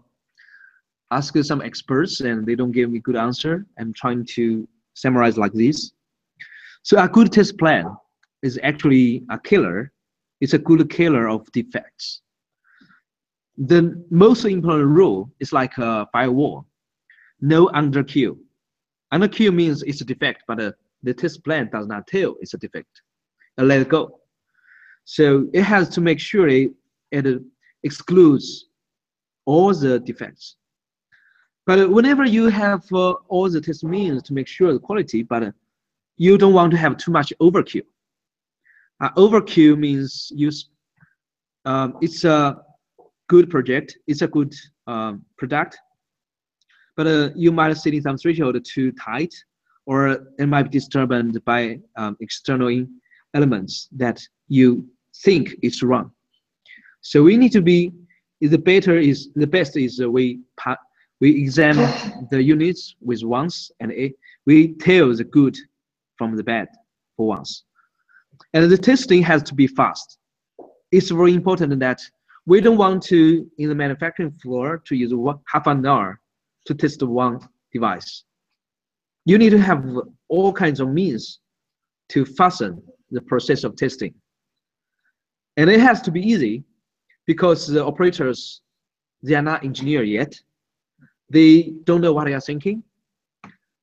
asked 1.12 1.46
some 1.46 1.62
experts 1.62 2.20
and 2.20 2.46
they 2.46 2.56
don't 2.56 2.74
give 2.74 2.92
me 2.92 3.00
good 3.00 3.16
answer. 3.16 3.66
I'm 3.80 3.94
trying 3.94 4.26
to 4.36 4.68
summarize 4.96 5.38
like 5.38 5.54
this. 5.54 5.94
So 6.84 7.02
a 7.02 7.08
good 7.08 7.32
test 7.32 7.58
plan 7.58 7.86
is 8.44 8.60
actually 8.64 9.24
a 9.30 9.40
killer. 9.40 9.94
It's 10.42 10.54
a 10.54 10.60
good 10.60 10.90
killer 10.90 11.30
of 11.30 11.50
defects. 11.54 12.22
The 13.58 14.06
most 14.10 14.44
important 14.44 14.90
rule 14.90 15.32
is 15.40 15.54
like 15.54 15.78
a 15.78 16.06
firewall. 16.12 16.66
No 17.40 17.68
underkill. 17.68 18.38
Underkill 19.14 19.54
means 19.54 19.84
it's 19.84 20.02
a 20.02 20.06
defect, 20.06 20.44
but 20.50 20.60
uh, 20.60 20.72
the 21.02 21.14
test 21.14 21.46
plan 21.46 21.70
does 21.72 21.88
not 21.88 22.08
tell 22.08 22.36
it's 22.42 22.54
a 22.54 22.58
defect. 22.58 23.02
Uh, 23.58 23.64
let 23.64 23.80
it 23.80 23.88
go. 23.88 24.19
So 25.12 25.48
it 25.54 25.64
has 25.64 25.90
to 25.90 26.02
make 26.02 26.20
sure 26.20 26.48
it, 26.48 26.70
it 27.12 27.42
excludes 27.82 28.68
all 29.48 29.74
the 29.74 30.00
defects. 30.00 30.58
But 31.66 31.90
whenever 31.90 32.26
you 32.26 32.46
have 32.50 32.84
uh, 32.94 33.14
all 33.28 33.50
the 33.50 33.60
test 33.60 33.84
means 33.84 34.22
to 34.22 34.34
make 34.36 34.48
sure 34.48 34.72
the 34.72 34.78
quality, 34.78 35.24
but 35.24 35.52
you 36.18 36.38
don't 36.38 36.54
want 36.54 36.70
to 36.74 36.78
have 36.78 36.96
too 36.98 37.10
much 37.10 37.34
overkill. 37.42 37.88
Uh, 39.02 39.10
overkill 39.18 39.80
means 39.80 40.32
you, 40.36 40.52
um, 41.66 41.98
it's 42.02 42.24
a 42.24 42.62
good 43.30 43.50
project, 43.50 43.98
it's 44.06 44.22
a 44.22 44.28
good 44.28 44.54
um, 44.86 45.26
product, 45.40 45.76
but 46.96 47.08
uh, 47.08 47.30
you 47.36 47.52
might 47.52 47.74
setting 47.74 48.04
some 48.04 48.18
threshold 48.20 48.64
too 48.64 48.92
tight, 48.92 49.34
or 49.88 50.28
it 50.38 50.46
might 50.48 50.64
be 50.70 50.70
disturbed 50.70 51.44
by 51.46 51.80
um, 51.96 52.16
external 52.20 52.86
elements 53.34 53.90
that 53.92 54.22
you 54.50 54.88
think 55.24 55.56
is 55.62 55.82
wrong. 55.84 56.12
So 57.02 57.24
we 57.24 57.38
need 57.38 57.52
to 57.54 57.62
be 57.62 57.94
the 58.42 58.58
better 58.58 58.98
is 58.98 59.30
the 59.36 59.48
best 59.48 59.76
is 59.76 60.02
we 60.02 60.40
we 61.20 61.30
examine 61.42 61.92
the 62.32 62.42
units 62.42 62.96
with 63.02 63.24
once 63.24 63.72
and 63.80 63.92
it, 63.92 64.14
we 64.46 64.74
tell 64.76 65.14
the 65.14 65.24
good 65.24 65.58
from 66.18 66.36
the 66.36 66.44
bad 66.44 66.68
for 67.18 67.28
once. 67.28 67.64
And 68.54 68.72
the 68.72 68.78
testing 68.78 69.22
has 69.24 69.44
to 69.44 69.54
be 69.54 69.68
fast. 69.68 70.18
It's 70.92 71.10
very 71.10 71.34
important 71.34 71.78
that 71.80 72.02
we 72.46 72.62
don't 72.62 72.78
want 72.78 73.04
to 73.04 73.50
in 73.58 73.70
the 73.70 73.76
manufacturing 73.76 74.32
floor 74.42 74.82
to 74.86 74.96
use 74.96 75.14
one, 75.14 75.40
half 75.48 75.68
an 75.68 75.86
hour 75.86 76.20
to 76.66 76.74
test 76.74 77.04
one 77.04 77.40
device. 77.74 78.24
You 79.26 79.38
need 79.38 79.52
to 79.52 79.60
have 79.60 79.86
all 80.30 80.52
kinds 80.54 80.80
of 80.80 80.90
means 80.90 81.40
to 82.10 82.26
fasten 82.26 82.82
the 83.12 83.22
process 83.22 83.64
of 83.64 83.76
testing. 83.76 84.14
And 85.60 85.70
it 85.70 85.82
has 85.82 86.02
to 86.04 86.12
be 86.12 86.22
easy 86.22 86.64
because 87.28 87.68
the 87.68 87.84
operators, 87.84 88.62
they 89.22 89.36
are 89.36 89.42
not 89.42 89.66
engineer 89.66 90.04
yet. 90.04 90.34
They 91.30 91.74
don't 91.84 92.00
know 92.00 92.14
what 92.14 92.28
they 92.28 92.34
are 92.34 92.40
thinking. 92.40 92.82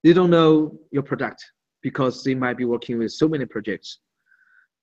They 0.02 0.14
don't 0.14 0.30
know 0.30 0.78
your 0.90 1.02
product 1.02 1.44
because 1.82 2.24
they 2.24 2.34
might 2.34 2.56
be 2.56 2.64
working 2.64 2.98
with 2.98 3.12
so 3.12 3.28
many 3.28 3.44
projects. 3.44 3.98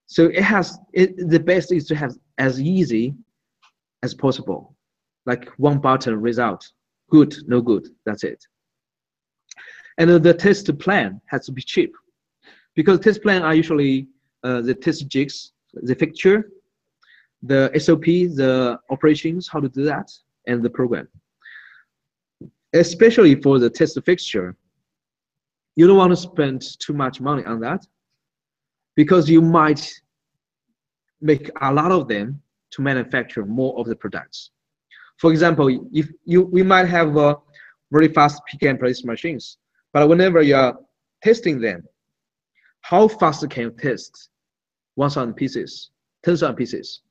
So 0.05 0.25
it 0.25 0.43
has, 0.43 0.77
it, 0.93 1.17
the 1.29 1.39
best 1.39 1.71
is 1.71 1.87
to 1.87 1.95
have 1.95 2.13
as 2.37 2.61
easy 2.61 3.15
as 4.03 4.13
possible. 4.13 4.75
Like 5.25 5.49
one 5.57 5.79
button 5.79 6.21
result, 6.21 6.69
good, 7.09 7.33
no 7.47 7.59
good, 7.59 7.87
that's 8.05 8.23
it. 8.23 8.45
And 9.97 10.11
the 10.11 10.33
test 10.35 10.77
plan 10.77 11.21
has 11.25 11.47
to 11.47 11.51
be 11.51 11.63
cheap 11.63 11.95
because 12.75 12.99
test 12.99 13.23
plan 13.23 13.41
are 13.41 13.55
usually 13.55 14.09
uh, 14.43 14.61
the 14.61 14.75
test 14.75 15.07
jigs, 15.07 15.53
the 15.73 15.95
fixture, 15.95 16.51
the 17.43 17.71
SOP, 17.77 18.05
the 18.05 18.79
operations, 18.89 19.47
how 19.47 19.59
to 19.59 19.69
do 19.69 19.83
that, 19.83 20.09
and 20.47 20.63
the 20.63 20.69
program. 20.69 21.07
Especially 22.73 23.35
for 23.35 23.59
the 23.59 23.69
test 23.69 23.99
fixture, 24.05 24.55
you 25.75 25.85
don't 25.87 25.97
want 25.97 26.11
to 26.11 26.15
spend 26.15 26.63
too 26.79 26.93
much 26.93 27.19
money 27.19 27.43
on 27.45 27.59
that 27.59 27.85
because 28.95 29.29
you 29.29 29.41
might 29.41 29.91
make 31.21 31.49
a 31.61 31.73
lot 31.73 31.91
of 31.91 32.07
them 32.07 32.41
to 32.71 32.81
manufacture 32.81 33.45
more 33.45 33.77
of 33.79 33.87
the 33.87 33.95
products. 33.95 34.51
For 35.17 35.31
example, 35.31 35.69
if 35.93 36.09
you 36.25 36.43
we 36.43 36.63
might 36.63 36.87
have 36.87 37.15
uh, 37.17 37.35
very 37.91 38.07
fast 38.07 38.41
pick 38.47 38.63
and 38.63 38.79
place 38.79 39.03
machines, 39.03 39.57
but 39.93 40.09
whenever 40.09 40.41
you 40.41 40.55
are 40.55 40.77
testing 41.23 41.59
them, 41.61 41.83
how 42.81 43.07
fast 43.07 43.47
can 43.49 43.63
you 43.63 43.71
test 43.71 44.29
1,000 44.95 45.33
pieces, 45.33 45.91
10,000 46.23 46.55
pieces? 46.55 47.01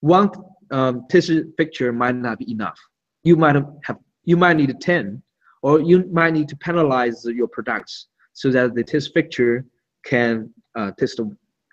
One 0.00 0.30
um, 0.70 1.06
test 1.08 1.30
fixture 1.56 1.92
might 1.92 2.14
not 2.14 2.38
be 2.38 2.50
enough. 2.50 2.78
you 3.22 3.36
might 3.36 3.54
have 3.56 3.98
you 4.24 4.36
might 4.36 4.56
need 4.56 4.74
10 4.80 5.22
or 5.62 5.80
you 5.80 6.06
might 6.12 6.32
need 6.32 6.48
to 6.48 6.56
panelize 6.56 7.24
your 7.34 7.48
products 7.48 8.06
so 8.32 8.50
that 8.50 8.74
the 8.74 8.84
test 8.84 9.12
fixture 9.12 9.64
can 10.04 10.52
uh, 10.76 10.90
test 10.98 11.20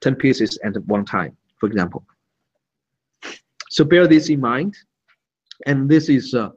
10 0.02 0.16
pieces 0.16 0.58
at 0.64 0.76
one 0.86 1.06
time, 1.06 1.36
for 1.60 1.68
example. 1.68 2.06
So 3.70 3.84
bear 3.84 4.08
this 4.08 4.30
in 4.30 4.40
mind. 4.42 4.76
And 5.66 5.90
this 5.90 6.10
is 6.10 6.34
uh, 6.34 6.50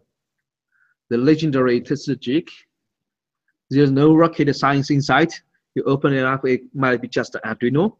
the 1.09 1.19
legendary 1.19 1.81
test 1.81 2.11
jig. 2.21 2.49
There's 3.71 3.91
no 3.91 4.15
rocket 4.15 4.55
science 4.55 4.91
inside. 4.91 5.33
You 5.75 5.85
open 5.85 6.13
it 6.13 6.25
up, 6.25 6.45
it 6.47 6.63
might 6.75 7.01
be 7.01 7.09
just 7.09 7.37
an 7.37 7.41
Arduino. 7.45 7.97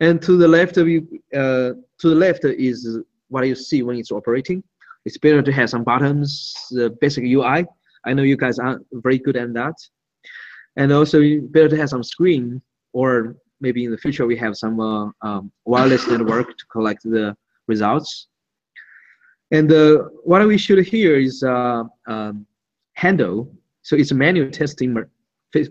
And 0.00 0.20
to 0.22 0.36
the 0.36 0.48
left 0.48 0.76
of 0.76 0.88
you, 0.88 1.06
uh, 1.34 1.72
to 1.98 2.08
the 2.08 2.14
left 2.14 2.44
is 2.44 2.98
what 3.28 3.46
you 3.46 3.54
see 3.54 3.82
when 3.82 3.96
it's 3.96 4.10
operating. 4.10 4.62
It's 5.04 5.18
better 5.18 5.42
to 5.42 5.52
have 5.52 5.70
some 5.70 5.84
buttons, 5.84 6.54
the 6.70 6.90
basic 7.00 7.24
UI. 7.24 7.64
I 8.06 8.14
know 8.14 8.22
you 8.22 8.36
guys 8.36 8.58
aren't 8.58 8.86
very 8.92 9.18
good 9.18 9.36
at 9.36 9.52
that. 9.54 9.74
And 10.76 10.92
also 10.92 11.20
better 11.40 11.68
to 11.68 11.76
have 11.76 11.90
some 11.90 12.02
screen 12.02 12.60
or 12.92 13.36
maybe 13.60 13.84
in 13.84 13.90
the 13.90 13.98
future 13.98 14.26
we 14.26 14.36
have 14.36 14.56
some 14.56 14.80
uh, 14.80 15.10
um, 15.22 15.52
wireless 15.64 16.06
network 16.08 16.48
to 16.58 16.64
collect 16.66 17.02
the 17.04 17.36
results. 17.66 18.28
And 19.50 19.70
uh, 19.72 20.04
what 20.24 20.46
we 20.46 20.58
should 20.58 20.84
here 20.86 21.16
is 21.16 21.42
uh, 21.42 21.84
um, 22.06 22.46
handle. 22.94 23.52
So 23.82 23.96
it's 23.96 24.10
a 24.10 24.14
manual 24.14 24.50
testing 24.50 24.96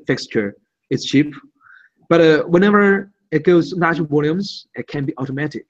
fixture. 0.08 0.56
It's 0.90 1.06
cheap, 1.06 1.34
but 2.08 2.22
uh, 2.22 2.44
whenever 2.44 3.12
it 3.34 3.44
goes 3.44 3.74
large 3.74 3.98
volumes, 3.98 4.68
it 4.76 4.88
can 4.88 5.06
be 5.06 5.14
automatic. 5.18 5.66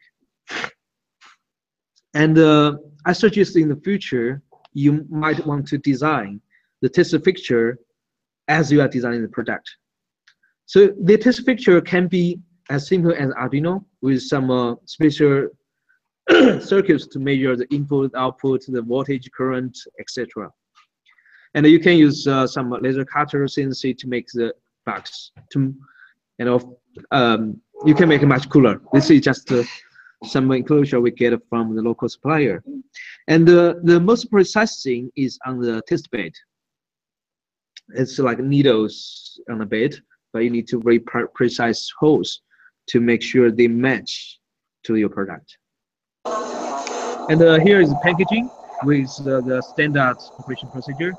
And 2.13 2.37
uh, 2.37 2.73
I 3.05 3.13
suggest 3.13 3.55
in 3.55 3.69
the 3.69 3.77
future, 3.77 4.41
you 4.73 5.05
might 5.09 5.45
want 5.47 5.67
to 5.69 5.77
design 5.77 6.41
the 6.81 6.89
test 6.89 7.15
fixture 7.23 7.79
as 8.49 8.69
you 8.69 8.81
are 8.81 8.89
designing 8.89 9.21
the 9.21 9.29
product. 9.29 9.69
So 10.65 10.89
the 11.01 11.17
test 11.17 11.45
fixture 11.45 11.79
can 11.79 12.07
be 12.07 12.39
as 12.69 12.87
simple 12.89 13.13
as 13.13 13.29
Arduino 13.29 13.85
with 14.01 14.21
some 14.21 14.51
uh, 14.51 14.75
special 14.85 15.47
circuits 16.59 17.07
to 17.07 17.19
measure 17.19 17.55
the 17.55 17.67
input, 17.73 18.11
output, 18.13 18.65
the 18.67 18.81
voltage, 18.81 19.29
current, 19.31 19.77
etc. 20.01 20.51
And 21.53 21.65
you 21.65 21.79
can 21.79 21.95
use 21.97 22.27
uh, 22.27 22.45
some 22.45 22.71
laser 22.71 23.05
cutter 23.05 23.45
CNC 23.45 23.97
to 23.99 24.07
make 24.07 24.27
the 24.33 24.53
box. 24.85 25.31
To, 25.53 25.73
you 26.39 26.45
know, 26.45 26.77
um, 27.11 27.61
you 27.85 27.93
can 27.93 28.07
make 28.09 28.21
it 28.21 28.27
much 28.27 28.49
cooler. 28.49 28.81
This 28.93 29.09
is 29.09 29.21
just 29.21 29.51
uh, 29.51 29.63
some 30.25 30.51
enclosure 30.51 31.01
we 31.01 31.11
get 31.11 31.33
from 31.49 31.75
the 31.75 31.81
local 31.81 32.07
supplier. 32.09 32.63
And 33.27 33.47
the, 33.47 33.81
the 33.83 33.99
most 33.99 34.29
precise 34.31 34.81
thing 34.83 35.11
is 35.15 35.39
on 35.45 35.59
the 35.59 35.81
test 35.87 36.09
bed. 36.11 36.31
It's 37.89 38.17
like 38.19 38.39
needles 38.39 39.39
on 39.49 39.59
the 39.59 39.65
bed, 39.65 39.95
but 40.31 40.39
you 40.39 40.49
need 40.49 40.67
to 40.69 40.81
very 40.81 40.99
precise 40.99 41.91
holes 41.99 42.41
to 42.87 42.99
make 42.99 43.21
sure 43.21 43.51
they 43.51 43.67
match 43.67 44.39
to 44.83 44.95
your 44.95 45.09
product. 45.09 45.57
And 46.25 47.41
uh, 47.41 47.59
here 47.59 47.81
is 47.81 47.93
packaging 48.01 48.49
with 48.83 49.07
the 49.23 49.61
standard 49.73 50.17
operation 50.39 50.69
procedure. 50.69 51.13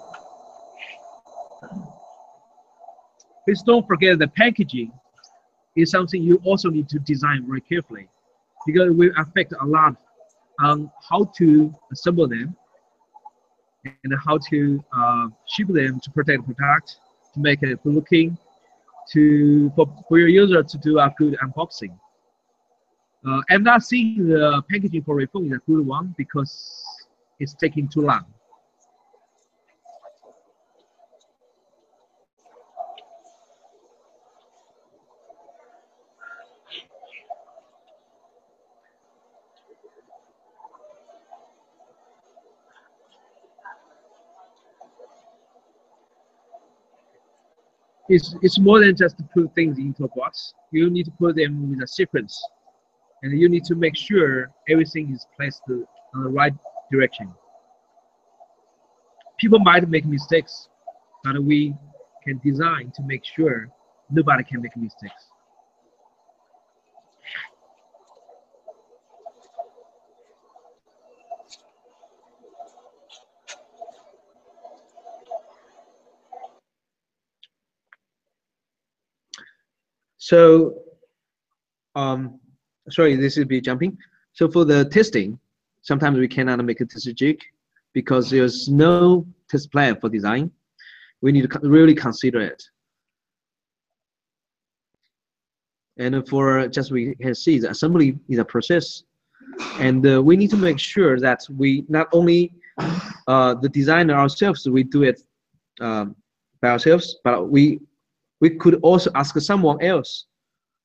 Please 3.45 3.63
don't 3.63 3.87
forget 3.87 4.19
the 4.19 4.29
packaging 4.29 4.91
is 5.77 5.91
something 5.91 6.23
you 6.23 6.41
also 6.45 6.71
need 6.71 6.89
to 6.89 6.99
design 7.01 7.47
very 7.47 7.61
carefully 7.61 8.09
because 8.67 8.89
it 8.89 8.97
will 8.97 9.13
affect 9.19 9.53
a 9.61 9.67
lot 9.67 9.97
on 10.61 10.91
how 11.09 11.25
to 11.37 11.75
assemble 11.93 12.29
them 12.29 12.57
and 13.85 14.15
how 14.25 14.39
to 14.51 14.83
uh, 14.97 15.29
ship 15.47 15.69
them 15.69 16.01
to 16.01 16.11
protect 16.11 16.47
the 16.47 16.55
product, 16.55 16.99
to 17.35 17.41
make 17.41 17.63
it 17.63 17.83
good 17.83 17.95
looking, 17.95 18.39
to 19.13 19.71
for, 19.77 19.87
for 20.09 20.19
your 20.19 20.29
user 20.29 20.63
to 20.63 20.79
do 20.79 20.99
a 20.99 21.13
good 21.19 21.37
unboxing. 21.43 21.99
Uh, 23.27 23.41
I'm 23.51 23.63
not 23.63 23.83
seeing 23.83 24.29
the 24.29 24.63
packaging 24.71 25.03
for 25.03 25.21
phone 25.27 25.47
is 25.47 25.53
a 25.53 25.61
good 25.71 25.87
one 25.87 26.15
because 26.17 26.83
it's 27.41 27.55
taking 27.55 27.89
too 27.89 28.03
long. 28.03 28.25
It's, 48.15 48.37
it's 48.43 48.59
more 48.61 48.79
than 48.79 48.95
just 48.95 49.19
to 49.19 49.25
put 49.35 49.53
things 49.55 49.77
into 49.79 50.05
a 50.05 50.09
box. 50.17 50.55
You 50.71 50.89
need 50.89 51.07
to 51.07 51.11
put 51.11 51.35
them 51.35 51.73
in 51.75 51.83
a 51.83 51.87
sequence. 51.87 52.41
And 53.23 53.39
you 53.39 53.49
need 53.49 53.65
to 53.65 53.75
make 53.75 53.97
sure 53.97 54.53
everything 54.69 55.13
is 55.13 55.27
placed 55.37 55.63
in 55.69 55.85
the 56.13 56.29
right 56.29 56.55
direction. 56.93 57.33
People 59.39 59.59
might 59.59 59.89
make 59.89 60.05
mistakes, 60.07 60.69
but 61.25 61.43
we 61.43 61.75
can 62.23 62.41
design 62.45 62.93
to 62.95 63.03
make 63.03 63.25
sure 63.25 63.69
nobody 64.11 64.45
can 64.45 64.63
make 64.63 64.77
mistakes. 64.77 65.25
So, 80.35 80.83
um, 81.95 82.41
sorry, 82.91 83.15
this 83.15 83.37
will 83.37 83.45
be 83.45 83.61
jumping. 83.61 83.97
So 84.33 84.49
for 84.49 84.65
the 84.65 84.85
testing, 84.87 85.39
sometimes 85.83 86.19
we 86.19 86.27
cannot 86.27 86.59
make 86.65 86.81
a 86.81 86.87
test 86.87 87.09
jig 87.15 87.41
because 87.93 88.31
there's 88.31 88.69
no 88.69 89.25
test 89.49 89.71
plan 89.71 89.95
for 90.01 90.09
design. 90.09 90.51
We 91.21 91.31
need 91.31 91.49
to 91.49 91.61
really 91.63 91.95
consider 91.95 92.41
it. 92.41 92.61
And 95.99 96.29
for 96.29 96.67
just 96.67 96.91
we 96.91 97.15
can 97.15 97.37
see 97.37 97.61
the 97.61 97.71
assembly 97.71 98.19
is 98.29 98.41
a 98.41 98.45
process, 98.45 99.05
and 99.79 100.05
uh, 100.05 100.21
we 100.21 100.37
need 100.37 100.51
to 100.51 100.57
make 100.57 100.81
sure 100.81 101.21
that 101.21 101.47
we 101.49 101.85
not 101.89 102.09
only 102.13 102.53
uh, 103.29 103.55
the 103.55 103.69
designer 103.69 104.15
ourselves 104.15 104.69
we 104.69 104.83
do 104.83 105.05
it 105.05 105.23
um, 105.81 106.17
by 106.61 106.71
ourselves, 106.71 107.19
but 107.23 107.49
we 107.49 107.79
we 108.45 108.51
could 108.51 108.79
also 108.83 109.11
ask 109.15 109.41
someone 109.41 109.83
else 109.83 110.27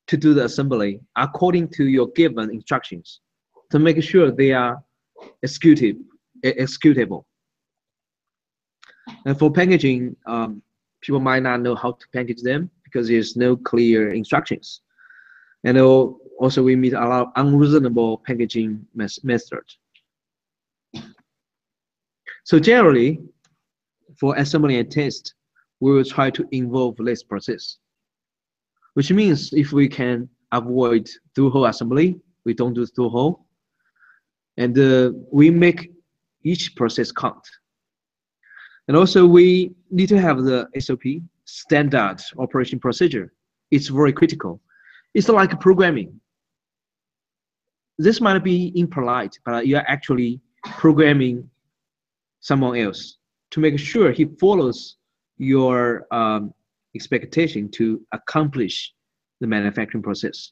to 0.07 0.16
do 0.16 0.34
the 0.34 0.45
assembly 0.45 1.01
according 1.18 1.68
to 1.68 1.84
your 1.95 2.07
given 2.20 2.49
instructions 2.49 3.20
to 3.70 3.78
make 3.78 4.01
sure 4.01 4.32
they 4.32 4.53
are 4.53 4.82
executable. 5.43 7.26
And 9.26 9.38
for 9.38 9.51
packaging, 9.51 10.16
um, 10.26 10.62
people 11.01 11.20
might 11.20 11.43
not 11.43 11.60
know 11.60 11.76
how 11.76 11.91
to 11.91 12.05
package 12.14 12.41
them 12.41 12.72
because 12.86 13.10
there's 13.10 13.36
no 13.36 13.57
clear 13.57 14.14
instructions. 14.14 14.80
And 15.66 15.78
also 15.78 16.64
we 16.64 16.78
meet 16.78 16.93
a 16.93 17.05
lot 17.12 17.24
of 17.24 17.28
unreasonable 17.36 18.20
packaging 18.26 18.88
methods. 18.95 19.78
So 22.45 22.57
generally, 22.57 23.20
for 24.18 24.38
assembly 24.38 24.80
and 24.80 24.89
test, 24.89 25.34
we 25.80 25.92
will 25.92 26.04
try 26.04 26.30
to 26.30 26.46
involve 26.52 26.96
this 26.98 27.24
process. 27.24 27.78
Which 28.94 29.12
means 29.12 29.54
if 29.54 29.72
we 29.72 29.88
can 29.88 30.28
avoid 30.52 31.10
through-hole 31.36 31.66
assembly, 31.66 32.20
we 32.46 32.54
don't 32.54 32.74
do 32.74 32.86
through-hole. 32.86 33.46
And 34.58 34.78
uh, 34.78 35.12
we 35.32 35.50
make 35.50 35.92
each 36.44 36.76
process 36.76 37.12
count. 37.12 37.48
And 38.88 38.98
also 38.98 39.26
we 39.26 39.72
need 39.92 40.10
to 40.10 40.20
have 40.20 40.44
the 40.44 40.68
SOP, 40.80 41.04
standard 41.46 42.22
operation 42.38 42.80
procedure. 42.80 43.32
It's 43.72 43.88
very 43.88 44.12
critical. 44.12 44.60
It's 45.14 45.30
like 45.30 45.60
programming. 45.60 46.20
This 47.98 48.20
might 48.22 48.44
be 48.44 48.72
impolite, 48.76 49.38
but 49.46 49.68
you're 49.68 49.88
actually 49.88 50.42
programming 50.66 51.50
someone 52.40 52.78
else 52.78 53.18
to 53.52 53.60
make 53.60 53.78
sure 53.78 54.12
he 54.12 54.26
follows 54.40 54.98
your 55.40 56.06
um, 56.14 56.54
expectation 56.96 57.70
to 57.72 58.06
accomplish 58.12 58.94
the 59.42 59.48
manufacturing 59.48 60.04
process. 60.04 60.52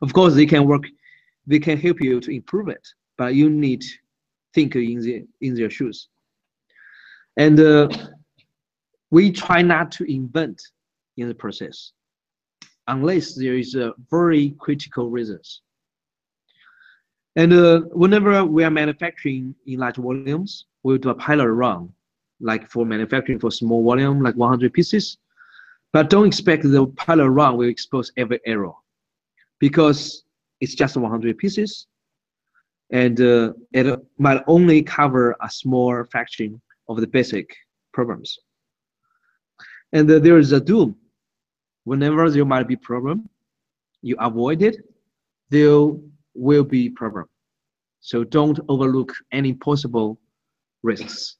Of 0.00 0.12
course, 0.12 0.34
they 0.34 0.46
can 0.46 0.64
work, 0.66 0.84
they 1.46 1.58
can 1.58 1.76
help 1.76 2.00
you 2.00 2.20
to 2.20 2.30
improve 2.30 2.68
it, 2.68 2.86
but 3.18 3.34
you 3.34 3.50
need 3.50 3.82
to 3.82 3.88
think 4.54 4.74
in, 4.76 5.00
the, 5.00 5.24
in 5.40 5.54
their 5.54 5.70
shoes. 5.70 6.08
And 7.36 7.60
uh, 7.60 7.88
we 9.10 9.30
try 9.30 9.62
not 9.62 9.90
to 9.92 10.04
invent 10.10 10.60
in 11.16 11.28
the 11.28 11.34
process 11.34 11.92
unless 12.86 13.34
there 13.34 13.54
is 13.54 13.74
a 13.74 13.92
very 14.10 14.54
critical 14.58 15.10
reasons. 15.10 15.62
And 17.36 17.52
uh, 17.52 17.80
whenever 17.92 18.44
we 18.44 18.64
are 18.64 18.70
manufacturing 18.70 19.54
in 19.66 19.78
large 19.78 19.96
volumes, 19.96 20.66
we'll 20.82 20.98
do 20.98 21.10
a 21.10 21.14
pilot 21.14 21.48
run, 21.48 21.92
like 22.40 22.70
for 22.70 22.84
manufacturing 22.84 23.38
for 23.38 23.50
small 23.50 23.84
volume, 23.84 24.22
like 24.22 24.36
100 24.36 24.72
pieces. 24.72 25.18
But 25.92 26.10
don't 26.10 26.26
expect 26.26 26.62
the 26.64 26.86
pilot 26.96 27.30
run 27.30 27.56
will 27.56 27.68
expose 27.68 28.12
every 28.16 28.40
error 28.46 28.72
because 29.58 30.24
it's 30.60 30.74
just 30.74 30.96
100 30.96 31.38
pieces 31.38 31.86
and 32.90 33.20
uh, 33.20 33.52
it 33.72 34.00
might 34.18 34.42
only 34.46 34.82
cover 34.82 35.36
a 35.42 35.50
small 35.50 36.04
fraction 36.10 36.60
of 36.88 37.00
the 37.00 37.06
basic 37.06 37.54
problems. 37.92 38.38
And 39.92 40.10
uh, 40.10 40.18
there 40.18 40.38
is 40.38 40.52
a 40.52 40.60
doom. 40.60 40.96
Whenever 41.84 42.30
there 42.30 42.44
might 42.44 42.68
be 42.68 42.76
problem, 42.76 43.28
you 44.02 44.16
avoid 44.20 44.62
it, 44.62 44.76
there 45.50 45.90
will 46.34 46.64
be 46.64 46.90
problem. 46.90 47.26
So 48.00 48.24
don't 48.24 48.60
overlook 48.68 49.12
any 49.32 49.54
possible 49.54 50.18
risks. 50.82 51.36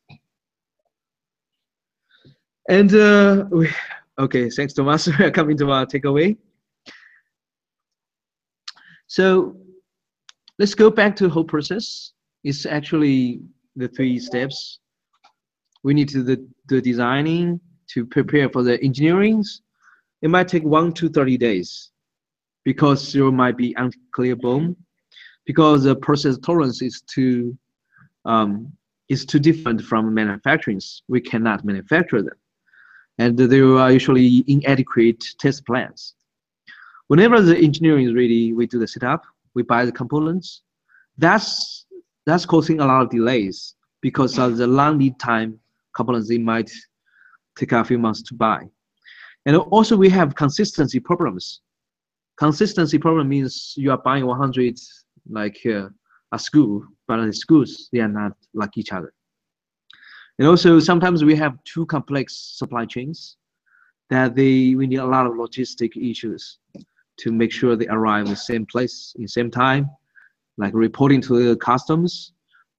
And 2.68 2.94
uh, 2.94 3.46
we, 3.50 3.70
okay, 4.18 4.50
thanks 4.50 4.74
Thomas. 4.74 5.08
Coming 5.32 5.56
to 5.56 5.70
our 5.70 5.86
takeaway. 5.86 6.36
So 9.06 9.56
let's 10.58 10.74
go 10.74 10.90
back 10.90 11.16
to 11.16 11.24
the 11.24 11.30
whole 11.30 11.44
process. 11.44 12.12
It's 12.44 12.66
actually 12.66 13.40
the 13.74 13.88
three 13.88 14.18
steps. 14.18 14.80
We 15.82 15.94
need 15.94 16.10
to 16.10 16.22
the, 16.22 16.46
the 16.68 16.82
designing 16.82 17.58
to 17.94 18.04
prepare 18.04 18.50
for 18.50 18.62
the 18.62 18.82
engineering. 18.82 19.42
It 20.20 20.28
might 20.28 20.48
take 20.48 20.64
one 20.64 20.92
to 20.94 21.08
30 21.08 21.38
days 21.38 21.90
because 22.64 23.12
there 23.14 23.30
might 23.30 23.56
be 23.56 23.74
unclear 23.78 24.36
BOM 24.36 24.76
because 25.46 25.84
the 25.84 25.96
process 25.96 26.36
tolerance 26.38 26.82
is 26.82 27.00
too 27.02 27.56
um, 28.26 28.70
is 29.08 29.24
too 29.24 29.38
different 29.38 29.80
from 29.80 30.12
manufacturing. 30.12 30.82
We 31.08 31.22
cannot 31.22 31.64
manufacture 31.64 32.20
them. 32.20 32.36
And 33.18 33.36
there 33.36 33.76
are 33.76 33.90
usually 33.90 34.44
inadequate 34.46 35.24
test 35.38 35.66
plans. 35.66 36.14
Whenever 37.08 37.40
the 37.40 37.56
engineering 37.56 38.06
is 38.06 38.14
ready, 38.14 38.52
we 38.52 38.66
do 38.66 38.78
the 38.78 38.86
setup, 38.86 39.24
we 39.54 39.62
buy 39.62 39.84
the 39.84 39.92
components. 39.92 40.62
That's 41.16 41.86
that's 42.26 42.44
causing 42.44 42.80
a 42.80 42.86
lot 42.86 43.02
of 43.02 43.10
delays 43.10 43.74
because 44.02 44.38
of 44.38 44.58
the 44.58 44.66
long 44.66 44.98
lead 44.98 45.18
time 45.18 45.58
components 45.96 46.28
they 46.28 46.38
might 46.38 46.70
take 47.58 47.72
a 47.72 47.84
few 47.84 47.98
months 47.98 48.22
to 48.22 48.34
buy. 48.34 48.62
And 49.46 49.56
also 49.56 49.96
we 49.96 50.10
have 50.10 50.34
consistency 50.34 51.00
problems. 51.00 51.60
Consistency 52.38 52.98
problem 52.98 53.28
means 53.28 53.74
you 53.76 53.90
are 53.90 53.98
buying 53.98 54.26
100 54.26 54.78
like 55.30 55.58
uh, 55.66 55.88
a 56.32 56.38
school, 56.38 56.84
but 57.08 57.24
the 57.24 57.32
schools 57.32 57.88
they 57.92 58.00
are 58.00 58.08
not 58.08 58.32
like 58.54 58.76
each 58.76 58.92
other. 58.92 59.12
And 60.38 60.46
also 60.46 60.78
sometimes 60.78 61.24
we 61.24 61.34
have 61.36 61.58
two 61.64 61.84
complex 61.86 62.34
supply 62.34 62.84
chains 62.84 63.36
that 64.10 64.34
they 64.34 64.74
we 64.74 64.86
need 64.86 64.98
a 64.98 65.06
lot 65.06 65.26
of 65.26 65.32
logistic 65.32 65.96
issues 65.96 66.58
to 67.18 67.32
make 67.32 67.50
sure 67.50 67.74
they 67.74 67.88
arrive 67.88 68.26
in 68.26 68.30
the 68.30 68.36
same 68.36 68.64
place 68.64 69.14
in 69.18 69.26
same 69.26 69.50
time, 69.50 69.90
like 70.56 70.72
reporting 70.74 71.20
to 71.22 71.48
the 71.48 71.56
customs 71.56 72.32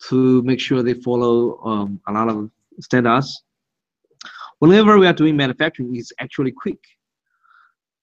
to 0.07 0.41
make 0.43 0.61
sure 0.61 0.81
they 0.81 0.93
follow 0.93 1.59
um, 1.65 1.99
a 2.07 2.13
lot 2.13 2.29
of 2.29 2.49
standards. 2.79 3.43
Whenever 4.59 4.97
we 4.97 5.07
are 5.07 5.13
doing 5.13 5.35
manufacturing, 5.35 5.95
it's 5.95 6.13
actually 6.19 6.51
quick. 6.51 6.79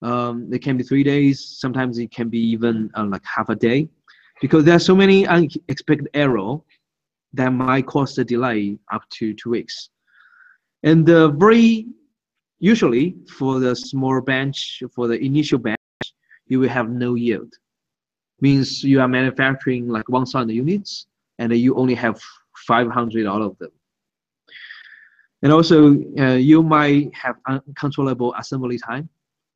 Um, 0.03 0.47
it 0.53 0.61
can 0.61 0.77
be 0.77 0.83
three 0.83 1.03
days. 1.03 1.57
Sometimes 1.59 1.97
it 1.97 2.11
can 2.11 2.29
be 2.29 2.39
even 2.39 2.91
uh, 2.95 3.05
like 3.05 3.23
half 3.25 3.49
a 3.49 3.55
day, 3.55 3.89
because 4.41 4.63
there 4.63 4.75
are 4.75 4.79
so 4.79 4.95
many 4.95 5.25
unexpected 5.25 6.07
error 6.13 6.59
that 7.37 7.53
might 7.53 7.85
cause 7.85 8.17
a 8.17 8.25
delay 8.25 8.77
up 8.91 9.03
to 9.11 9.33
two 9.33 9.51
weeks. 9.51 9.89
And 10.83 11.09
uh, 11.09 11.29
very 11.29 11.87
usually 12.59 13.15
for 13.37 13.59
the 13.59 13.75
small 13.75 14.21
bench, 14.21 14.83
for 14.93 15.07
the 15.07 15.17
initial 15.23 15.59
bench, 15.59 15.77
you 16.47 16.59
will 16.59 16.69
have 16.69 16.89
no 16.89 17.15
yield. 17.15 17.53
Means 18.41 18.83
you 18.83 19.01
are 19.01 19.07
manufacturing 19.07 19.87
like 19.87 20.07
1,000 20.09 20.49
units 20.49 21.07
and 21.39 21.55
you 21.55 21.75
only 21.75 21.95
have 21.95 22.19
500 22.67 23.27
out 23.27 23.41
of 23.41 23.57
them. 23.59 23.71
And 25.43 25.51
also, 25.51 25.95
uh, 26.19 26.33
you 26.33 26.63
might 26.63 27.13
have 27.13 27.35
uncontrollable 27.47 28.33
assembly 28.37 28.79
time 28.79 29.07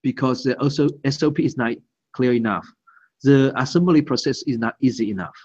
because 0.04 0.44
the 0.44 0.60
also 0.60 0.88
SOP 1.10 1.40
is 1.40 1.58
not 1.58 1.74
clear 2.14 2.34
enough. 2.34 2.68
The 3.24 3.52
assembly 3.60 4.02
process 4.02 4.44
is 4.44 4.58
not 4.58 4.76
easy 4.82 5.10
enough. 5.10 5.36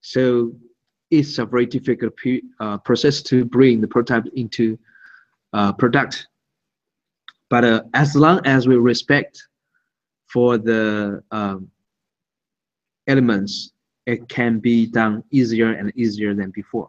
So 0.00 0.52
it's 1.10 1.38
a 1.38 1.46
very 1.46 1.66
difficult 1.66 2.12
uh, 2.60 2.78
process 2.78 3.22
to 3.22 3.44
bring 3.44 3.80
the 3.80 3.88
prototype 3.88 4.26
into 4.34 4.78
uh, 5.52 5.72
product. 5.72 6.26
But 7.50 7.64
uh, 7.64 7.82
as 7.94 8.14
long 8.14 8.40
as 8.44 8.68
we 8.68 8.76
respect 8.76 9.42
for 10.26 10.58
the 10.58 11.22
um, 11.30 11.70
elements, 13.06 13.72
it 14.06 14.28
can 14.28 14.58
be 14.58 14.86
done 14.86 15.24
easier 15.30 15.72
and 15.72 15.92
easier 15.96 16.34
than 16.34 16.50
before. 16.50 16.88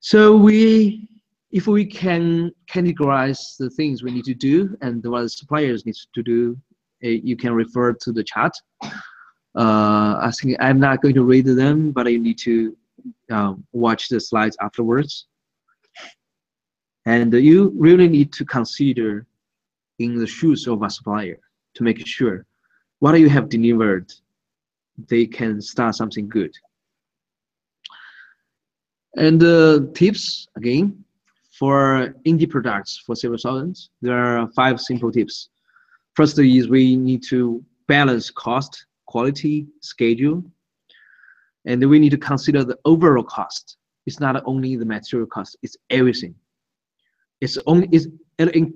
So 0.00 0.36
we, 0.36 1.08
if 1.50 1.66
we 1.66 1.84
can 1.84 2.52
categorize 2.70 3.56
the 3.58 3.70
things 3.70 4.02
we 4.02 4.12
need 4.12 4.24
to 4.26 4.34
do 4.34 4.76
and 4.82 5.04
what 5.04 5.22
the 5.22 5.28
suppliers 5.28 5.86
need 5.86 5.96
to 6.14 6.22
do, 6.22 6.56
uh, 7.04 7.08
you 7.08 7.36
can 7.36 7.52
refer 7.52 7.92
to 7.92 8.12
the 8.12 8.22
chart. 8.22 8.52
Uh, 9.56 10.30
think 10.32 10.56
I'm 10.60 10.78
not 10.78 11.00
going 11.00 11.14
to 11.14 11.24
read 11.24 11.46
them, 11.46 11.90
but 11.90 12.10
you 12.10 12.18
need 12.18 12.38
to 12.38 12.76
um, 13.30 13.64
watch 13.72 14.08
the 14.08 14.20
slides 14.20 14.56
afterwards. 14.60 15.26
And 17.06 17.32
you 17.32 17.72
really 17.76 18.08
need 18.08 18.32
to 18.34 18.44
consider 18.44 19.26
in 19.98 20.16
the 20.16 20.26
shoes 20.26 20.66
of 20.66 20.82
a 20.82 20.90
supplier 20.90 21.38
to 21.74 21.82
make 21.82 22.04
sure 22.06 22.44
what 22.98 23.18
you 23.18 23.28
have 23.28 23.48
delivered, 23.48 24.12
they 25.08 25.26
can 25.26 25.60
start 25.60 25.94
something 25.94 26.28
good. 26.28 26.52
And 29.16 29.42
uh, 29.42 29.80
tips 29.94 30.48
again 30.56 31.04
for 31.58 32.14
indie 32.26 32.48
products 32.48 33.02
for 33.06 33.14
several 33.14 33.38
thousands. 33.38 33.90
There 34.02 34.18
are 34.18 34.48
five 34.54 34.80
simple 34.80 35.10
tips. 35.10 35.48
First 36.14 36.38
is 36.38 36.68
we 36.68 36.96
need 36.96 37.22
to 37.28 37.64
balance 37.86 38.30
cost, 38.30 38.86
quality, 39.06 39.66
schedule, 39.80 40.44
and 41.64 41.80
then 41.80 41.88
we 41.88 41.98
need 41.98 42.10
to 42.10 42.18
consider 42.18 42.64
the 42.64 42.78
overall 42.84 43.24
cost. 43.24 43.76
It's 44.06 44.20
not 44.20 44.40
only 44.46 44.76
the 44.76 44.84
material 44.84 45.26
cost; 45.26 45.56
it's 45.62 45.76
everything. 45.90 46.34
It's 47.40 47.58
only 47.66 47.88
it's, 47.92 48.06
it, 48.38 48.72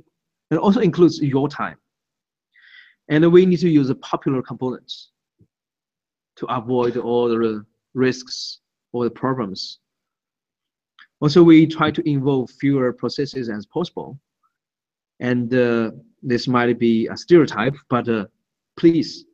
it 0.50 0.56
also 0.56 0.80
includes 0.80 1.20
your 1.20 1.48
time. 1.48 1.76
And 3.08 3.32
we 3.32 3.46
need 3.46 3.58
to 3.60 3.68
use 3.68 3.88
the 3.88 3.96
popular 3.96 4.42
components 4.42 5.10
to 6.36 6.46
avoid 6.46 6.96
all 6.96 7.28
the 7.28 7.64
risks 7.94 8.60
or 8.92 9.04
the 9.04 9.10
problems. 9.10 9.78
Also, 11.20 11.42
we 11.42 11.66
try 11.66 11.90
to 11.90 12.08
involve 12.08 12.50
fewer 12.50 12.92
processes 12.92 13.50
as 13.50 13.66
possible. 13.66 14.18
And 15.20 15.52
uh, 15.52 15.90
this 16.22 16.48
might 16.48 16.78
be 16.78 17.08
a 17.08 17.16
stereotype, 17.16 17.74
but 17.90 18.08
uh, 18.08 18.26
please 18.76 19.26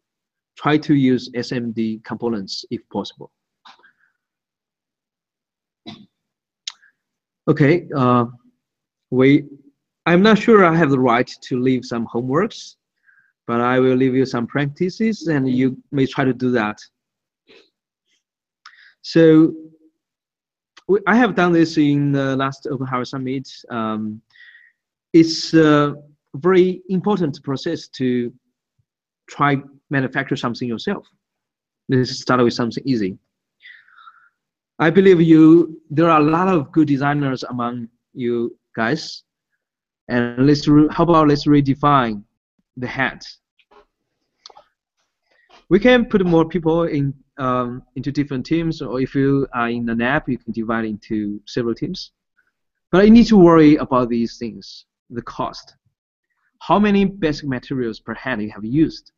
try 0.56 0.78
to 0.78 0.94
use 0.94 1.30
SMD 1.30 2.02
components 2.04 2.64
if 2.70 2.80
possible. 2.90 3.30
Okay, 7.48 7.86
uh, 7.96 8.26
we, 9.10 9.44
I'm 10.06 10.22
not 10.22 10.38
sure 10.38 10.64
I 10.64 10.74
have 10.74 10.90
the 10.90 10.98
right 10.98 11.30
to 11.42 11.60
leave 11.60 11.84
some 11.84 12.06
homeworks 12.06 12.74
but 13.46 13.60
I 13.60 13.78
will 13.78 13.94
leave 13.94 14.14
you 14.14 14.26
some 14.26 14.46
practices 14.46 15.28
and 15.28 15.48
you 15.48 15.80
may 15.92 16.06
try 16.06 16.24
to 16.24 16.32
do 16.32 16.50
that. 16.52 16.78
So 19.02 19.54
I 21.06 21.16
have 21.16 21.34
done 21.34 21.52
this 21.52 21.78
in 21.78 22.12
the 22.12 22.36
last 22.36 22.66
Open 22.70 22.86
Hardware 22.86 23.04
Summit. 23.04 23.48
Um, 23.70 24.20
it's 25.12 25.54
a 25.54 25.94
very 26.34 26.82
important 26.88 27.42
process 27.42 27.88
to 27.88 28.32
try 29.28 29.62
manufacture 29.90 30.36
something 30.36 30.68
yourself. 30.68 31.06
Let's 31.88 32.18
start 32.20 32.42
with 32.42 32.54
something 32.54 32.82
easy. 32.86 33.18
I 34.78 34.90
believe 34.90 35.20
you 35.20 35.80
there 35.90 36.10
are 36.10 36.20
a 36.20 36.24
lot 36.24 36.48
of 36.48 36.70
good 36.72 36.88
designers 36.88 37.42
among 37.44 37.88
you 38.12 38.56
guys. 38.74 39.22
And 40.08 40.46
let's 40.46 40.66
how 40.66 41.04
about 41.04 41.28
let's 41.28 41.46
redefine 41.46 42.22
the 42.76 42.86
hat. 42.86 43.24
We 45.68 45.80
can 45.80 46.04
put 46.04 46.24
more 46.24 46.44
people 46.44 46.84
in 46.84 47.14
um, 47.38 47.82
into 47.96 48.12
different 48.12 48.46
teams, 48.46 48.80
or 48.80 49.00
if 49.00 49.14
you 49.14 49.46
are 49.52 49.68
in 49.68 49.88
an 49.88 50.00
app, 50.00 50.28
you 50.28 50.38
can 50.38 50.52
divide 50.52 50.84
into 50.84 51.40
several 51.46 51.74
teams. 51.74 52.12
But 52.92 53.04
you 53.04 53.10
need 53.10 53.26
to 53.26 53.36
worry 53.36 53.76
about 53.76 54.08
these 54.08 54.38
things: 54.38 54.84
the 55.10 55.22
cost, 55.22 55.74
how 56.60 56.78
many 56.78 57.04
basic 57.04 57.48
materials 57.48 57.98
per 57.98 58.14
head 58.14 58.40
you 58.40 58.50
have 58.50 58.64
used, 58.64 59.12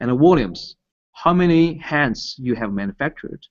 and 0.00 0.10
the 0.10 0.14
volumes, 0.14 0.76
how 1.12 1.32
many 1.32 1.78
hands 1.78 2.36
you 2.38 2.54
have 2.54 2.72
manufactured. 2.72 3.44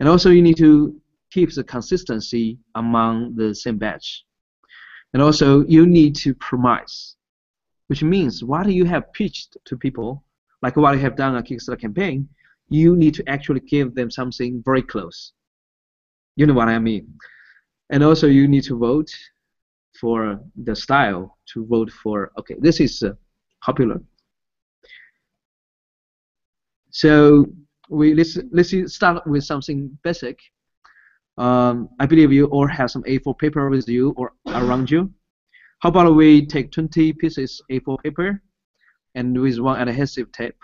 And 0.00 0.08
also 0.08 0.30
you 0.30 0.42
need 0.42 0.56
to 0.58 1.00
keep 1.30 1.52
the 1.54 1.64
consistency 1.64 2.58
among 2.74 3.34
the 3.36 3.54
same 3.54 3.78
batch. 3.78 4.24
And 5.12 5.22
also 5.22 5.64
you 5.66 5.86
need 5.86 6.14
to 6.16 6.34
promise, 6.34 7.16
which 7.88 8.02
means 8.02 8.42
what 8.42 8.66
you 8.72 8.84
have 8.84 9.12
pitched 9.12 9.56
to 9.66 9.76
people, 9.76 10.24
like 10.62 10.76
what 10.76 10.94
you 10.94 11.00
have 11.00 11.16
done 11.16 11.36
a 11.36 11.42
Kickstarter 11.42 11.80
campaign, 11.80 12.28
you 12.68 12.96
need 12.96 13.14
to 13.14 13.28
actually 13.28 13.60
give 13.60 13.94
them 13.94 14.10
something 14.10 14.62
very 14.64 14.82
close. 14.82 15.32
You 16.36 16.46
know 16.46 16.54
what 16.54 16.68
I 16.68 16.78
mean? 16.78 17.14
And 17.90 18.02
also 18.02 18.26
you 18.26 18.48
need 18.48 18.64
to 18.64 18.78
vote 18.78 19.10
for 20.00 20.40
the 20.56 20.74
style 20.74 21.36
to 21.52 21.66
vote 21.66 21.90
for, 21.90 22.32
okay, 22.38 22.56
this 22.58 22.80
is 22.80 23.02
uh, 23.02 23.12
popular. 23.62 24.00
So 26.92 27.46
we 27.88 28.14
let's 28.14 28.38
let's 28.52 28.94
start 28.94 29.26
with 29.26 29.44
something 29.44 29.98
basic. 30.04 30.38
Um, 31.38 31.88
I 31.98 32.06
believe 32.06 32.32
you 32.32 32.46
all 32.46 32.68
have 32.68 32.90
some 32.90 33.02
A4 33.04 33.38
paper 33.38 33.68
with 33.70 33.88
you 33.88 34.10
or 34.16 34.32
around 34.46 34.90
you. 34.90 35.10
How 35.80 35.88
about 35.88 36.14
we 36.14 36.46
take 36.46 36.70
20 36.70 37.14
pieces 37.14 37.60
of 37.60 37.74
A4 37.74 38.02
paper 38.04 38.42
and 39.14 39.40
with 39.40 39.58
one 39.58 39.80
adhesive 39.80 40.30
tape. 40.32 40.56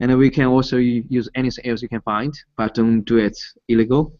And 0.00 0.16
we 0.16 0.30
can 0.30 0.46
also 0.46 0.78
use 0.78 1.28
anything 1.34 1.66
else 1.66 1.82
you 1.82 1.88
can 1.88 2.00
find, 2.00 2.32
but 2.56 2.74
don't 2.74 3.02
do 3.02 3.18
it 3.18 3.36
illegal. 3.68 4.18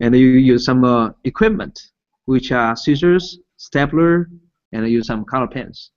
And 0.00 0.14
you 0.14 0.26
use 0.26 0.64
some 0.64 0.84
uh, 0.84 1.10
equipment, 1.24 1.80
which 2.26 2.52
are 2.52 2.76
scissors, 2.76 3.38
stapler, 3.56 4.28
and 4.72 4.86
use 4.88 5.06
some 5.06 5.24
color 5.24 5.48
pens. 5.48 5.92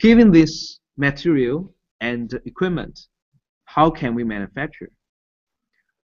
Given 0.00 0.32
this 0.32 0.80
material, 0.96 1.74
and 2.02 2.38
equipment. 2.44 3.06
How 3.64 3.88
can 3.88 4.14
we 4.14 4.24
manufacture? 4.24 4.90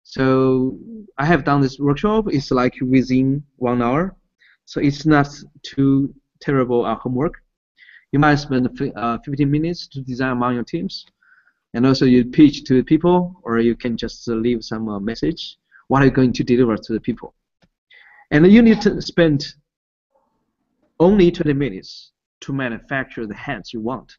So 0.02 0.78
I 1.18 1.26
have 1.26 1.44
done 1.44 1.60
this 1.60 1.78
workshop. 1.78 2.24
It's 2.28 2.50
like 2.50 2.74
within 2.80 3.44
one 3.56 3.80
hour, 3.82 4.16
so 4.64 4.80
it's 4.80 5.06
not 5.06 5.28
too 5.62 6.12
terrible 6.40 6.84
uh, 6.84 6.96
homework. 6.96 7.34
You 8.10 8.18
might 8.18 8.36
spend 8.36 8.66
uh, 8.96 9.18
15 9.24 9.50
minutes 9.50 9.86
to 9.88 10.00
design 10.00 10.32
among 10.32 10.54
your 10.54 10.64
teams, 10.64 11.06
and 11.74 11.86
also 11.86 12.04
you 12.06 12.24
pitch 12.24 12.64
to 12.64 12.74
the 12.74 12.82
people, 12.82 13.36
or 13.42 13.60
you 13.60 13.76
can 13.76 13.96
just 13.96 14.26
leave 14.26 14.64
some 14.64 14.88
uh, 14.88 14.98
message. 14.98 15.56
What 15.88 16.02
are 16.02 16.06
you 16.06 16.10
going 16.10 16.32
to 16.32 16.42
deliver 16.42 16.76
to 16.76 16.92
the 16.92 17.00
people? 17.00 17.34
And 18.30 18.50
you 18.50 18.62
need 18.62 18.80
to 18.80 19.00
spend 19.02 19.44
only 20.98 21.30
20 21.30 21.52
minutes 21.52 22.12
to 22.40 22.52
manufacture 22.52 23.26
the 23.26 23.34
hands 23.34 23.72
you 23.72 23.80
want 23.80 24.16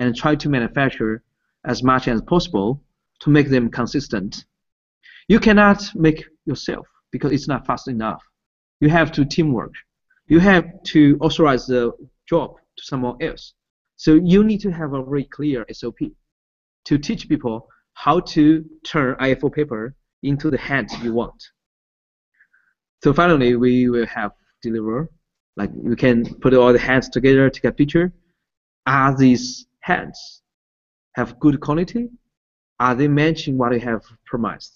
and 0.00 0.16
try 0.16 0.34
to 0.34 0.48
manufacture 0.48 1.22
as 1.64 1.82
much 1.82 2.08
as 2.08 2.22
possible 2.22 2.82
to 3.20 3.30
make 3.30 3.50
them 3.50 3.70
consistent. 3.70 4.44
You 5.28 5.38
cannot 5.38 5.82
make 5.94 6.24
yourself 6.46 6.86
because 7.12 7.32
it's 7.32 7.46
not 7.46 7.66
fast 7.66 7.86
enough. 7.86 8.22
You 8.80 8.88
have 8.88 9.12
to 9.12 9.24
teamwork. 9.24 9.74
You 10.26 10.40
have 10.40 10.64
to 10.94 11.18
authorize 11.20 11.66
the 11.66 11.92
job 12.26 12.56
to 12.78 12.82
someone 12.84 13.16
else. 13.20 13.52
So 13.96 14.14
you 14.14 14.42
need 14.42 14.60
to 14.62 14.70
have 14.70 14.94
a 14.94 15.04
very 15.04 15.24
clear 15.24 15.66
SOP 15.70 15.98
to 16.86 16.98
teach 16.98 17.28
people 17.28 17.68
how 17.92 18.20
to 18.20 18.64
turn 18.84 19.16
A4 19.16 19.52
paper 19.52 19.94
into 20.22 20.50
the 20.50 20.56
hands 20.58 20.94
you 21.02 21.12
want. 21.12 21.42
So 23.04 23.12
finally, 23.12 23.56
we 23.56 23.90
will 23.90 24.06
have 24.06 24.32
deliver. 24.62 25.10
Like 25.56 25.70
we 25.74 25.96
can 25.96 26.34
put 26.36 26.54
all 26.54 26.72
the 26.72 26.78
hands 26.78 27.08
together, 27.10 27.50
take 27.50 27.64
a 27.64 27.72
picture. 27.72 28.12
Are 28.86 29.14
these 29.16 29.66
hands 29.90 30.42
have 31.18 31.38
good 31.44 31.56
quality? 31.66 32.08
Are 32.78 32.94
they 32.94 33.08
matching 33.08 33.54
what 33.58 33.72
you 33.72 33.80
have 33.90 34.02
promised? 34.30 34.74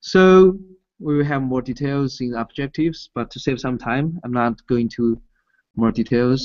So 0.00 0.58
we 0.98 1.16
will 1.16 1.30
have 1.34 1.42
more 1.42 1.62
details 1.62 2.20
in 2.20 2.34
objectives, 2.34 2.98
but 3.16 3.30
to 3.32 3.38
save 3.46 3.58
some 3.60 3.78
time, 3.78 4.06
I'm 4.24 4.34
not 4.42 4.54
going 4.72 4.88
to 4.96 5.04
more 5.80 5.92
details. 5.92 6.42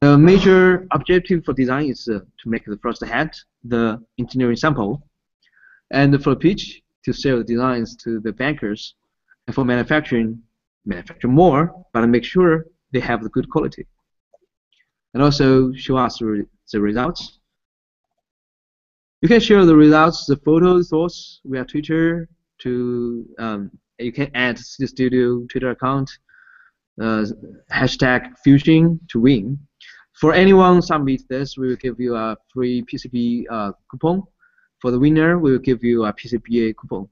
The 0.00 0.18
major 0.30 0.62
objective 0.98 1.44
for 1.44 1.54
design 1.62 1.86
is 1.94 2.08
uh, 2.08 2.18
to 2.40 2.46
make 2.52 2.64
the 2.64 2.80
first 2.84 3.04
hat, 3.04 3.32
the 3.74 3.84
engineering 4.22 4.56
sample, 4.64 4.92
and 6.00 6.10
for 6.22 6.34
pitch, 6.46 6.64
to 7.04 7.12
sell 7.12 7.38
the 7.38 7.48
designs 7.54 7.88
to 8.04 8.10
the 8.26 8.32
bankers, 8.42 8.94
and 9.46 9.54
for 9.54 9.64
manufacturing, 9.64 10.28
manufacture 10.92 11.28
more, 11.28 11.60
but 11.92 12.06
make 12.16 12.26
sure 12.34 12.52
they 12.92 13.02
have 13.10 13.20
the 13.22 13.32
good 13.36 13.48
quality 13.54 13.84
and 15.14 15.22
also 15.22 15.72
show 15.72 15.96
us 15.96 16.18
the 16.18 16.80
results. 16.80 17.38
You 19.20 19.28
can 19.28 19.40
share 19.40 19.64
the 19.64 19.76
results, 19.76 20.26
the 20.26 20.36
photos, 20.36 20.88
thoughts 20.88 21.40
via 21.44 21.64
Twitter. 21.64 22.28
To 22.60 23.26
um, 23.38 23.70
you 23.98 24.12
can 24.12 24.30
add 24.34 24.58
the 24.78 24.86
studio 24.86 25.44
Twitter 25.50 25.70
account, 25.70 26.10
uh, 27.00 27.26
hashtag 27.72 28.36
Fusion 28.44 29.00
to 29.10 29.20
win. 29.20 29.58
For 30.20 30.32
anyone 30.32 30.82
submit 30.82 31.22
this, 31.28 31.56
we 31.56 31.68
will 31.68 31.76
give 31.76 31.98
you 31.98 32.14
a 32.14 32.36
free 32.52 32.82
PCB 32.82 33.44
uh, 33.50 33.72
coupon. 33.90 34.22
For 34.80 34.90
the 34.90 34.98
winner, 34.98 35.38
we 35.38 35.52
will 35.52 35.58
give 35.58 35.82
you 35.82 36.04
a 36.04 36.12
PCBA 36.12 36.74
coupon 36.76 37.08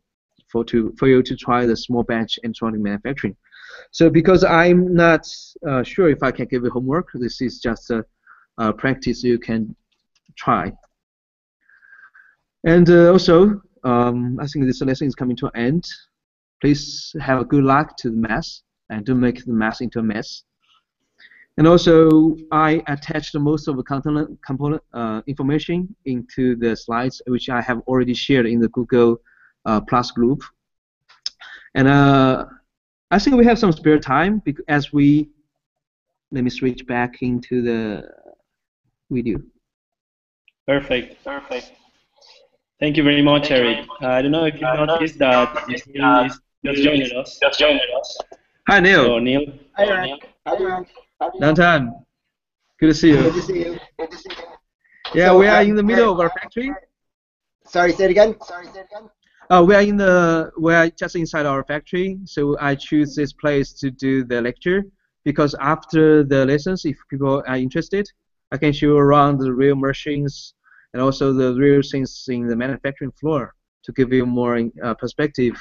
for 0.51 0.64
to 0.64 0.94
for 0.98 1.09
you 1.09 1.22
to 1.22 1.36
try 1.36 1.66
the 1.66 1.76
small 1.76 2.03
batch 2.03 2.38
electronic 2.42 2.80
manufacturing. 2.80 3.36
So 3.91 4.11
because 4.11 4.45
I'm 4.45 4.95
not 4.95 5.26
uh, 5.66 5.83
sure 5.83 6.09
if 6.09 6.22
I 6.22 6.31
can 6.31 6.47
give 6.47 6.64
you 6.64 6.70
homework, 6.70 7.09
this 7.14 7.41
is 7.41 7.61
just 7.61 7.91
a, 7.91 8.05
a 8.59 8.72
practice 8.72 9.22
you 9.22 9.39
can 9.39 9.74
try. 10.37 10.72
And 12.64 12.89
uh, 12.91 13.12
also, 13.12 13.62
um, 13.85 14.39
I 14.41 14.47
think 14.47 14.66
this 14.66 14.83
lesson 14.83 15.07
is 15.07 15.14
coming 15.14 15.37
to 15.37 15.47
an 15.47 15.57
end. 15.57 15.85
Please 16.61 17.14
have 17.20 17.41
a 17.41 17.45
good 17.45 17.64
luck 17.64 17.97
to 17.99 18.11
the 18.11 18.16
math 18.16 18.61
and 18.91 19.07
don't 19.07 19.20
make 19.20 19.45
the 19.45 19.53
math 19.53 19.81
into 19.81 19.99
a 19.99 20.03
mess. 20.03 20.43
And 21.57 21.66
also, 21.66 22.37
I 22.53 22.83
attached 22.87 23.35
most 23.35 23.68
of 23.68 23.76
the 23.76 23.83
component, 23.83 24.39
component 24.45 24.83
uh, 24.93 25.22
information 25.26 25.95
into 26.05 26.57
the 26.57 26.76
slides, 26.76 27.20
which 27.26 27.49
I 27.49 27.61
have 27.61 27.81
already 27.87 28.14
shared 28.14 28.47
in 28.47 28.61
the 28.61 28.68
Google 28.68 29.20
uh, 29.66 29.81
Plus 29.81 30.11
group. 30.11 30.43
And 31.74 31.89
uh, 31.89 32.47
I 33.11 33.18
think 33.18 33.36
we 33.36 33.44
have 33.44 33.58
some 33.58 33.72
spare 33.72 33.98
time 33.98 34.40
because 34.44 34.64
as 34.68 34.92
we 34.92 35.30
let 36.30 36.44
me 36.44 36.51
switch 36.51 36.86
back 36.86 37.22
into 37.22 37.60
the 37.60 38.09
video. 39.10 39.39
Perfect, 40.66 41.24
perfect. 41.24 41.72
Thank 42.78 42.97
you 42.97 43.02
very 43.02 43.20
much, 43.20 43.51
Eric. 43.51 43.86
Uh, 44.01 44.06
I 44.06 44.22
don't 44.22 44.30
know 44.30 44.44
if 44.44 44.55
you 44.55 44.60
noticed 44.60 45.18
that 45.18 45.68
Neil 45.68 46.24
is 46.24 46.40
just 46.64 46.82
joining 46.82 47.16
us. 47.16 47.39
Just 47.43 47.59
joining 47.59 47.80
us. 47.98 48.18
Hi, 48.68 48.78
Neil. 48.78 49.05
So, 49.05 49.18
Neil. 49.18 49.43
Hi, 49.76 49.86
Eric. 49.86 50.28
Hi, 50.47 50.56
Eric. 50.59 50.89
Long 51.40 51.55
time. 51.55 51.93
Good 52.78 52.86
to 52.86 52.94
see 52.94 53.10
you. 53.10 53.16
Good 53.16 53.35
to 53.35 53.43
see 53.43 53.59
you. 53.59 53.78
Good 53.98 54.10
to 54.12 54.16
see 54.16 54.30
you. 54.30 54.44
Yeah, 55.14 55.26
so, 55.28 55.39
we 55.39 55.48
are 55.48 55.62
in 55.62 55.74
the 55.74 55.82
middle 55.82 56.12
of 56.12 56.20
our 56.20 56.30
factory. 56.30 56.72
Sorry, 57.66 57.93
say 57.93 58.05
it 58.05 58.12
again. 58.12 58.36
Sorry, 58.43 58.66
say 58.66 58.80
it 58.80 58.86
again. 58.90 59.10
Uh, 59.51 59.64
we 59.66 59.74
are 59.74 59.82
in 59.82 59.97
the 59.97 60.48
we 60.59 60.72
are 60.72 60.89
just 60.90 61.16
inside 61.16 61.44
our 61.44 61.64
factory, 61.64 62.18
so 62.24 62.56
I 62.60 62.77
choose 62.77 63.16
this 63.16 63.32
place 63.32 63.72
to 63.81 63.90
do 63.90 64.22
the 64.22 64.40
lecture 64.40 64.85
because 65.24 65.56
after 65.60 66.22
the 66.22 66.47
lessons, 66.47 66.85
if 66.85 66.97
people 67.10 67.43
are 67.44 67.56
interested, 67.56 68.09
I 68.52 68.59
can 68.59 68.72
show 68.72 68.97
around 68.97 69.39
the 69.39 69.52
real 69.52 69.74
machines 69.74 70.55
and 70.93 71.02
also 71.02 71.32
the 71.32 71.55
real 71.55 71.82
things 71.82 72.27
in 72.28 72.47
the 72.47 72.55
manufacturing 72.55 73.10
floor 73.12 73.55
to 73.82 73.93
give 73.93 74.12
you 74.12 74.24
more 74.24 74.70
uh, 74.85 74.94
perspective. 74.94 75.56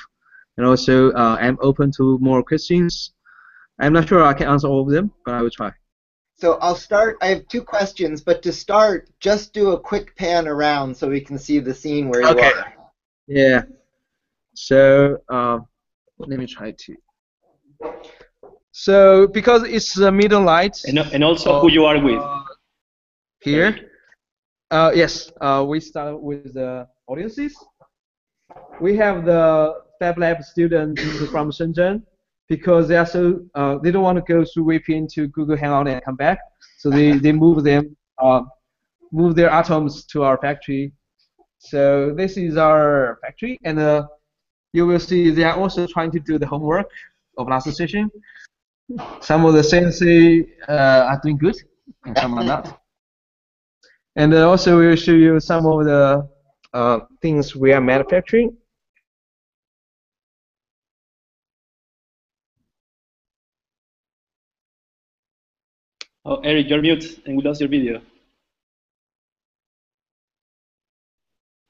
And 0.57 0.67
also, 0.67 1.11
uh, 1.13 1.37
I'm 1.39 1.57
open 1.61 1.91
to 1.97 2.19
more 2.19 2.43
questions. 2.43 3.13
I'm 3.79 3.93
not 3.93 4.07
sure 4.07 4.23
I 4.23 4.33
can 4.33 4.49
answer 4.49 4.67
all 4.67 4.81
of 4.81 4.89
them, 4.89 5.11
but 5.25 5.33
I 5.33 5.41
will 5.41 5.49
try. 5.49 5.71
So 6.37 6.59
I'll 6.61 6.75
start. 6.75 7.17
I 7.21 7.27
have 7.27 7.47
two 7.47 7.63
questions, 7.63 8.21
but 8.21 8.43
to 8.43 8.51
start, 8.51 9.09
just 9.19 9.51
do 9.51 9.71
a 9.71 9.79
quick 9.79 10.15
pan 10.15 10.47
around 10.47 10.95
so 10.95 11.09
we 11.09 11.21
can 11.21 11.39
see 11.39 11.59
the 11.59 11.73
scene 11.73 12.07
where 12.07 12.21
you 12.21 12.27
okay. 12.29 12.51
are. 12.51 12.73
Yeah. 13.27 13.63
So 14.61 15.17
uh, 15.29 15.59
let 16.17 16.37
me 16.37 16.45
try 16.45 16.71
to. 16.71 16.95
So 18.71 19.25
because 19.27 19.63
it's 19.63 19.93
the 19.93 20.11
middle 20.11 20.41
light. 20.41 20.77
And, 20.85 20.99
and 20.99 21.23
also 21.23 21.53
uh, 21.53 21.61
who 21.61 21.71
you 21.71 21.85
are 21.85 21.97
with. 21.97 22.21
Here. 23.41 23.89
Uh, 24.69 24.91
yes, 24.93 25.31
uh, 25.39 25.65
we 25.65 25.79
start 25.79 26.21
with 26.21 26.53
the 26.53 26.85
audiences. 27.07 27.55
We 28.81 28.97
have 28.97 29.23
the 29.23 29.75
Fab 29.97 30.17
Lab 30.17 30.43
students 30.43 31.01
from 31.31 31.51
Shenzhen 31.51 32.03
because 32.49 32.89
they 32.89 32.97
are 32.97 33.05
so 33.05 33.39
uh, 33.55 33.77
they 33.77 33.91
don't 33.91 34.03
want 34.03 34.17
to 34.17 34.33
go 34.33 34.43
through 34.43 34.65
VPN 34.65 35.11
to 35.13 35.29
Google 35.29 35.55
Hangout 35.55 35.87
and 35.87 36.03
come 36.03 36.17
back, 36.17 36.39
so 36.77 36.89
they, 36.89 37.11
they 37.25 37.31
move 37.31 37.63
them 37.63 37.95
uh, 38.21 38.41
move 39.13 39.35
their 39.35 39.49
atoms 39.49 40.03
to 40.07 40.23
our 40.23 40.37
factory. 40.37 40.91
So 41.59 42.13
this 42.13 42.35
is 42.35 42.57
our 42.57 43.19
factory, 43.21 43.57
and 43.63 43.79
uh, 43.79 44.07
you 44.73 44.85
will 44.85 44.99
see 44.99 45.31
they 45.31 45.43
are 45.43 45.57
also 45.57 45.87
trying 45.87 46.11
to 46.11 46.19
do 46.19 46.37
the 46.37 46.47
homework 46.47 46.89
of 47.37 47.47
last 47.47 47.71
session. 47.73 48.11
Some 49.21 49.45
of 49.45 49.53
the 49.53 49.63
sensei 49.63 50.47
uh, 50.67 51.07
are 51.09 51.19
doing 51.23 51.37
good, 51.37 51.57
and 52.05 52.17
some 52.17 52.37
are 52.37 52.43
not. 52.43 52.81
And 54.15 54.33
uh, 54.33 54.49
also 54.49 54.79
we'll 54.79 54.95
show 54.95 55.13
you 55.13 55.39
some 55.39 55.65
of 55.65 55.85
the 55.85 56.27
uh, 56.73 56.99
things 57.21 57.55
we 57.55 57.71
are 57.73 57.81
manufacturing. 57.81 58.57
Oh, 66.25 66.41
Eric, 66.41 66.69
you're 66.69 66.81
mute 66.81 67.21
and 67.25 67.37
we 67.37 67.43
lost 67.43 67.59
your 67.59 67.69
video. 67.69 68.01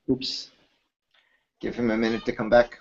Oops. 0.10 0.50
Give 1.62 1.76
him 1.76 1.92
a 1.92 1.98
minute 1.98 2.26
to 2.26 2.34
come 2.34 2.50
back. 2.50 2.80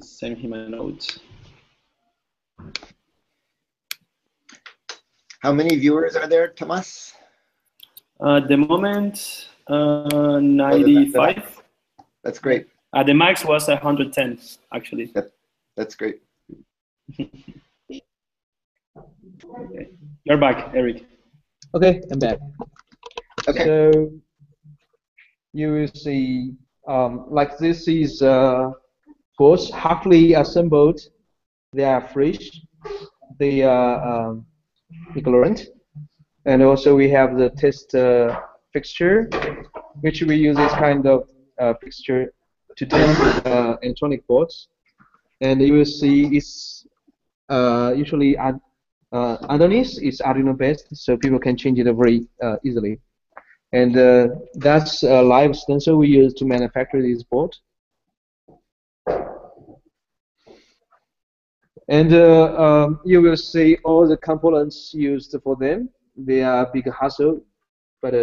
Send 0.00 0.38
him 0.38 0.52
a 0.52 0.68
note. 0.68 1.18
How 5.40 5.52
many 5.52 5.76
viewers 5.76 6.16
are 6.16 6.26
there, 6.26 6.48
Tomas? 6.48 7.14
Uh, 8.20 8.36
at 8.36 8.48
the 8.48 8.56
moment, 8.56 9.48
uh, 9.68 10.40
95. 10.42 11.62
That's 12.24 12.40
great. 12.40 12.66
Uh, 12.92 13.02
the 13.02 13.12
max 13.12 13.44
was 13.44 13.68
110, 13.68 14.38
actually. 14.72 15.12
That's 15.76 15.94
great. 15.94 16.22
Okay. 17.18 17.30
You're 20.24 20.38
back, 20.38 20.72
Eric. 20.74 21.04
Okay, 21.74 22.00
I'm 22.10 22.18
back. 22.18 22.38
Okay. 23.46 23.64
So 23.64 24.10
you 25.52 25.72
will 25.72 25.88
see, 25.88 26.54
um, 26.86 27.26
like 27.28 27.58
this 27.58 27.88
is 27.88 28.22
uh, 28.22 28.70
both 29.38 29.70
halfly 29.70 30.38
assembled. 30.38 31.00
They 31.72 31.84
are 31.84 32.06
fresh. 32.08 32.62
They 33.38 33.62
are 33.62 34.30
um, 34.30 34.46
equivalent. 35.14 35.66
And 36.46 36.62
also 36.62 36.96
we 36.96 37.10
have 37.10 37.36
the 37.36 37.50
test 37.50 37.94
uh, 37.94 38.40
fixture, 38.72 39.28
which 40.00 40.22
we 40.22 40.36
use 40.36 40.56
this 40.56 40.72
kind 40.72 41.06
of 41.06 41.28
uh, 41.60 41.74
fixture 41.82 42.32
to 42.78 42.86
test 42.86 43.46
uh, 43.46 43.76
electronic 43.82 44.26
boards. 44.26 44.68
And 45.40 45.60
you 45.60 45.74
will 45.74 45.84
see 45.84 46.36
it's 46.36 46.86
uh, 47.48 47.92
usually 47.96 48.36
ad- 48.36 48.60
uh, 49.12 49.36
underneath 49.48 50.00
is 50.02 50.20
Arduino 50.20 50.56
based, 50.56 50.86
so 50.94 51.16
people 51.16 51.38
can 51.38 51.56
change 51.56 51.78
it 51.78 51.92
very 51.92 52.26
uh, 52.42 52.56
easily. 52.64 53.00
And 53.72 53.96
uh, 53.96 54.28
that's 54.54 55.02
a 55.02 55.22
live 55.22 55.56
stencil 55.56 55.96
we 55.98 56.08
use 56.08 56.34
to 56.34 56.44
manufacture 56.44 57.02
this 57.02 57.22
board. 57.22 57.54
And 61.88 62.12
uh, 62.12 62.54
um, 62.64 63.00
you 63.04 63.22
will 63.22 63.36
see 63.36 63.78
all 63.84 64.06
the 64.06 64.16
components 64.16 64.92
used 64.94 65.34
for 65.42 65.56
them. 65.56 65.88
They 66.16 66.42
are 66.42 66.70
big 66.72 66.90
hassle, 66.92 67.40
but 68.02 68.14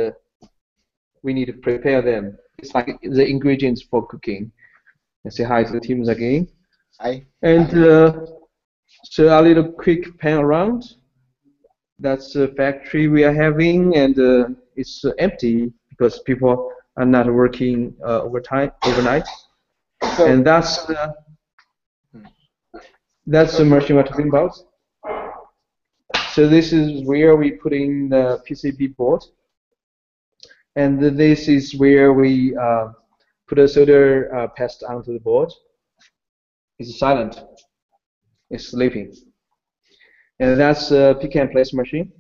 we 1.24 1.34
need 1.34 1.46
to 1.46 1.54
prepare 1.54 2.02
them. 2.02 2.38
It's 2.58 2.74
like 2.74 3.00
the 3.02 3.26
ingredients 3.28 3.82
for 3.82 4.06
cooking. 4.08 4.52
Let's 5.24 5.38
say 5.38 5.44
hi 5.44 5.64
to 5.64 5.72
the 5.72 5.80
teams 5.80 6.08
again. 6.08 6.48
Hi. 7.00 7.26
And 7.42 7.70
uh, 7.78 8.26
so 9.04 9.40
a 9.40 9.42
little 9.42 9.72
quick 9.72 10.18
pan 10.20 10.40
around. 10.40 10.84
That's 12.00 12.34
the 12.34 12.50
factory 12.58 13.08
we 13.08 13.24
are 13.24 13.34
having, 13.34 13.96
and 13.96 14.20
uh, 14.20 14.48
it's 14.76 15.04
uh, 15.06 15.12
empty 15.18 15.72
because 15.90 16.20
people 16.20 16.72
are 16.98 17.06
not 17.06 17.34
working 17.34 17.96
uh, 18.06 18.22
overtime 18.22 18.72
overnight. 18.86 19.28
So, 20.18 20.26
And 20.26 20.46
that's 20.46 20.86
the 20.86 21.14
that's 23.28 23.58
the 23.58 23.66
machine 23.66 23.96
we're 23.96 24.04
talking 24.04 24.28
about. 24.28 24.54
So 26.32 26.48
this 26.48 26.74
is 26.74 27.04
where 27.06 27.36
we 27.36 27.52
put 27.52 27.74
in 27.74 28.10
the 28.10 28.44
PCB 28.48 28.96
board, 28.96 29.24
and 30.76 31.02
this 31.02 31.48
is 31.48 31.76
where 31.76 32.14
we 32.14 32.56
uh, 32.58 32.90
put 33.48 33.60
a 33.60 33.68
solder 33.68 34.34
uh, 34.36 34.48
paste 34.48 34.84
onto 34.88 35.14
the 35.14 35.20
board. 35.20 35.52
It's 36.80 37.00
silent. 37.00 37.42
It's 38.50 38.68
sleeping. 38.72 39.14
And 40.40 40.60
that's 40.60 40.92
a 40.92 41.18
pick 41.20 41.36
and 41.36 41.50
place 41.50 41.74
machine. 41.74 42.12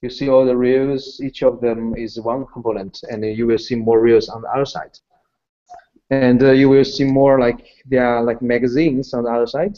You 0.00 0.08
see 0.08 0.30
all 0.30 0.46
the 0.46 0.56
rails, 0.56 1.20
each 1.22 1.42
of 1.42 1.60
them 1.60 1.94
is 1.94 2.18
one 2.18 2.46
component, 2.52 2.98
and 3.10 3.22
you 3.22 3.46
will 3.46 3.58
see 3.58 3.74
more 3.74 4.00
rails 4.00 4.30
on 4.30 4.40
the 4.40 4.48
other 4.48 4.64
side. 4.64 4.96
And 6.08 6.42
uh, 6.42 6.52
you 6.52 6.70
will 6.70 6.84
see 6.84 7.04
more 7.04 7.38
like 7.38 7.66
there 7.84 8.06
are 8.06 8.22
like 8.24 8.40
magazines 8.40 9.12
on 9.12 9.24
the 9.24 9.30
other 9.30 9.46
side. 9.46 9.76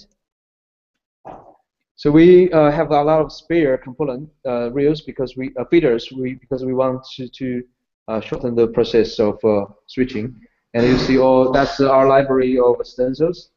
So 1.96 2.10
we 2.10 2.50
uh, 2.52 2.70
have 2.70 2.90
a 2.90 3.02
lot 3.02 3.20
of 3.20 3.32
spare 3.32 3.76
component 3.78 4.30
uh, 4.46 4.70
because 4.70 5.36
we 5.36 5.52
uh, 5.58 5.64
feeders 5.70 6.10
we 6.12 6.34
because 6.34 6.64
we 6.64 6.72
want 6.72 7.04
to, 7.16 7.28
to 7.28 7.62
shorten 8.20 8.54
the 8.54 8.68
process 8.68 9.18
of 9.18 9.38
uh, 9.44 9.64
switching. 9.86 10.34
And 10.74 10.86
you 10.86 10.96
see 10.98 11.18
all 11.18 11.52
that's 11.52 11.80
our 11.80 12.08
library 12.08 12.58
of 12.58 12.76
stencils. 12.84 13.50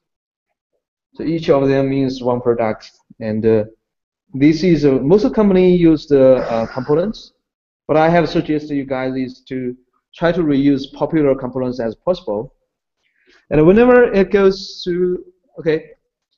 So 1.15 1.23
each 1.23 1.49
of 1.49 1.67
them 1.67 1.89
means 1.89 2.21
one 2.21 2.41
product, 2.41 2.91
and 3.21 3.45
uh, 3.45 3.63
this 4.33 4.63
is 4.63 4.83
uh, 4.83 4.99
most 5.01 5.33
company 5.33 5.73
use 5.73 6.07
the 6.07 6.35
uh, 6.35 6.65
components. 6.67 7.31
What 7.85 7.97
I 7.97 8.09
have 8.09 8.27
suggested 8.27 8.75
you 8.75 8.85
guys 8.85 9.15
is 9.15 9.41
to 9.47 9.77
try 10.13 10.33
to 10.33 10.41
reuse 10.41 10.91
popular 10.91 11.33
components 11.33 11.79
as 11.79 11.95
possible. 11.95 12.53
And 13.49 13.65
whenever 13.65 14.11
it 14.11 14.31
goes 14.31 14.81
to 14.83 15.23
okay, 15.59 15.91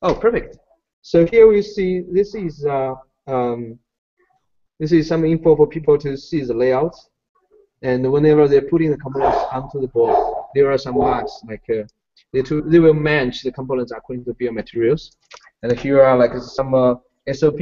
oh 0.04 0.14
perfect. 0.14 0.58
So 1.02 1.26
here 1.26 1.48
we 1.48 1.64
see 1.64 2.04
this 2.12 2.36
is 2.36 2.64
uh, 2.64 2.94
um, 3.26 3.80
this 4.80 4.92
is 4.92 5.08
some 5.08 5.26
info 5.26 5.56
for 5.56 5.68
people 5.68 5.98
to 5.98 6.16
see 6.16 6.42
the 6.42 6.54
layout. 6.54 6.96
And 7.82 8.12
whenever 8.12 8.48
they're 8.48 8.62
putting 8.62 8.90
the 8.90 8.98
components 8.98 9.38
onto 9.52 9.80
the 9.80 9.88
board, 9.88 10.18
there 10.56 10.72
are 10.72 10.78
some 10.78 10.98
marks 10.98 11.42
like 11.48 11.64
uh, 11.70 11.84
they, 12.34 12.42
to, 12.44 12.62
they 12.62 12.80
will 12.80 12.94
match 12.94 13.44
the 13.44 13.52
components 13.52 13.92
according 13.92 14.26
to 14.26 14.34
bill 14.34 14.52
materials. 14.52 15.16
And 15.62 15.78
here 15.78 16.02
are 16.02 16.18
like 16.18 16.34
some 16.38 16.74
uh, 16.74 16.96
SOP. 17.32 17.60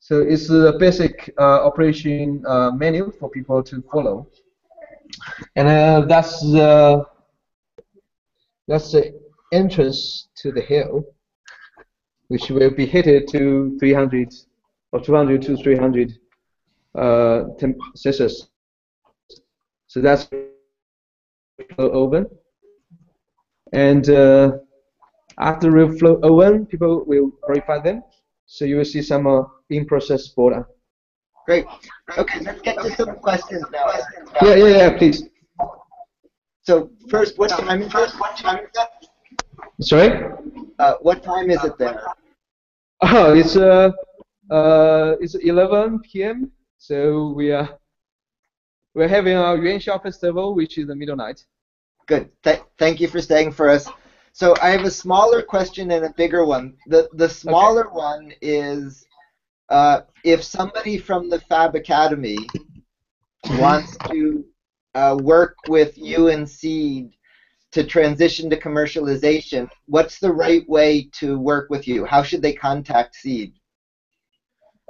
So 0.00 0.20
it's 0.20 0.50
a 0.50 0.74
basic 0.78 1.32
uh, 1.38 1.64
operation 1.64 2.42
uh, 2.46 2.70
manual 2.72 3.10
for 3.10 3.30
people 3.30 3.62
to 3.62 3.82
follow. 3.90 4.28
And 5.56 5.68
uh, 5.68 6.06
that's 6.06 6.40
the 6.40 7.06
that's 8.66 8.92
the 8.92 9.18
entrance 9.52 10.28
to 10.36 10.52
the 10.52 10.60
hill, 10.60 11.04
which 12.28 12.50
will 12.50 12.70
be 12.70 12.86
heated 12.86 13.28
to 13.28 13.76
300 13.78 14.34
or 14.92 15.00
200 15.00 15.42
to 15.42 15.56
300 15.56 16.18
uh, 16.94 17.44
temp. 17.58 17.76
So 17.94 18.10
that's 20.00 20.28
flow 21.76 21.88
oven. 21.88 22.26
And 23.72 24.08
uh, 24.08 24.52
after 25.38 25.70
the 25.70 25.96
flow 25.98 26.20
oven, 26.22 26.66
people 26.66 27.04
will 27.06 27.32
verify 27.46 27.80
them. 27.80 28.02
So 28.46 28.64
you 28.64 28.76
will 28.76 28.84
see 28.84 29.02
some 29.02 29.26
uh, 29.26 29.42
in-process 29.70 30.28
border. 30.28 30.66
great. 31.46 31.64
Okay, 32.16 32.40
let's 32.40 32.60
get 32.60 32.78
to 32.80 32.90
some 32.94 33.16
questions 33.16 33.64
now. 33.72 33.86
Yeah, 34.42 34.54
yeah, 34.54 34.76
yeah, 34.76 34.98
please. 34.98 35.24
So 36.62 36.90
first, 37.08 37.38
what 37.38 37.50
time 37.50 37.82
is 37.82 37.94
it? 37.94 38.10
What 38.18 38.36
time 38.36 38.64
is 38.64 38.70
it? 38.74 39.84
Sorry? 39.84 40.24
Uh, 40.78 40.94
what 41.00 41.22
time 41.22 41.50
is 41.50 41.62
it 41.64 41.76
there? 41.78 42.00
Oh, 43.02 43.34
it's 43.34 43.56
uh, 43.56 43.90
uh, 44.50 45.16
it's 45.20 45.34
11 45.34 46.00
p.m. 46.00 46.50
So 46.86 47.28
we 47.30 47.50
are 47.50 47.78
we're 48.92 49.08
having 49.08 49.38
our 49.38 49.56
Yuanxiao 49.56 50.02
festival, 50.02 50.54
which 50.54 50.76
is 50.76 50.86
the 50.86 50.94
middle 50.94 51.16
night. 51.16 51.42
Good. 52.04 52.30
Th- 52.42 52.60
thank 52.78 53.00
you 53.00 53.08
for 53.08 53.22
staying 53.22 53.52
for 53.52 53.70
us. 53.70 53.88
So 54.34 54.54
I 54.60 54.68
have 54.68 54.84
a 54.84 54.90
smaller 54.90 55.40
question 55.40 55.92
and 55.92 56.04
a 56.04 56.12
bigger 56.12 56.44
one. 56.44 56.76
The 56.88 57.08
the 57.14 57.26
smaller 57.26 57.88
one 57.88 58.34
is 58.42 59.06
uh, 59.70 60.02
if 60.24 60.44
somebody 60.44 60.98
from 60.98 61.30
the 61.30 61.40
Fab 61.40 61.74
Academy 61.74 62.36
wants 63.52 63.96
to 64.10 64.44
uh, 64.94 65.16
work 65.22 65.56
with 65.68 65.96
you 65.96 66.28
and 66.28 66.46
Seeed 66.46 67.16
to 67.72 67.82
transition 67.82 68.50
to 68.50 68.60
commercialization, 68.60 69.70
what's 69.86 70.18
the 70.18 70.34
right 70.34 70.68
way 70.68 71.08
to 71.20 71.38
work 71.38 71.70
with 71.70 71.88
you? 71.88 72.04
How 72.04 72.22
should 72.22 72.42
they 72.42 72.52
contact 72.52 73.14
Seeed? 73.14 73.54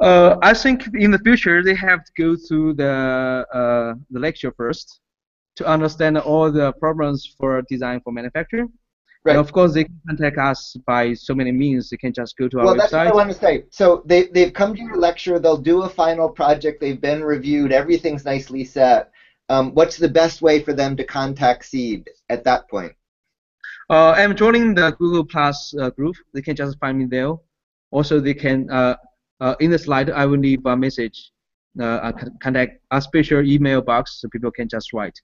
Uh, 0.01 0.37
I 0.43 0.55
think 0.55 0.89
in 0.95 1.11
the 1.11 1.21
future 1.21 1.63
they 1.63 1.75
have 1.75 2.05
to 2.05 2.13
go 2.19 2.37
through 2.37 2.75
the 2.75 3.47
uh, 3.53 3.95
the 4.11 4.19
lecture 4.19 4.53
first 4.57 5.01
to 5.57 5.67
understand 5.67 6.19
all 6.19 6.51
the 6.51 6.73
problems 6.73 7.37
for 7.39 7.63
design 7.63 8.01
for 8.03 8.13
manufacturing, 8.13 8.73
Right. 9.25 9.37
And 9.37 9.41
of 9.41 9.53
course, 9.53 9.73
they 9.73 9.85
can 9.85 9.99
contact 10.07 10.37
us 10.37 10.77
by 10.87 11.15
so 11.15 11.35
many 11.35 11.51
means. 11.51 11.89
They 11.89 11.97
can 11.97 12.13
just 12.13 12.37
go 12.37 12.47
to 12.47 12.59
our 12.59 12.65
website. 12.65 12.67
Well, 12.67 12.77
that's 12.77 12.93
what 12.93 13.07
I 13.07 13.13
want 13.13 13.31
to 13.31 13.39
say. 13.39 13.65
So 13.71 14.03
they, 14.05 14.25
they've 14.25 14.53
come 14.53 14.77
to 14.77 14.83
your 14.83 14.99
lecture. 14.99 15.39
They'll 15.39 15.57
do 15.57 15.83
a 15.83 15.89
final 15.89 16.29
project. 16.29 16.79
They've 16.79 17.01
been 17.01 17.25
reviewed. 17.25 17.73
Everything's 17.73 18.27
nicely 18.27 18.65
set. 18.65 19.11
Um, 19.49 19.73
what's 19.73 19.97
the 19.97 20.11
best 20.11 20.43
way 20.43 20.63
for 20.63 20.75
them 20.75 20.95
to 20.97 21.05
contact 21.05 21.65
Seeed 21.65 22.11
at 22.29 22.45
that 22.45 22.69
point? 22.69 22.93
Uh, 23.89 24.11
I'm 24.11 24.37
joining 24.37 24.75
the 24.75 24.91
Google 24.93 25.25
Plus 25.25 25.75
uh, 25.81 25.89
group. 25.89 26.17
They 26.35 26.43
can 26.43 26.55
just 26.55 26.79
find 26.79 26.99
me 26.99 27.07
there. 27.07 27.33
Also, 27.93 28.21
they 28.21 28.35
can, 28.35 28.69
uh, 28.69 28.97
uh 29.41 29.55
in 29.61 29.71
the 29.71 29.79
slide, 29.79 30.11
I 30.11 30.27
will 30.27 30.39
leave 30.39 30.65
a 30.67 30.77
message, 30.77 31.31
uh, 31.81 32.13
contact 32.41 32.81
a 32.91 33.01
special 33.01 33.43
email 33.45 33.81
box 33.83 34.21
so 34.21 34.29
people 34.29 34.51
can 34.51 34.69
just 34.69 34.93
write. 34.93 35.19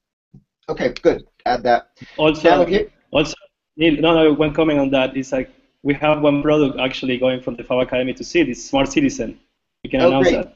Okay, 0.68 0.92
good. 1.02 1.24
Add 1.46 1.62
that. 1.64 1.90
Also, 2.16 2.66
also 3.10 3.34
Neil, 3.76 4.00
no, 4.00 4.14
no, 4.14 4.32
one 4.32 4.54
comment 4.54 4.78
on 4.78 4.90
that 4.90 5.16
is 5.16 5.32
like 5.32 5.50
we 5.82 5.94
have 5.94 6.20
one 6.20 6.42
product 6.42 6.78
actually 6.78 7.18
going 7.18 7.40
from 7.40 7.56
the 7.56 7.64
FAB 7.64 7.80
Academy 7.86 8.12
to 8.14 8.24
Seeed. 8.24 8.48
It's 8.48 8.64
Smart 8.64 8.92
Citizen. 8.92 9.40
We 9.82 9.90
can 9.90 10.02
oh, 10.02 10.08
announce 10.08 10.28
great. 10.30 10.46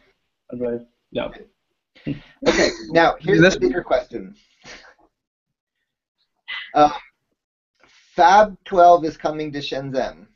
that. 0.51 0.61
Right. 0.61 0.81
Yeah. 1.11 1.29
okay, 2.49 2.69
now 2.91 3.17
here's 3.21 3.41
the 3.41 3.59
bigger 3.59 3.83
question. 3.83 4.35
Uh, 6.75 6.91
Fab 8.15 8.57
12 8.65 9.05
is 9.07 9.17
coming 9.17 9.53
to 9.53 9.59
Shenzhen. 9.59 10.27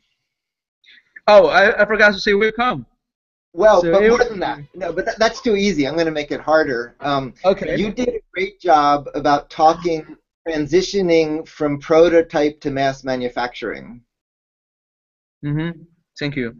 Oh, 1.27 1.47
I, 1.47 1.81
I 1.81 1.85
forgot 1.85 2.13
to 2.13 2.19
say 2.19 2.33
we 2.33 2.51
come. 2.51 2.85
Well, 3.53 3.81
so 3.81 3.91
but 3.91 4.07
more 4.07 4.23
than 4.23 4.39
that. 4.39 4.59
No, 4.75 4.93
but 4.93 5.05
that, 5.05 5.17
that's 5.17 5.41
too 5.41 5.55
easy. 5.55 5.87
I'm 5.87 5.95
going 5.95 6.05
to 6.05 6.11
make 6.11 6.31
it 6.31 6.39
harder. 6.39 6.95
Um, 6.99 7.33
okay. 7.43 7.77
You 7.77 7.91
did 7.91 8.09
a 8.09 8.21
great 8.33 8.59
job 8.59 9.07
about 9.15 9.49
talking 9.49 10.17
transitioning 10.47 11.47
from 11.47 11.79
prototype 11.79 12.61
to 12.61 12.71
mass 12.71 13.03
manufacturing. 13.03 14.01
Mm-hmm. 15.43 15.81
Thank 16.19 16.35
you. 16.35 16.55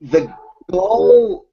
The 0.00 0.34
goal 0.70 1.46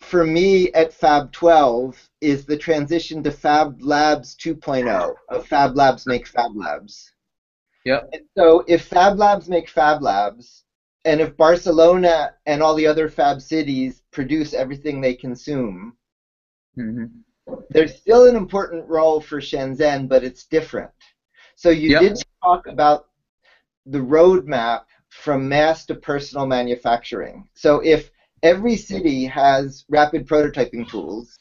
for 0.00 0.24
me 0.24 0.72
at 0.72 0.92
Fab 0.92 1.32
12 1.32 2.08
is 2.20 2.44
the 2.44 2.56
transition 2.56 3.22
to 3.22 3.30
Fab 3.30 3.80
Labs 3.80 4.36
2.0 4.36 5.14
of 5.30 5.46
Fab 5.46 5.76
Labs 5.76 6.06
make 6.06 6.26
Fab 6.26 6.54
Labs. 6.54 7.12
Yeah. 7.84 8.00
so 8.36 8.64
if 8.68 8.84
Fab 8.84 9.18
Labs 9.18 9.48
make 9.48 9.68
Fab 9.68 10.02
Labs, 10.02 10.61
and 11.04 11.20
if 11.20 11.36
Barcelona 11.36 12.34
and 12.46 12.62
all 12.62 12.74
the 12.74 12.86
other 12.86 13.08
Fab 13.08 13.40
cities 13.42 14.02
produce 14.10 14.54
everything 14.54 15.00
they 15.00 15.14
consume, 15.14 15.96
mm-hmm. 16.78 17.06
there's 17.70 17.96
still 17.96 18.28
an 18.28 18.36
important 18.36 18.88
role 18.88 19.20
for 19.20 19.40
Shenzhen, 19.40 20.08
but 20.08 20.22
it's 20.22 20.44
different. 20.44 20.92
So 21.56 21.70
you 21.70 21.90
yep. 21.90 22.00
did 22.00 22.22
talk 22.42 22.66
about 22.66 23.08
the 23.86 23.98
roadmap 23.98 24.84
from 25.08 25.48
mass 25.48 25.86
to 25.86 25.94
personal 25.94 26.46
manufacturing. 26.46 27.48
So 27.54 27.80
if 27.80 28.10
every 28.42 28.76
city 28.76 29.24
has 29.26 29.84
rapid 29.88 30.26
prototyping 30.26 30.88
tools, 30.88 31.38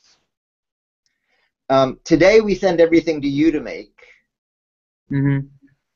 um, 1.69 1.99
today 2.03 2.41
we 2.41 2.55
send 2.55 2.81
everything 2.81 3.21
to 3.21 3.27
you 3.27 3.51
to 3.51 3.61
make. 3.61 3.95
Mm-hmm. 5.11 5.47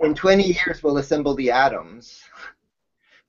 In 0.05 0.13
20 0.13 0.43
years, 0.43 0.83
we'll 0.83 0.97
assemble 0.97 1.35
the 1.35 1.51
atoms. 1.51 2.21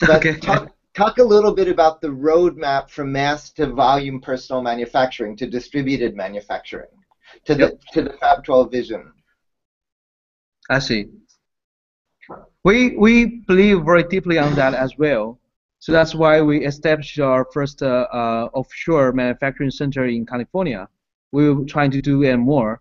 But 0.00 0.10
okay. 0.10 0.36
talk, 0.38 0.72
talk 0.94 1.18
a 1.18 1.22
little 1.22 1.54
bit 1.54 1.68
about 1.68 2.00
the 2.00 2.08
roadmap 2.08 2.90
from 2.90 3.12
mass 3.12 3.50
to 3.52 3.66
volume 3.66 4.20
personal 4.20 4.62
manufacturing 4.62 5.36
to 5.36 5.46
distributed 5.46 6.14
manufacturing 6.14 6.88
to 7.44 7.54
yep. 7.54 7.80
the 7.80 8.02
to 8.02 8.08
the 8.08 8.16
Fab 8.18 8.44
12 8.44 8.70
vision. 8.70 9.12
I 10.68 10.78
see. 10.80 11.06
We 12.64 12.96
we 12.96 13.42
believe 13.46 13.84
very 13.84 14.02
deeply 14.02 14.38
on 14.38 14.54
that 14.56 14.74
as 14.74 14.98
well. 14.98 15.38
So 15.78 15.92
that's 15.92 16.14
why 16.14 16.40
we 16.40 16.66
established 16.66 17.20
our 17.20 17.46
first 17.52 17.82
uh, 17.82 18.08
uh, 18.12 18.48
offshore 18.54 19.12
manufacturing 19.12 19.70
center 19.70 20.06
in 20.06 20.26
California. 20.26 20.88
We 21.32 21.48
are 21.48 21.64
trying 21.64 21.92
to 21.92 22.02
do 22.02 22.22
it 22.24 22.36
more. 22.36 22.80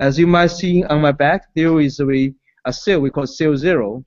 As 0.00 0.18
you 0.18 0.26
might 0.26 0.48
see 0.48 0.84
on 0.84 1.00
my 1.00 1.12
back, 1.12 1.46
there 1.54 1.80
is 1.80 2.00
a, 2.00 2.34
a 2.64 2.72
cell 2.72 3.00
we 3.00 3.10
call 3.10 3.26
Cell 3.26 3.56
Zero. 3.56 4.04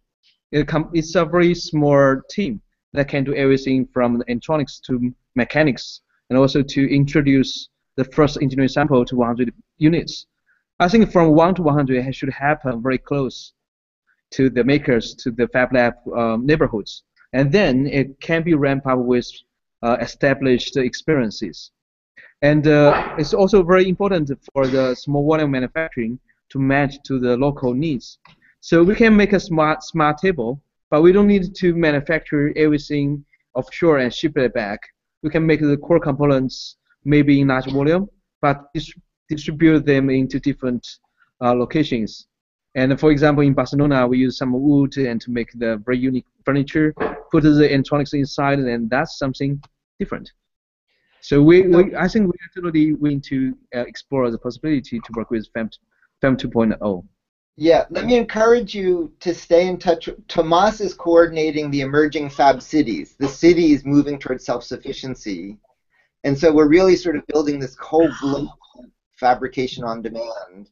It 0.51 0.69
it's 0.93 1.15
a 1.15 1.25
very 1.25 1.53
small 1.55 2.21
team 2.29 2.61
that 2.93 3.07
can 3.07 3.23
do 3.23 3.35
everything 3.35 3.87
from 3.87 4.23
electronics 4.27 4.79
to 4.87 5.13
mechanics, 5.35 6.01
and 6.29 6.37
also 6.37 6.61
to 6.61 6.95
introduce 6.95 7.69
the 7.95 8.05
first 8.05 8.37
engineering 8.41 8.69
sample 8.69 9.05
to 9.05 9.15
100 9.15 9.53
units. 9.77 10.27
I 10.79 10.89
think 10.89 11.11
from 11.11 11.31
1 11.31 11.55
to 11.55 11.61
100 11.61 12.05
it 12.05 12.15
should 12.15 12.33
happen 12.33 12.81
very 12.81 12.97
close 12.97 13.53
to 14.31 14.49
the 14.49 14.63
makers, 14.63 15.15
to 15.15 15.31
the 15.31 15.47
Fab 15.47 15.73
Lab 15.73 15.93
um, 16.15 16.45
neighborhoods. 16.45 17.03
And 17.33 17.51
then 17.51 17.87
it 17.87 18.19
can 18.19 18.43
be 18.43 18.53
ramped 18.53 18.87
up 18.87 18.99
with 18.99 19.29
uh, 19.83 19.97
established 20.01 20.77
experiences. 20.77 21.71
And 22.41 22.67
uh, 22.67 23.15
it's 23.17 23.33
also 23.33 23.63
very 23.63 23.87
important 23.87 24.29
for 24.53 24.67
the 24.67 24.95
small 24.95 25.25
volume 25.25 25.51
manufacturing 25.51 26.19
to 26.49 26.59
match 26.59 26.95
to 27.05 27.19
the 27.19 27.37
local 27.37 27.73
needs. 27.73 28.19
So 28.65 28.81
we 28.81 28.95
can 28.95 29.15
make 29.15 29.33
a 29.33 29.39
smart 29.39 29.83
smart 29.83 30.17
table, 30.17 30.59
but 30.89 31.03
we 31.03 31.11
don't 31.11 31.27
need 31.27 31.53
to 31.53 31.75
manufacture 31.75 32.51
everything 32.55 33.23
offshore 33.53 33.99
and 33.99 34.11
ship 34.11 34.35
it 34.39 34.55
back. 34.55 34.79
We 35.21 35.29
can 35.29 35.45
make 35.45 35.59
the 35.59 35.77
core 35.77 35.99
components 35.99 36.77
maybe 37.03 37.41
in 37.41 37.49
large 37.49 37.71
volume, 37.71 38.09
but 38.41 38.65
distribute 39.29 39.85
them 39.85 40.09
into 40.09 40.39
different 40.39 40.83
uh, 41.41 41.53
locations. 41.53 42.25
And 42.73 42.99
for 42.99 43.11
example, 43.11 43.43
in 43.43 43.53
Barcelona, 43.53 44.07
we 44.07 44.17
use 44.17 44.39
some 44.39 44.53
wood 44.59 44.97
and 44.97 45.21
to 45.21 45.29
make 45.29 45.51
the 45.53 45.77
very 45.85 45.99
unique 45.99 46.25
furniture, 46.43 46.91
put 47.31 47.43
the 47.43 47.71
electronics 47.71 48.13
inside, 48.13 48.57
and 48.57 48.89
that's 48.89 49.19
something 49.19 49.61
different. 49.99 50.31
So 51.21 51.39
we, 51.39 51.67
we 51.67 51.95
I 51.95 52.07
think 52.07 52.25
we 52.25 52.37
are 52.43 52.51
totally 52.55 52.95
willing 52.95 53.21
to 53.29 53.55
uh, 53.75 53.81
explore 53.81 54.31
the 54.31 54.39
possibility 54.39 54.99
to 54.99 55.11
work 55.15 55.29
with 55.29 55.45
FEM, 55.53 55.69
FEM 56.19 56.35
2.0. 56.35 57.07
Yeah, 57.57 57.85
let 57.89 58.05
me 58.05 58.17
encourage 58.17 58.75
you 58.75 59.13
to 59.21 59.33
stay 59.33 59.67
in 59.67 59.77
touch. 59.77 60.09
Tomas 60.27 60.81
is 60.81 60.93
coordinating 60.93 61.71
the 61.71 61.81
emerging 61.81 62.29
fab 62.29 62.61
cities, 62.61 63.15
the 63.17 63.29
cities 63.29 63.85
moving 63.85 64.19
towards 64.19 64.45
self-sufficiency. 64.45 65.57
And 66.25 66.37
so 66.37 66.51
we're 66.51 66.67
really 66.67 66.97
sort 66.97 67.15
of 67.15 67.25
building 67.27 67.59
this 67.59 67.75
whole 67.75 68.09
global 68.19 68.57
fabrication 69.17 69.85
on 69.85 70.01
demand. 70.01 70.69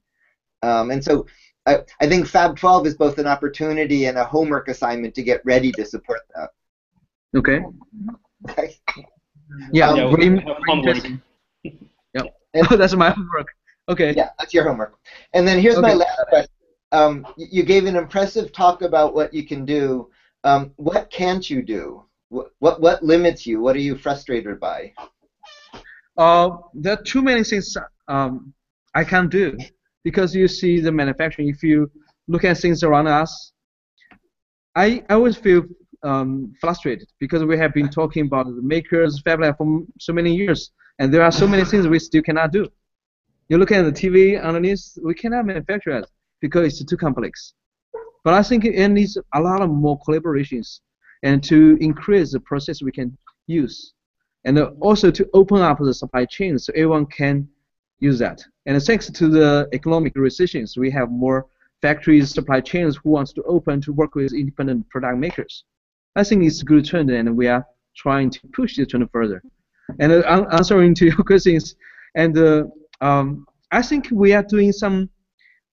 Um, 0.62 0.92
and 0.92 1.02
so 1.02 1.26
I, 1.66 1.80
I 2.02 2.08
think 2.08 2.28
Fab 2.28 2.58
12 2.58 2.88
is 2.88 2.96
both 2.96 3.18
an 3.18 3.28
opportunity 3.28 4.06
and 4.06 4.18
a 4.18 4.26
homework 4.26 4.68
assignment 4.68 5.16
to 5.16 5.24
get 5.24 5.46
ready 5.46 5.72
to 5.74 5.86
support 5.86 6.22
that. 6.36 6.50
Okay. 7.36 7.64
okay. 8.50 8.78
Yeah, 9.72 9.90
um, 9.90 9.98
yeah 9.98 10.14
we 10.14 10.26
have 10.26 10.58
homework. 10.68 10.98
yeah. 11.64 12.22
oh, 12.70 12.76
that's 12.76 12.96
my 12.96 13.12
homework. 13.12 13.48
Okay. 13.90 14.14
Yeah, 14.16 14.30
that's 14.40 14.54
your 14.54 14.68
homework. 14.68 14.98
And 15.34 15.48
then 15.48 15.60
here's 15.60 15.76
okay. 15.76 15.88
my 15.88 15.94
last 15.94 16.20
question. 16.30 16.53
Um, 16.94 17.26
you 17.38 17.64
gave 17.64 17.86
an 17.86 17.96
impressive 17.96 18.54
talk 18.54 18.84
about 18.84 19.16
what 19.16 19.34
you 19.34 19.46
can 19.48 19.66
do. 19.66 20.10
Um, 20.44 20.72
what 20.76 21.10
can't 21.10 21.50
you 21.50 21.64
do? 21.64 22.06
What, 22.30 22.52
what, 22.60 22.82
what 22.82 23.04
limits 23.04 23.48
you? 23.48 23.60
What 23.62 23.76
are 23.76 23.80
you 23.80 23.98
frustrated 23.98 24.60
by? 24.60 24.94
Uh, 26.16 26.52
there 26.76 26.94
are 26.94 27.02
too 27.02 27.24
many 27.24 27.44
things 27.44 27.76
um, 28.08 28.54
I 28.94 29.04
can't 29.04 29.32
do 29.32 29.58
because 30.04 30.36
you 30.36 30.48
see 30.48 30.80
the 30.80 30.92
manufacturing. 30.92 31.50
If 31.50 31.64
you 31.64 31.90
look 32.28 32.44
at 32.44 32.60
things 32.60 32.84
around 32.84 33.08
us, 33.08 33.54
I, 34.76 35.04
I 35.10 35.16
always 35.16 35.36
feel 35.36 35.64
um, 36.04 36.54
frustrated 36.62 37.10
because 37.20 37.44
we 37.44 37.58
have 37.58 37.74
been 37.74 37.90
talking 37.90 38.28
about 38.28 38.46
the 38.46 38.62
makers, 38.62 39.20
fab 39.26 39.40
lab 39.40 39.58
for 39.58 39.82
so 40.00 40.14
many 40.14 40.36
years, 40.36 40.72
and 41.00 41.12
there 41.12 41.24
are 41.24 41.32
so 41.32 41.48
many 41.48 41.66
things 41.66 41.88
we 41.88 41.98
still 41.98 42.22
cannot 42.22 42.52
do. 42.52 42.68
You 43.50 43.58
look 43.58 43.72
at 43.72 43.82
the 43.82 43.92
TV 43.92 44.40
underneath, 44.40 44.96
we 45.04 45.16
cannot 45.16 45.46
manufacture 45.48 45.98
it 45.98 46.06
because 46.44 46.66
it's 46.68 46.84
too 46.84 46.98
complex. 46.98 47.54
But 48.26 48.34
I 48.34 48.44
think 48.44 48.66
it 48.66 48.90
needs 48.90 49.18
a 49.34 49.40
lot 49.40 49.62
of 49.62 49.70
more 49.70 49.98
collaborations 50.06 50.82
and 51.24 51.42
to 51.46 51.78
increase 51.80 52.34
the 52.34 52.42
process 52.42 52.82
we 52.82 52.92
can 52.92 53.18
use 53.48 53.94
and 54.44 54.60
also 54.82 55.10
to 55.10 55.30
open 55.34 55.62
up 55.62 55.80
the 55.80 55.94
supply 55.94 56.26
chain 56.26 56.60
so 56.60 56.74
everyone 56.74 57.06
can 57.06 57.48
use 58.00 58.20
that. 58.20 58.44
And 58.66 58.82
thanks 58.84 59.10
to 59.10 59.28
the 59.30 59.70
economic 59.72 60.14
recessions, 60.16 60.76
we 60.76 60.92
have 60.92 61.10
more 61.10 61.48
factories, 61.82 62.32
supply 62.32 62.60
chains 62.60 62.98
who 62.98 63.10
wants 63.10 63.32
to 63.34 63.44
open 63.44 63.80
to 63.82 63.94
work 63.94 64.16
with 64.16 64.34
independent 64.34 64.90
product 64.90 65.18
makers. 65.18 65.64
I 66.18 66.26
think 66.26 66.44
it's 66.44 66.62
a 66.62 66.66
good 66.66 66.84
trend, 66.84 67.10
and 67.10 67.38
we 67.38 67.48
are 67.48 67.66
trying 67.96 68.30
to 68.32 68.40
push 68.52 68.76
this 68.76 68.90
trend 68.90 69.10
further. 69.12 69.42
And 70.00 70.12
uh, 70.12 70.46
answering 70.52 70.94
to 70.96 71.06
your 71.06 71.24
questions, 71.32 71.76
and 72.16 72.38
uh, 72.38 72.64
um, 73.00 73.46
I 73.72 73.82
think 73.82 74.10
we 74.12 74.34
are 74.34 74.44
doing 74.44 74.74
some 74.74 75.10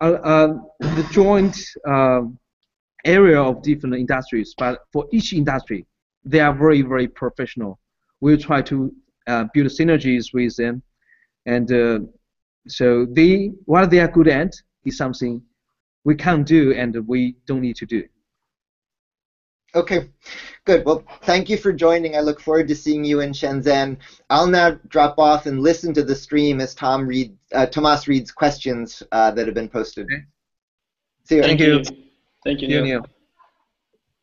the 0.01 1.09
joint 1.11 1.57
um, 1.87 2.39
area 3.05 3.41
of 3.41 3.63
different 3.63 3.95
industries, 3.95 4.55
but 4.57 4.81
for 4.93 5.07
each 5.13 5.33
industry, 5.33 5.87
they 6.25 6.41
are 6.41 6.55
very, 6.55 6.83
very 6.83 7.09
professional 7.09 7.79
we'll 8.21 8.39
try 8.39 8.63
to 8.63 8.93
uh, 9.27 9.45
build 9.53 9.69
synergies 9.69 10.33
with 10.33 10.57
them. 10.57 10.83
And 11.47 11.73
uh, 11.73 12.01
so 12.69 13.07
they, 13.11 13.53
what 13.65 13.91
they 13.91 14.01
are 14.01 14.09
good 14.09 14.29
at 14.29 14.53
is 14.85 14.97
something 14.97 15.43
we 16.05 16.15
can't 16.15 16.47
do 16.47 16.73
and 16.73 16.97
we 17.07 17.37
don't 17.47 17.61
need 17.61 17.77
to 17.77 17.87
do. 17.87 18.05
Okay, 19.75 20.09
good. 20.65 20.85
Well, 20.85 21.05
thank 21.23 21.49
you 21.49 21.57
for 21.57 21.73
joining. 21.73 22.17
I 22.17 22.21
look 22.21 22.41
forward 22.41 22.67
to 22.69 22.75
seeing 22.75 23.05
you 23.05 23.21
in 23.21 23.31
Shenzhen. 23.31 23.99
I'll 24.29 24.49
now 24.49 24.73
drop 24.89 25.17
off 25.19 25.47
and 25.47 25.61
listen 25.61 25.95
to 25.95 26.03
the 26.03 26.15
stream 26.15 26.61
as 26.61 26.75
Tom 26.75 27.07
read, 27.07 27.37
uh, 27.55 27.67
Tomas 27.67 28.09
reads 28.09 28.33
questions 28.33 29.03
uh, 29.13 29.31
that 29.31 29.47
have 29.47 29.55
been 29.55 29.69
posted. 29.69 30.07
Okay. 30.07 30.25
See 31.25 31.37
you. 31.37 31.43
Thank 31.43 31.61
you. 31.61 31.85
Thank 32.45 32.63
you. 32.63 32.69
You, 32.69 32.81
Neil. 32.81 32.85
Neil. 32.85 33.07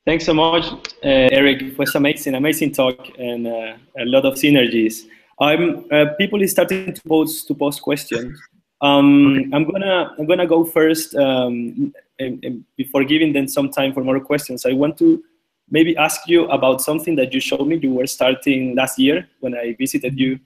Thanks 0.06 0.26
so 0.26 0.34
much, 0.34 0.65
uh, 1.03 1.30
Eric. 1.32 1.61
It 1.61 1.78
was 1.78 1.95
amazing, 1.95 2.36
amazing 2.36 2.74
talk, 2.74 3.07
and 3.18 3.48
uh, 3.48 3.74
a 3.99 4.06
lot 4.06 4.26
of 4.26 4.36
synergies. 4.36 5.07
I'm 5.40 5.86
uh, 5.91 6.07
people 6.18 6.41
is 6.41 6.52
starting 6.52 6.94
to 6.94 7.02
post 7.07 7.48
to 7.48 7.53
post 7.53 7.82
questions. 7.82 8.40
Um, 8.82 9.49
I'm 9.53 9.69
gonna 9.69 10.14
I'm 10.18 10.26
gonna 10.26 10.48
go 10.48 10.65
first. 10.65 11.15
Um, 11.15 11.94
and, 12.19 12.44
and 12.44 12.64
before 12.76 13.03
giving 13.03 13.34
them 13.34 13.48
some 13.48 13.69
time 13.69 13.94
for 13.94 14.03
more 14.03 14.19
questions, 14.19 14.65
I 14.65 14.74
want 14.74 14.98
to 14.98 15.24
maybe 15.69 15.95
ask 15.98 16.27
you 16.27 16.45
about 16.48 16.81
something 16.81 17.15
that 17.15 17.34
you 17.34 17.39
showed 17.39 17.68
me. 17.68 17.77
You 17.77 17.94
were 17.94 18.07
starting 18.07 18.76
last 18.76 18.98
year 18.99 19.27
when 19.39 19.53
I 19.56 19.76
visited 19.77 20.19
you, 20.19 20.39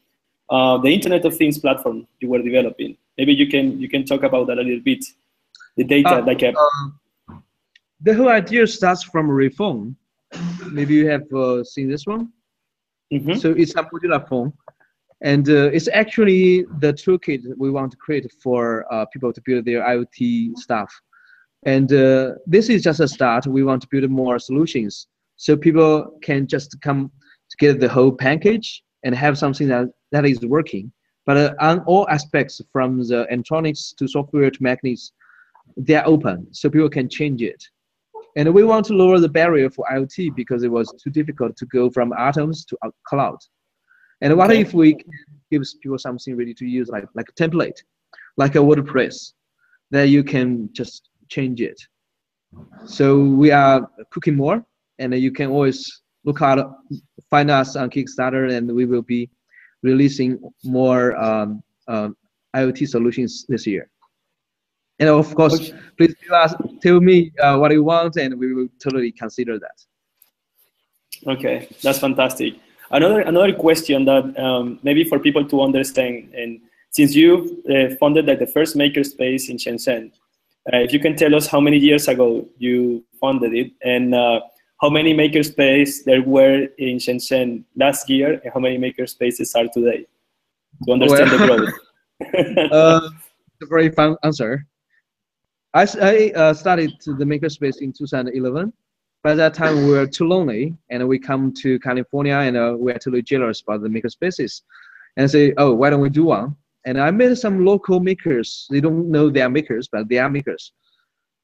uh, 0.49 0.77
the 0.77 0.89
Internet 0.89 1.25
of 1.25 1.35
Things 1.37 1.57
platform 1.59 2.07
you 2.19 2.29
were 2.29 2.41
developing. 2.41 2.97
Maybe 3.17 3.33
you 3.33 3.47
can 3.47 3.79
you 3.79 3.89
can 3.89 4.05
talk 4.05 4.23
about 4.23 4.47
that 4.47 4.57
a 4.57 4.61
little 4.61 4.81
bit. 4.83 5.05
The 5.77 5.83
data, 5.83 6.17
Uh, 6.17 6.25
like 6.25 6.41
a 6.43 6.49
um, 6.49 6.97
the 8.01 8.13
whole 8.13 8.29
idea 8.29 8.65
starts 8.67 9.03
from 9.03 9.29
RePhone. 9.29 9.95
Maybe 10.71 10.93
you 10.95 11.07
have 11.07 11.31
uh, 11.33 11.63
seen 11.63 11.87
this 11.89 12.05
one. 12.05 12.29
Mhm. 13.13 13.37
So 13.39 13.51
it's 13.51 13.75
a 13.75 13.83
modular 13.83 14.21
phone, 14.27 14.53
and 15.21 15.47
uh, 15.49 15.75
it's 15.75 15.89
actually 16.01 16.65
the 16.79 16.93
toolkit 16.93 17.41
we 17.57 17.69
want 17.69 17.91
to 17.91 17.97
create 17.97 18.25
for 18.43 18.85
uh, 18.93 19.05
people 19.13 19.31
to 19.33 19.41
build 19.45 19.65
their 19.65 19.81
IoT 19.83 20.57
stuff. 20.57 20.89
And 21.63 21.91
uh, 21.93 22.33
this 22.47 22.69
is 22.69 22.81
just 22.81 22.99
a 22.99 23.07
start. 23.07 23.45
We 23.45 23.63
want 23.63 23.81
to 23.83 23.87
build 23.91 24.09
more 24.09 24.39
solutions, 24.39 25.07
so 25.35 25.55
people 25.55 26.17
can 26.23 26.47
just 26.47 26.79
come 26.81 27.11
to 27.49 27.57
get 27.57 27.79
the 27.79 27.89
whole 27.89 28.11
package 28.11 28.83
and 29.03 29.13
have 29.15 29.37
something 29.37 29.67
that 29.67 29.89
that 30.11 30.25
is 30.25 30.39
working. 30.41 30.91
But 31.25 31.37
uh, 31.37 31.53
on 31.59 31.79
all 31.81 32.09
aspects, 32.09 32.61
from 32.71 33.03
the 33.07 33.27
electronics 33.29 33.93
to 33.99 34.07
software 34.07 34.49
to 34.49 34.63
mechanics, 34.63 35.11
they 35.77 35.95
are 35.95 36.07
open, 36.07 36.47
so 36.51 36.69
people 36.69 36.89
can 36.89 37.07
change 37.07 37.43
it. 37.43 37.63
And 38.35 38.51
we 38.53 38.63
want 38.63 38.85
to 38.87 38.93
lower 38.93 39.19
the 39.19 39.29
barrier 39.29 39.69
for 39.69 39.85
IoT 39.91 40.35
because 40.35 40.63
it 40.63 40.71
was 40.71 40.91
too 41.03 41.09
difficult 41.09 41.57
to 41.57 41.65
go 41.67 41.89
from 41.89 42.13
atoms 42.13 42.65
to 42.65 42.77
uh, 42.83 42.89
cloud. 43.05 43.37
And 44.21 44.35
what 44.37 44.51
if 44.51 44.73
we 44.73 44.95
give 45.51 45.63
people 45.81 45.97
something 45.97 46.35
ready 46.35 46.53
to 46.55 46.65
use, 46.65 46.89
like 46.89 47.05
like 47.13 47.29
a 47.29 47.33
template, 47.33 47.79
like 48.37 48.55
a 48.55 48.59
WordPress, 48.59 49.33
that 49.91 50.09
you 50.09 50.23
can 50.23 50.69
just 50.73 51.10
change 51.31 51.61
it. 51.61 51.79
So 52.85 53.19
we 53.41 53.51
are 53.51 53.89
cooking 54.11 54.35
more, 54.35 54.63
and 54.99 55.15
you 55.15 55.31
can 55.31 55.49
always 55.49 55.79
look 56.25 56.41
out, 56.41 56.59
find 57.29 57.49
us 57.49 57.75
on 57.75 57.89
Kickstarter, 57.89 58.51
and 58.55 58.71
we 58.71 58.85
will 58.85 59.01
be 59.01 59.29
releasing 59.81 60.37
more 60.63 61.15
um, 61.17 61.63
um, 61.87 62.15
IoT 62.55 62.87
solutions 62.87 63.45
this 63.47 63.65
year. 63.65 63.89
And 64.99 65.09
of 65.09 65.33
course, 65.33 65.71
please 65.97 66.13
tell 66.21 66.35
us, 66.35 66.53
tell 66.81 66.99
me 66.99 67.31
uh, 67.41 67.57
what 67.57 67.71
you 67.71 67.83
want, 67.83 68.17
and 68.17 68.37
we 68.37 68.53
will 68.53 68.67
totally 68.83 69.11
consider 69.11 69.57
that. 69.57 69.77
Okay, 71.25 71.67
that's 71.81 71.99
fantastic. 71.99 72.55
Another 72.91 73.21
another 73.21 73.53
question 73.53 74.05
that 74.05 74.37
um, 74.37 74.79
maybe 74.83 75.03
for 75.05 75.17
people 75.17 75.45
to 75.47 75.61
understand, 75.61 76.33
and 76.35 76.59
since 76.91 77.15
you 77.15 77.63
uh, 77.71 77.95
founded 77.99 78.27
like 78.27 78.39
the 78.39 78.47
first 78.47 78.75
makerspace 78.75 79.49
in 79.49 79.57
Shenzhen, 79.57 80.11
if 80.67 80.93
you 80.93 80.99
can 80.99 81.15
tell 81.15 81.35
us 81.35 81.47
how 81.47 81.59
many 81.59 81.77
years 81.77 82.07
ago 82.07 82.47
you 82.57 83.03
founded 83.19 83.53
it, 83.53 83.71
and 83.83 84.13
uh, 84.15 84.41
how 84.81 84.89
many 84.89 85.13
makerspace 85.13 86.03
there 86.03 86.23
were 86.23 86.67
in 86.77 86.97
Shenzhen 86.97 87.63
last 87.75 88.09
year, 88.09 88.39
and 88.43 88.53
how 88.53 88.59
many 88.59 88.77
makerspaces 88.77 89.55
are 89.55 89.67
today, 89.73 90.05
to 90.85 90.91
understand 90.91 91.31
Well- 91.31 91.39
the 91.39 91.47
growth. 91.47 91.73
uh, 92.71 93.09
a 93.61 93.65
very 93.65 93.89
fun 93.89 94.15
answer. 94.23 94.65
I 95.73 96.31
uh, 96.35 96.53
started 96.53 96.91
the 97.05 97.23
makerspace 97.23 97.81
in 97.81 97.93
2011. 97.93 98.73
By 99.23 99.35
that 99.35 99.53
time, 99.53 99.85
we 99.85 99.91
were 99.91 100.07
too 100.07 100.27
lonely, 100.27 100.75
and 100.89 101.07
we 101.07 101.17
come 101.19 101.53
to 101.61 101.79
California, 101.79 102.35
and 102.35 102.57
uh, 102.57 102.75
we 102.77 102.91
are 102.91 102.95
totally 102.95 103.21
jealous 103.21 103.61
about 103.61 103.81
the 103.81 103.87
makerspaces, 103.87 104.63
and 105.15 105.29
say, 105.29 105.53
oh, 105.57 105.73
why 105.73 105.89
don't 105.89 106.01
we 106.01 106.09
do 106.09 106.25
one? 106.25 106.55
And 106.85 106.99
I 106.99 107.11
met 107.11 107.37
some 107.37 107.63
local 107.63 107.99
makers. 107.99 108.67
They 108.69 108.81
don't 108.81 109.09
know 109.09 109.29
they 109.29 109.41
are 109.41 109.49
makers, 109.49 109.87
but 109.91 110.09
they 110.09 110.17
are 110.17 110.29
makers. 110.29 110.73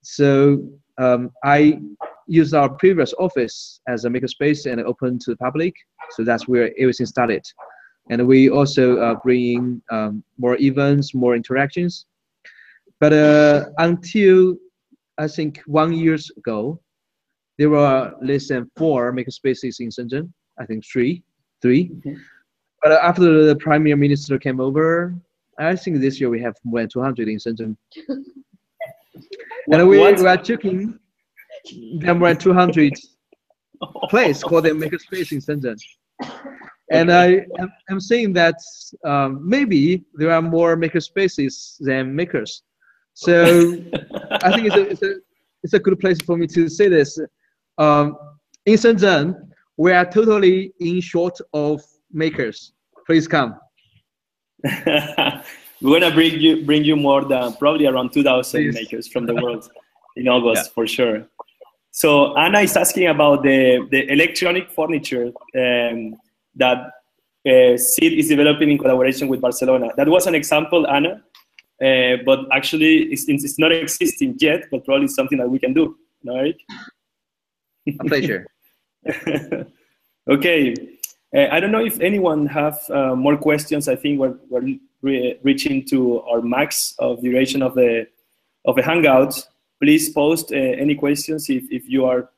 So 0.03 0.67
um, 0.97 1.31
I 1.43 1.79
used 2.27 2.53
our 2.53 2.69
previous 2.69 3.13
office 3.19 3.79
as 3.87 4.05
a 4.05 4.09
makerspace 4.09 4.69
and 4.71 4.81
open 4.81 5.19
to 5.19 5.31
the 5.31 5.37
public. 5.37 5.73
So 6.11 6.23
that's 6.23 6.47
where 6.47 6.71
everything 6.79 7.05
started 7.05 7.43
and 8.09 8.25
we 8.27 8.49
also 8.49 8.97
uh, 8.99 9.15
bringing 9.23 9.81
um, 9.91 10.23
more 10.37 10.57
events, 10.59 11.13
more 11.13 11.35
interactions. 11.35 12.05
But 12.99 13.13
uh, 13.13 13.65
until 13.77 14.55
I 15.17 15.27
think 15.27 15.61
one 15.65 15.93
years 15.93 16.31
ago, 16.37 16.79
there 17.57 17.69
were 17.69 18.13
less 18.21 18.47
than 18.47 18.69
four 18.75 19.11
makerspaces 19.13 19.79
in 19.79 19.89
Shenzhen. 19.89 20.31
I 20.59 20.65
think 20.65 20.85
three, 20.85 21.23
3 21.61 21.89
Mhm. 21.89 22.17
But 22.83 22.91
after 22.91 23.45
the 23.45 23.55
prime 23.55 23.83
minister 23.83 24.37
came 24.37 24.59
over, 24.59 25.15
I 25.59 25.75
think 25.75 25.99
this 25.99 26.19
year 26.19 26.29
we 26.29 26.41
have 26.41 26.55
more 26.63 26.81
than 26.81 26.89
200 26.89 27.27
in 27.27 27.37
Shenzhen. 27.37 27.75
and 29.71 29.87
we, 29.89 29.97
What? 29.97 30.19
we 30.19 30.27
are 30.27 30.37
checking 30.37 30.99
there 31.99 32.11
are 32.11 32.15
more 32.15 32.29
than 32.29 32.37
200 32.37 32.93
place 34.09 34.43
called 34.43 34.65
the 34.65 34.69
makerspace 34.69 35.31
in 35.31 35.39
Shenzhen. 35.39 35.77
And 36.91 37.11
I 37.11 37.45
am 37.59 37.71
I'm 37.89 37.99
saying 37.99 38.33
that 38.33 38.55
um, 39.03 39.47
maybe 39.47 40.05
there 40.13 40.31
are 40.31 40.41
more 40.41 40.77
makerspaces 40.77 41.75
than 41.79 42.15
makers. 42.15 42.63
So 43.13 43.43
I 44.41 44.53
think 44.53 44.67
it's 44.67 44.75
a, 44.75 44.89
it's 44.89 45.01
a, 45.01 45.15
it's 45.63 45.73
a 45.73 45.79
good 45.79 45.99
place 45.99 46.19
for 46.21 46.37
me 46.37 46.47
to 46.47 46.69
say 46.69 46.87
this. 46.87 47.19
Um, 47.77 48.17
in 48.65 48.75
Shenzhen, 48.75 49.35
we 49.75 49.91
are 49.91 50.05
totally 50.05 50.71
in 50.79 51.01
short 51.01 51.37
of 51.53 51.81
makers. 52.11 52.73
Please 53.05 53.27
come. 53.27 53.59
We're 55.81 55.99
gonna 55.99 56.13
bring 56.13 56.39
you 56.39 56.65
bring 56.65 56.83
you 56.83 56.95
more 56.95 57.23
than 57.23 57.53
probably 57.53 57.85
around 57.85 58.11
2,000 58.11 58.51
Please. 58.51 58.73
makers 58.73 59.07
from 59.07 59.25
the 59.25 59.35
world 59.35 59.69
in 60.15 60.27
August 60.27 60.65
Yeah. 60.65 60.73
for 60.73 60.87
sure. 60.87 61.27
So 61.91 62.35
Anna 62.37 62.59
is 62.59 62.75
asking 62.77 63.07
about 63.07 63.43
the, 63.43 63.87
the 63.89 64.11
electronic 64.11 64.69
furniture 64.71 65.31
um, 65.55 66.15
that 66.55 66.91
uh, 67.47 67.77
Seeed 67.77 68.13
is 68.19 68.27
developing 68.27 68.69
in 68.69 68.77
collaboration 68.77 69.27
with 69.27 69.41
Barcelona. 69.41 69.89
That 69.97 70.07
was 70.07 70.27
an 70.27 70.35
example, 70.35 70.87
Anna, 70.87 71.23
uh, 71.81 72.17
but 72.25 72.39
actually 72.51 73.03
it's, 73.11 73.25
it's 73.27 73.57
not 73.57 73.71
existing 73.71 74.35
yet, 74.39 74.65
but 74.69 74.85
probably 74.85 75.07
something 75.07 75.37
that 75.37 75.49
we 75.49 75.57
can 75.57 75.73
do, 75.73 75.97
all 76.27 76.37
right? 76.37 76.55
A 77.87 78.03
pleasure. 78.05 78.45
okay. 80.29 80.96
Uh, 81.35 81.47
I 81.51 81.59
don't 81.59 81.71
know 81.71 81.85
if 81.85 81.99
anyone 81.99 82.45
have 82.47 82.79
uh, 82.89 83.15
more 83.15 83.37
questions. 83.37 83.87
I 83.87 83.95
think 83.95 84.19
we're, 84.19 84.37
we're 84.49 84.77
re- 85.01 85.37
reaching 85.43 85.85
to 85.87 86.21
our 86.21 86.41
max 86.41 86.95
of 86.99 87.21
duration 87.21 87.61
of 87.61 87.75
the 87.75 88.07
of 88.65 88.75
the 88.75 88.83
hangout. 88.83 89.47
Please 89.81 90.09
post 90.09 90.51
uh, 90.51 90.55
any 90.55 90.95
questions 90.95 91.49
if, 91.49 91.63
if 91.71 91.87
you 91.87 92.05
are 92.05 92.29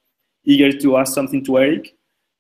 eager 0.46 0.72
to 0.78 0.98
ask 0.98 1.14
something 1.14 1.44
to 1.46 1.60
Eric. 1.60 1.96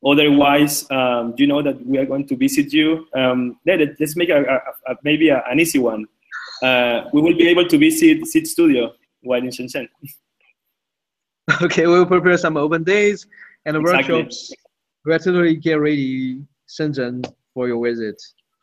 Otherwise, 0.06 0.90
um, 0.92 1.34
you 1.38 1.46
know 1.46 1.62
that 1.62 1.86
we 1.86 1.98
are 1.98 2.06
going 2.06 2.26
to 2.28 2.36
visit 2.36 2.72
you. 2.72 3.06
Um, 3.16 3.58
let, 3.66 3.82
us 3.82 4.16
make 4.16 4.30
a, 4.30 4.44
a, 4.44 4.92
a, 4.92 4.96
maybe 5.04 5.30
a, 5.30 5.44
an 5.50 5.60
easy 5.60 5.80
one. 5.80 6.06
Uh, 6.64 7.04
we 7.14 7.22
will 7.22 7.36
be 7.36 7.48
able 7.48 7.68
to 7.68 7.78
visit 7.78 8.26
Seeed 8.26 8.48
Studio 8.48 8.94
while 9.22 9.40
in 9.40 9.50
Shenzhen. 9.50 9.88
okay, 11.62 11.88
we'll 11.88 12.06
prepare 12.06 12.38
some 12.38 12.58
open 12.58 12.84
days 12.84 13.28
and 13.66 13.76
Exactly. 13.76 14.16
workshops. 14.16 14.54
Totally 15.08 15.56
get 15.56 15.76
ready 15.76 16.44
Shenzhen 16.68 17.26
for 17.54 17.68
your 17.68 17.84
visit. 17.84 18.22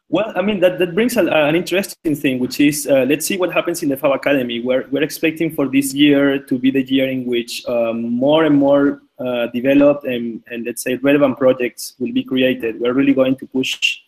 Well, 0.09 0.33
I 0.37 0.43
mean, 0.43 0.61
that, 0.61 0.79
that 0.79 0.95
brings 0.95 1.17
an 1.17 1.57
interesting 1.57 2.15
thing, 2.15 2.39
which 2.39 2.61
is 2.61 2.87
uh, 2.87 3.05
let's 3.09 3.27
see 3.27 3.37
what 3.37 3.53
happens 3.53 3.83
in 3.83 3.89
the 3.89 3.97
FAB 3.97 4.13
Academy. 4.13 4.61
We're, 4.61 4.87
we're 4.91 5.03
expecting 5.03 5.53
for 5.53 5.67
this 5.67 5.93
year 5.93 6.39
to 6.39 6.59
be 6.59 6.71
the 6.71 6.83
year 6.83 7.09
in 7.09 7.25
which 7.25 7.67
um, 7.67 8.03
more 8.13 8.45
and 8.45 8.57
more 8.57 9.03
uh, 9.19 9.49
developed 9.49 10.05
and, 10.05 10.45
and, 10.49 10.65
let's 10.65 10.83
say, 10.83 10.95
relevant 10.97 11.39
projects 11.39 11.95
will 11.99 12.13
be 12.13 12.23
created. 12.23 12.79
We're 12.79 12.93
really 12.93 13.15
going 13.15 13.35
to 13.37 13.47
push 13.47 13.99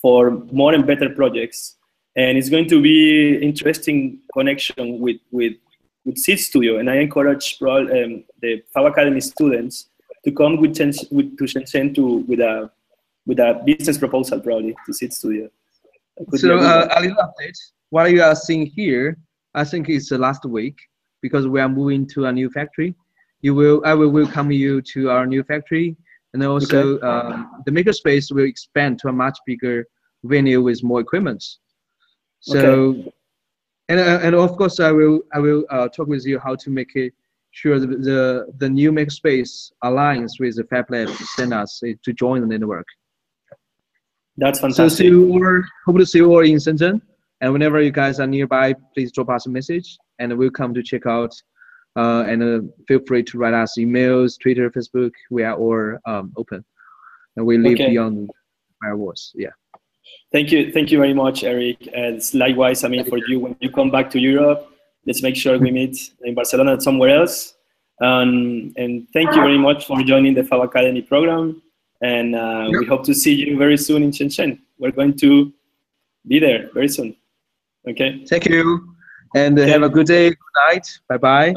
for 0.00 0.30
more 0.52 0.74
and 0.74 0.86
better 0.86 1.08
projects. 1.08 1.76
And 2.14 2.38
it's 2.38 2.50
going 2.50 2.68
to 2.68 2.80
be 2.80 3.36
interesting 3.38 4.20
connection 4.32 5.00
with, 5.00 5.16
with, 5.32 5.54
with 6.04 6.18
Seeed 6.18 6.38
Studio. 6.38 6.78
And 6.78 6.88
I 6.88 6.96
encourage 6.96 7.58
um, 7.62 8.24
the 8.40 8.62
FAB 8.72 8.86
Academy 8.86 9.20
students 9.20 9.88
to 10.24 10.32
come 10.32 10.60
with, 10.60 10.78
with 11.10 11.38
to 11.38 11.44
Shenzhen 11.44 11.94
to, 11.94 12.18
with 12.28 12.40
a 12.40 12.70
with 13.26 13.38
a 13.38 13.62
business 13.64 13.98
proposal 13.98 14.40
probably 14.40 14.74
to 14.86 14.92
Seeed 14.92 15.12
Studio. 15.12 15.48
So 16.34 16.58
uh, 16.58 16.88
a 16.96 17.00
little 17.00 17.16
update. 17.16 17.58
What 17.90 18.10
you 18.10 18.22
are 18.22 18.34
seeing 18.34 18.66
here, 18.66 19.18
I 19.54 19.64
think 19.64 19.88
it's 19.88 20.08
the 20.08 20.18
last 20.18 20.44
week 20.44 20.76
because 21.20 21.46
we 21.46 21.60
are 21.60 21.68
moving 21.68 22.06
to 22.08 22.26
a 22.26 22.32
new 22.32 22.50
factory, 22.50 22.94
you 23.42 23.54
will 23.54 23.82
I 23.84 23.94
will 23.94 24.10
welcome 24.10 24.50
you 24.50 24.82
to 24.82 25.10
our 25.10 25.26
new 25.26 25.42
factory, 25.42 25.96
and 26.32 26.42
also 26.44 26.96
Okay. 26.96 27.06
um, 27.06 27.62
the 27.66 27.70
makerspace 27.70 28.32
will 28.32 28.44
expand 28.44 28.98
to 29.00 29.08
a 29.08 29.12
much 29.12 29.38
bigger 29.46 29.86
venue 30.24 30.62
with 30.62 30.82
more 30.82 31.00
equipment. 31.00 31.44
So, 32.40 33.12
and 33.88 34.00
uh, 34.00 34.20
and 34.22 34.34
of 34.34 34.56
course 34.56 34.80
I 34.80 34.92
will 34.92 35.20
I 35.32 35.38
will 35.38 35.64
uh, 35.70 35.88
talk 35.88 36.08
with 36.08 36.26
you 36.26 36.38
how 36.38 36.56
to 36.56 36.70
make 36.70 36.94
it 36.94 37.12
sure 37.50 37.78
the 37.78 37.86
the, 37.86 38.46
the 38.58 38.68
new 38.68 38.92
makerspace 38.92 39.72
aligns 39.84 40.32
with 40.40 40.56
the 40.56 40.64
Fab 40.64 40.90
Lab 40.90 41.08
standards 41.08 41.82
uh, 41.84 41.92
to 42.04 42.12
join 42.12 42.40
the 42.40 42.46
network. 42.46 42.86
That's 44.36 44.60
fantastic. 44.60 44.90
So 44.90 44.96
see 44.96 45.06
you 45.06 45.32
all, 45.32 45.62
hope 45.86 45.98
to 45.98 46.06
see 46.06 46.18
you 46.18 46.30
all 46.30 46.44
in 46.44 46.56
Shenzhen. 46.56 47.00
And 47.40 47.52
whenever 47.52 47.80
you 47.80 47.90
guys 47.90 48.20
are 48.20 48.26
nearby, 48.26 48.74
please 48.94 49.12
drop 49.12 49.30
us 49.30 49.46
a 49.46 49.50
message 49.50 49.98
and 50.18 50.36
we'll 50.36 50.50
come 50.50 50.74
to 50.74 50.82
check 50.82 51.06
out. 51.06 51.34
Uh, 51.96 52.22
and 52.28 52.42
uh, 52.42 52.60
feel 52.86 53.00
free 53.06 53.24
to 53.24 53.38
write 53.38 53.54
us 53.54 53.74
emails, 53.78 54.38
Twitter, 54.40 54.70
Facebook. 54.70 55.10
We 55.30 55.42
are 55.42 55.54
all 55.54 55.98
um, 56.06 56.32
open. 56.36 56.64
And 57.36 57.46
we 57.46 57.58
live 57.58 57.74
Okay. 57.74 57.90
beyond 57.90 58.30
firewalls. 58.82 59.30
Yeah. 59.34 59.50
Thank 60.30 60.52
you, 60.52 60.72
thank 60.72 60.92
you 60.92 60.98
very 60.98 61.14
much, 61.14 61.42
Eric. 61.42 61.88
And 61.92 62.22
likewise, 62.34 62.84
I 62.84 62.88
mean, 62.88 63.04
for 63.04 63.18
you 63.18 63.40
when 63.40 63.56
you 63.60 63.70
come 63.70 63.90
back 63.90 64.10
to 64.10 64.18
Europe, 64.20 64.70
let's 65.08 65.22
make 65.22 65.36
sure 65.36 65.58
we 65.58 65.70
meet 65.70 65.96
in 66.24 66.34
Barcelona 66.34 66.74
or 66.76 66.80
somewhere 66.80 67.12
else. 67.20 67.54
Um, 68.00 68.72
and 68.76 69.08
thank 69.14 69.28
you 69.34 69.40
very 69.48 69.58
much 69.58 69.86
for 69.86 70.00
joining 70.02 70.34
the 70.34 70.44
Fab 70.44 70.60
Academy 70.60 71.02
program. 71.02 71.62
And 72.02 72.36
uh, 72.36 72.68
we 72.78 72.86
hope 72.86 73.02
to 73.06 73.14
see 73.14 73.34
you 73.34 73.56
very 73.58 73.76
soon 73.76 74.02
in 74.04 74.10
Shenzhen. 74.12 74.60
We're 74.78 74.92
going 74.92 75.16
to 75.24 75.52
be 76.28 76.38
there 76.38 76.70
very 76.74 76.88
soon. 76.88 77.16
Okay. 77.88 78.24
Thank 78.28 78.44
you. 78.46 78.94
And 79.34 79.58
uh, 79.58 79.62
Okay. 79.62 79.70
have 79.72 79.82
a 79.82 79.88
good 79.88 80.06
day. 80.06 80.28
Good 80.28 80.56
night. 80.68 80.86
Bye 81.08 81.16
bye. 81.16 81.50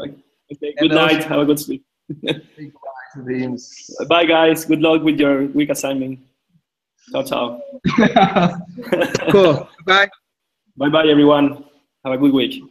Okay. 0.52 0.74
And 0.78 0.88
Good 0.88 0.92
night. 1.02 1.16
also- 1.16 1.28
Have 1.28 1.40
a 1.40 1.44
good 1.44 1.60
sleep. 1.60 1.84
Bye, 4.08 4.24
guys. 4.24 4.64
Good 4.64 4.80
luck 4.80 5.02
with 5.02 5.20
your 5.20 5.44
week 5.58 5.68
assignment. 5.70 6.18
Ciao, 7.12 7.22
ciao. 7.22 7.60
cool. 9.30 9.68
Bye. 9.86 10.08
Bye, 10.78 10.88
bye, 10.88 11.06
everyone. 11.06 11.64
Have 12.04 12.14
a 12.14 12.18
good 12.18 12.32
week. 12.32 12.62